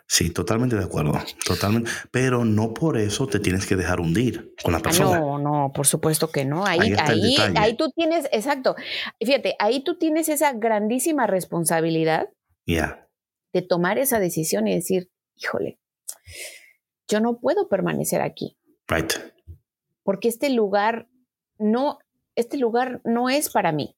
Sí, 0.07 0.31
totalmente 0.31 0.75
de 0.75 0.85
acuerdo, 0.85 1.13
totalmente. 1.45 1.91
Pero 2.09 2.45
no 2.45 2.73
por 2.73 2.97
eso 2.97 3.27
te 3.27 3.39
tienes 3.39 3.67
que 3.67 3.75
dejar 3.75 3.99
hundir 3.99 4.55
con 4.63 4.71
la 4.71 4.79
ah, 4.79 4.81
persona. 4.81 5.19
no, 5.19 5.37
no, 5.37 5.71
por 5.71 5.85
supuesto 5.85 6.31
que 6.31 6.45
no. 6.45 6.65
Ahí, 6.65 6.93
ahí, 6.97 7.35
ahí, 7.55 7.77
tú 7.77 7.91
tienes, 7.91 8.27
exacto. 8.31 8.75
Fíjate, 9.19 9.55
ahí 9.59 9.83
tú 9.83 9.99
tienes 9.99 10.29
esa 10.29 10.53
grandísima 10.53 11.27
responsabilidad 11.27 12.29
de 12.65 13.61
tomar 13.61 13.99
esa 13.99 14.19
decisión 14.19 14.67
y 14.67 14.73
decir, 14.73 15.11
híjole, 15.35 15.79
yo 17.07 17.19
no 17.19 17.39
puedo 17.39 17.67
permanecer 17.69 18.21
aquí. 18.21 18.57
Right. 18.87 19.13
Porque 20.03 20.27
este 20.27 20.49
lugar 20.49 21.07
no, 21.57 21.99
este 22.35 22.57
lugar 22.57 23.01
no 23.03 23.29
es 23.29 23.49
para 23.49 23.71
mí. 23.71 23.95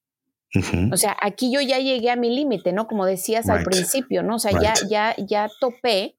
O 0.92 0.98
sea, 0.98 1.16
aquí 1.22 1.52
yo 1.54 1.62
ya 1.62 1.78
llegué 1.78 2.10
a 2.10 2.16
mi 2.16 2.36
límite, 2.36 2.74
¿no? 2.74 2.88
Como 2.88 3.06
decías 3.06 3.50
al 3.50 3.64
principio, 3.64 4.24
¿no? 4.24 4.38
O 4.38 4.40
sea, 4.40 4.52
ya, 4.60 4.74
ya, 4.90 5.16
ya 5.18 5.48
topé 5.60 6.16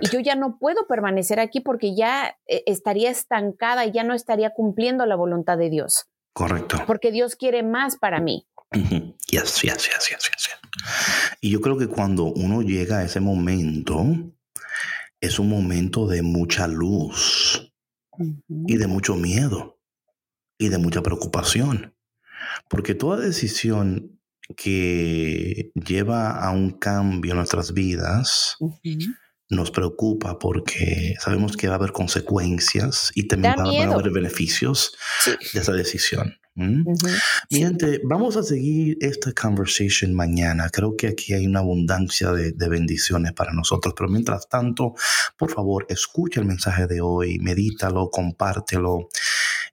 y 0.00 0.08
yo 0.10 0.18
ya 0.18 0.34
no 0.34 0.58
puedo 0.58 0.88
permanecer 0.88 1.38
aquí 1.38 1.60
porque 1.60 1.94
ya 1.94 2.36
eh, 2.46 2.64
estaría 2.66 3.08
estancada 3.08 3.86
y 3.86 3.92
ya 3.92 4.02
no 4.02 4.14
estaría 4.14 4.50
cumpliendo 4.50 5.06
la 5.06 5.14
voluntad 5.14 5.58
de 5.58 5.70
Dios. 5.70 6.06
Correcto. 6.32 6.82
Porque 6.88 7.12
Dios 7.12 7.36
quiere 7.36 7.62
más 7.62 7.96
para 7.96 8.20
mí. 8.20 8.48
Yes, 8.72 9.62
yes, 9.62 9.62
yes, 9.62 10.08
yes, 10.08 10.08
yes. 10.08 10.48
Y 11.40 11.50
yo 11.50 11.60
creo 11.60 11.78
que 11.78 11.86
cuando 11.86 12.24
uno 12.24 12.62
llega 12.62 12.98
a 12.98 13.04
ese 13.04 13.20
momento, 13.20 14.04
es 15.20 15.38
un 15.38 15.48
momento 15.48 16.06
de 16.06 16.22
mucha 16.22 16.66
luz 16.66 17.72
y 18.48 18.76
de 18.76 18.86
mucho 18.86 19.14
miedo 19.16 19.80
y 20.58 20.68
de 20.68 20.78
mucha 20.78 21.02
preocupación. 21.02 21.94
Porque 22.68 22.94
toda 22.94 23.20
decisión 23.20 24.20
que 24.56 25.70
lleva 25.74 26.30
a 26.30 26.50
un 26.50 26.70
cambio 26.70 27.32
en 27.32 27.38
nuestras 27.38 27.74
vidas 27.74 28.56
nos 29.50 29.70
preocupa 29.70 30.38
porque 30.38 31.14
sabemos 31.20 31.56
que 31.56 31.68
va 31.68 31.74
a 31.74 31.76
haber 31.76 31.92
consecuencias 31.92 33.10
y 33.14 33.28
también 33.28 33.54
va, 33.58 33.92
a 33.92 33.94
haber 33.94 34.10
beneficios 34.10 34.96
de 35.26 35.60
esa 35.60 35.72
decisión. 35.72 36.34
¿Mm? 36.58 36.84
Mi 37.50 37.58
gente, 37.58 38.00
vamos 38.02 38.36
a 38.36 38.42
seguir 38.42 38.98
esta 39.00 39.32
conversation 39.32 40.12
mañana. 40.12 40.68
Creo 40.70 40.96
que 40.96 41.06
aquí 41.06 41.32
hay 41.32 41.46
una 41.46 41.60
abundancia 41.60 42.32
de, 42.32 42.50
de, 42.50 42.68
bendiciones 42.68 43.32
para 43.32 43.52
nosotros. 43.52 43.94
Pero 43.96 44.10
mientras 44.10 44.48
tanto, 44.48 44.94
por 45.36 45.52
favor, 45.52 45.86
escucha 45.88 46.40
el 46.40 46.46
mensaje 46.46 46.88
de 46.88 47.00
hoy, 47.00 47.38
medítalo, 47.38 48.10
compártelo. 48.10 49.08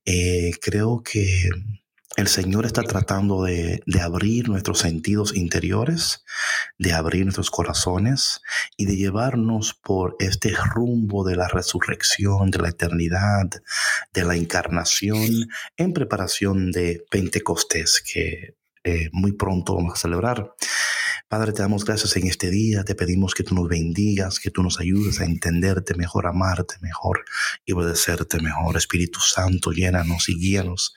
Eh, 0.05 0.51
creo 0.61 1.01
que 1.01 1.49
el 2.15 2.27
Señor 2.27 2.65
está 2.65 2.83
tratando 2.83 3.43
de, 3.43 3.81
abrir 4.01 4.47
nuestros 4.47 4.79
sentidos 4.79 5.35
interiores, 5.35 6.23
de 6.77 6.93
abrir 6.93 7.23
nuestros 7.23 7.51
corazones 7.51 8.41
y 8.77 8.85
de 8.85 8.97
llevarnos 8.97 9.73
por 9.73 10.15
este 10.19 10.53
rumbo 10.55 11.23
de 11.23 11.35
la 11.35 11.47
resurrección, 11.47 12.51
de 12.51 12.59
la 12.59 12.69
eternidad, 12.69 13.49
de 14.13 14.23
la 14.23 14.35
encarnación, 14.35 15.49
en 15.77 15.93
preparación 15.93 16.71
de 16.71 17.05
Pentecostés, 17.09 18.01
que 18.01 18.55
eh, 18.83 19.09
muy 19.11 19.31
pronto 19.31 19.75
vamos 19.75 19.93
a 19.93 20.01
celebrar. 20.01 20.53
Padre, 21.35 21.51
te 21.51 21.63
damos 21.63 21.83
gracias 21.83 22.15
en 22.15 22.27
este 22.27 22.49
día, 22.49 22.85
te 22.85 22.95
pedimos 22.95 23.33
que 23.33 23.43
tú 23.43 23.55
nos 23.55 23.67
bendigas, 23.67 24.39
que 24.39 24.51
tú 24.51 24.63
nos 24.63 24.79
ayudes 24.79 25.19
a 25.19 25.25
entenderte 25.25 25.93
mejor, 25.93 26.27
amarte 26.27 26.75
mejor 26.79 27.25
y 27.65 27.73
obedecerte 27.73 28.39
mejor. 28.39 28.77
Espíritu 28.77 29.19
Santo, 29.19 29.73
llénanos 29.73 30.29
y 30.29 30.39
guíanos. 30.39 30.95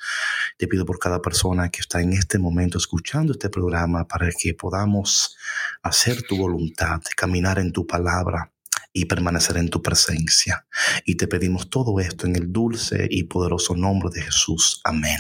Te 0.57 0.69
pido 0.69 0.87
por 0.87 1.01
cada 1.01 1.21
persona 1.21 1.71
que 1.71 1.81
está 1.81 2.03
en 2.03 2.13
este 2.13 2.39
momento 2.39 2.79
escuchando 2.79 3.33
este 3.33 3.51
programa 3.51 4.07
para 4.07 4.31
que 4.31 4.55
podamos 4.55 5.37
hacer 5.83 6.23
tu 6.23 6.37
voluntad, 6.37 7.01
caminar 7.17 7.59
en 7.59 7.73
tu 7.73 7.85
palabra 7.85 8.53
y 8.93 9.05
permanecer 9.05 9.57
en 9.57 9.69
tu 9.69 9.83
presencia. 9.83 10.67
Y 11.05 11.17
te 11.17 11.29
pedimos 11.29 11.71
todo 11.71 12.01
esto 12.01 12.27
en 12.27 12.37
el 12.37 12.53
dulce 12.53 13.07
y 13.11 13.25
poderoso 13.25 13.77
nombre 13.77 14.11
de 14.13 14.23
Jesús. 14.23 14.81
Amén. 14.85 15.19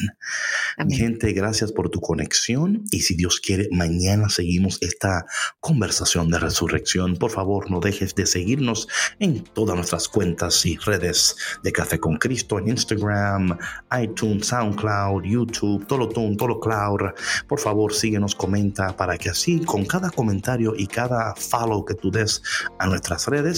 Gente, 0.91 1.33
gracias 1.33 1.73
por 1.73 1.91
tu 1.91 2.01
conexión 2.01 2.85
y 2.91 3.01
si 3.01 3.15
Dios 3.15 3.41
quiere, 3.41 3.69
mañana 3.71 4.29
seguimos 4.29 4.79
esta 4.81 5.27
conversación 5.61 6.31
de 6.31 6.39
resurrección. 6.39 7.17
Por 7.17 7.31
favor, 7.31 7.71
no 7.71 7.81
dejes 7.81 8.15
de 8.15 8.27
seguirnos 8.27 8.89
en 9.19 9.45
todas 9.45 9.77
nuestras 9.77 10.09
cuentas 10.09 10.65
y 10.67 10.77
redes 10.77 11.37
de 11.63 11.73
Café 11.73 11.99
con 11.99 12.17
Cristo, 12.17 12.59
en 12.59 12.69
Instagram, 12.69 13.59
iTunes, 14.01 14.47
SoundCloud, 14.47 15.25
YouTube, 15.25 15.87
todo 15.87 16.09
todo 16.09 16.61
cloud. 16.61 17.13
Por 17.47 17.61
favor, 17.61 17.95
síguenos, 17.95 18.35
comenta 18.35 18.97
para 18.97 19.19
que 19.19 19.31
así 19.31 19.61
con 19.61 19.85
cada 19.85 20.11
comentario 20.11 20.75
y 20.77 20.87
cada 20.87 21.35
follow 21.35 21.85
que 21.85 21.95
tú 21.95 22.11
des 22.11 22.43
a 22.79 22.87
nuestras 22.87 23.27
redes, 23.27 23.58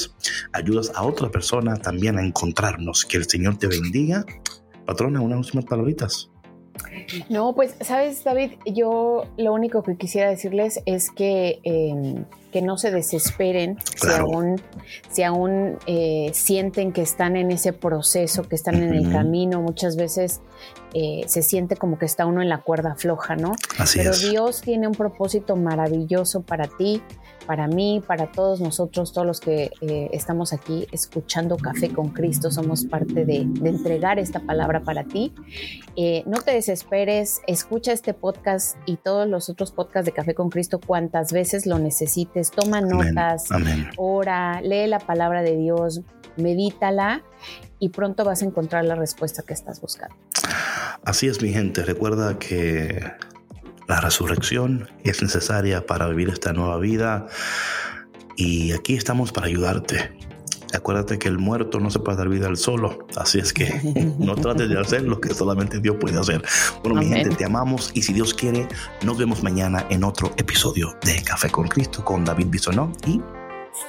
ayudas 0.52 0.92
a 0.94 1.02
otra 1.02 1.30
persona 1.30 1.76
también 1.76 2.18
a 2.18 2.24
encontrarnos. 2.24 3.04
Que 3.04 3.16
el 3.16 3.28
Señor 3.28 3.58
te 3.58 3.66
bendiga. 3.66 4.24
Patrona, 4.86 5.20
unas 5.20 5.38
últimas 5.38 5.64
palabritas. 5.66 6.30
No, 7.28 7.54
pues, 7.54 7.74
sabes, 7.80 8.24
David, 8.24 8.52
yo 8.66 9.24
lo 9.36 9.52
único 9.52 9.82
que 9.82 9.96
quisiera 9.96 10.30
decirles 10.30 10.80
es 10.86 11.10
que 11.10 11.60
em, 11.64 12.24
que 12.50 12.62
no 12.62 12.78
se 12.78 12.90
desesperen 12.90 13.78
si 13.96 14.10
aún, 14.10 14.60
si 15.10 15.22
aún 15.22 15.78
eh, 15.86 16.30
sienten 16.34 16.92
que 16.92 17.02
están 17.02 17.36
en 17.36 17.50
ese 17.50 17.72
proceso, 17.72 18.42
que 18.42 18.56
están 18.56 18.76
en 18.76 18.94
el 18.94 19.10
camino. 19.10 19.62
Muchas 19.62 19.96
veces 19.96 20.40
eh, 20.94 21.22
se 21.26 21.42
siente 21.42 21.76
como 21.76 21.98
que 21.98 22.06
está 22.06 22.26
uno 22.26 22.42
en 22.42 22.48
la 22.48 22.58
cuerda 22.58 22.94
floja, 22.96 23.36
¿no? 23.36 23.52
Pero 23.94 24.16
Dios 24.16 24.60
tiene 24.60 24.86
un 24.86 24.94
propósito 24.94 25.56
maravilloso 25.56 26.42
para 26.42 26.66
ti 26.66 27.02
para 27.50 27.66
mí, 27.66 28.00
para 28.06 28.30
todos 28.30 28.60
nosotros, 28.60 29.12
todos 29.12 29.26
los 29.26 29.40
que 29.40 29.72
eh, 29.80 30.08
estamos 30.12 30.52
aquí 30.52 30.86
escuchando 30.92 31.56
Café 31.56 31.92
con 31.92 32.10
Cristo, 32.10 32.50
somos 32.52 32.84
parte 32.84 33.24
de, 33.24 33.38
entregar 33.38 34.20
esta 34.20 34.38
palabra 34.38 34.84
para 34.84 35.02
ti. 35.02 35.34
Eh, 35.96 36.22
no 36.26 36.40
te 36.42 36.52
desesperes, 36.52 37.40
escucha 37.48 37.90
este 37.92 38.14
podcast 38.14 38.76
y 38.86 38.98
todos 38.98 39.28
los 39.28 39.48
otros 39.48 39.72
podcasts 39.72 40.06
de 40.06 40.12
Café 40.12 40.34
con 40.34 40.48
Cristo 40.48 40.78
cuantas 40.78 41.32
veces 41.32 41.66
lo 41.66 41.80
necesites. 41.80 42.39
Toma 42.48 42.80
notas, 42.80 43.48
ora, 43.96 44.60
lee 44.62 44.86
la 44.86 44.98
palabra 45.00 45.42
de 45.42 45.56
Dios, 45.56 46.00
medítala 46.36 47.22
y 47.78 47.90
pronto 47.90 48.24
vas 48.24 48.42
a 48.42 48.46
encontrar 48.46 48.84
la 48.84 48.94
respuesta 48.94 49.42
que 49.42 49.52
estás 49.52 49.80
buscando. 49.80 50.14
Así 51.04 51.26
es, 51.26 51.42
mi 51.42 51.52
gente. 51.52 51.82
Recuerda 51.84 52.38
que 52.38 53.12
la 53.88 54.00
resurrección 54.00 54.88
es 55.04 55.22
necesaria 55.22 55.84
para 55.84 56.06
vivir 56.08 56.28
esta 56.28 56.52
nueva 56.52 56.78
vida 56.78 57.26
y 58.36 58.72
aquí 58.72 58.94
estamos 58.94 59.32
para 59.32 59.46
ayudarte. 59.48 60.29
Acuérdate 60.74 61.18
que 61.18 61.28
el 61.28 61.38
muerto 61.38 61.80
no 61.80 61.90
se 61.90 61.98
puede 61.98 62.18
dar 62.18 62.28
vida 62.28 62.46
al 62.46 62.56
solo, 62.56 63.06
así 63.16 63.38
es 63.38 63.52
que 63.52 63.68
no 64.18 64.34
trates 64.36 64.68
de 64.68 64.80
hacer 64.80 65.02
lo 65.02 65.20
que 65.20 65.34
solamente 65.34 65.80
Dios 65.80 65.96
puede 66.00 66.18
hacer. 66.18 66.42
Bueno, 66.82 67.00
mi 67.00 67.06
gente, 67.06 67.34
te 67.34 67.44
amamos 67.44 67.90
y 67.94 68.02
si 68.02 68.12
Dios 68.12 68.34
quiere, 68.34 68.68
nos 69.02 69.18
vemos 69.18 69.42
mañana 69.42 69.86
en 69.90 70.04
otro 70.04 70.32
episodio 70.36 70.94
de 71.02 71.22
Café 71.22 71.50
con 71.50 71.68
Cristo 71.68 72.04
con 72.04 72.24
David 72.24 72.46
Bisonó 72.48 72.92
y 73.06 73.20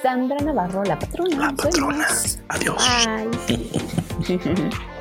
Sandra 0.02 0.38
Navarro, 0.38 0.84
la 0.84 0.98
patrona. 0.98 1.36
La 1.36 1.52
patrona. 1.52 2.06
Adiós. 2.48 2.82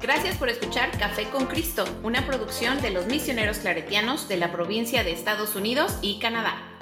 Gracias 0.00 0.36
por 0.36 0.50
escuchar 0.50 0.90
Café 0.98 1.30
con 1.30 1.46
Cristo, 1.46 1.84
una 2.02 2.26
producción 2.26 2.82
de 2.82 2.90
los 2.90 3.06
misioneros 3.06 3.58
claretianos 3.58 4.28
de 4.28 4.36
la 4.36 4.52
provincia 4.52 5.02
de 5.02 5.12
Estados 5.12 5.56
Unidos 5.56 5.98
y 6.02 6.18
Canadá. 6.18 6.73